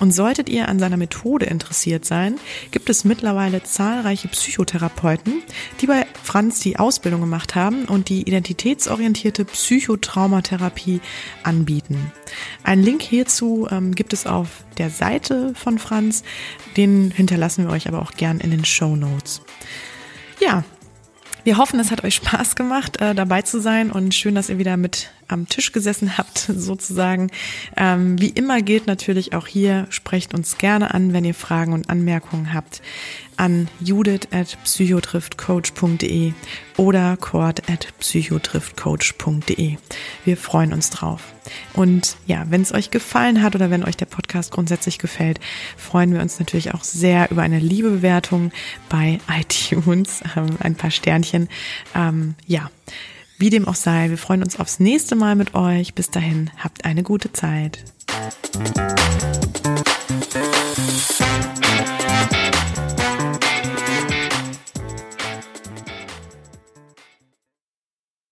Und 0.00 0.12
solltet 0.12 0.48
ihr 0.48 0.68
an 0.68 0.78
seiner 0.78 0.96
Methode 0.96 1.46
interessiert 1.46 2.04
sein, 2.04 2.38
gibt 2.70 2.90
es 2.90 3.04
mittlerweile 3.04 3.62
zahlreiche 3.62 4.28
Psychotherapeuten, 4.28 5.42
die 5.80 5.86
bei 5.86 6.06
Franz 6.22 6.60
die 6.60 6.78
Ausbildung 6.78 7.20
gemacht 7.20 7.54
haben 7.54 7.84
und 7.84 8.08
die 8.08 8.22
identitätsorientierte 8.22 9.44
Psychotraumatherapie 9.44 11.00
anbieten. 11.42 12.12
Einen 12.62 12.82
Link 12.82 13.02
hierzu 13.02 13.66
ähm, 13.70 13.94
gibt 13.94 14.12
es 14.12 14.26
auf 14.26 14.64
der 14.78 14.90
Seite 14.90 15.52
von 15.54 15.78
Franz. 15.78 16.22
Den 16.76 17.10
hinterlassen 17.10 17.66
wir 17.66 17.72
euch 17.72 17.88
aber 17.88 18.02
auch 18.02 18.12
gern 18.12 18.40
in 18.40 18.50
den 18.50 18.64
Show 18.64 18.96
Notes. 18.96 19.42
Ja, 20.40 20.64
wir 21.48 21.56
hoffen, 21.56 21.80
es 21.80 21.90
hat 21.90 22.04
euch 22.04 22.14
Spaß 22.16 22.56
gemacht, 22.56 23.00
äh, 23.00 23.14
dabei 23.14 23.40
zu 23.40 23.58
sein 23.58 23.90
und 23.90 24.14
schön, 24.14 24.34
dass 24.34 24.50
ihr 24.50 24.58
wieder 24.58 24.76
mit 24.76 25.08
am 25.28 25.48
Tisch 25.48 25.72
gesessen 25.72 26.18
habt, 26.18 26.38
sozusagen. 26.54 27.30
Ähm, 27.74 28.20
wie 28.20 28.28
immer 28.28 28.60
gilt 28.60 28.86
natürlich 28.86 29.32
auch 29.32 29.46
hier, 29.46 29.86
sprecht 29.88 30.34
uns 30.34 30.58
gerne 30.58 30.92
an, 30.92 31.14
wenn 31.14 31.24
ihr 31.24 31.32
Fragen 31.32 31.72
und 31.72 31.88
Anmerkungen 31.88 32.52
habt 32.52 32.82
an 33.38 33.68
judith 33.80 34.28
at 34.30 34.56
psychotriftcoach.de 34.64 36.32
oder 36.76 37.16
cord 37.16 37.68
at 37.70 37.88
psychotriftcoach.de. 37.98 39.76
Wir 40.24 40.36
freuen 40.36 40.72
uns 40.72 40.90
drauf. 40.90 41.22
Und 41.72 42.16
ja, 42.26 42.44
wenn 42.50 42.62
es 42.62 42.72
euch 42.72 42.90
gefallen 42.90 43.42
hat 43.42 43.54
oder 43.54 43.70
wenn 43.70 43.84
euch 43.84 43.96
der 43.96 44.06
Podcast 44.06 44.50
grundsätzlich 44.50 44.98
gefällt, 44.98 45.40
freuen 45.76 46.12
wir 46.12 46.20
uns 46.20 46.38
natürlich 46.38 46.74
auch 46.74 46.84
sehr 46.84 47.30
über 47.30 47.42
eine 47.42 47.58
liebe 47.58 47.90
Bewertung 47.90 48.52
bei 48.88 49.20
iTunes, 49.40 50.22
ähm, 50.36 50.56
ein 50.60 50.74
paar 50.74 50.90
Sternchen. 50.90 51.48
Ähm, 51.94 52.34
ja, 52.46 52.70
wie 53.38 53.50
dem 53.50 53.68
auch 53.68 53.76
sei, 53.76 54.10
wir 54.10 54.18
freuen 54.18 54.42
uns 54.42 54.58
aufs 54.58 54.80
nächste 54.80 55.14
Mal 55.14 55.36
mit 55.36 55.54
euch. 55.54 55.94
Bis 55.94 56.10
dahin, 56.10 56.50
habt 56.58 56.84
eine 56.84 57.04
gute 57.04 57.32
Zeit. 57.32 57.84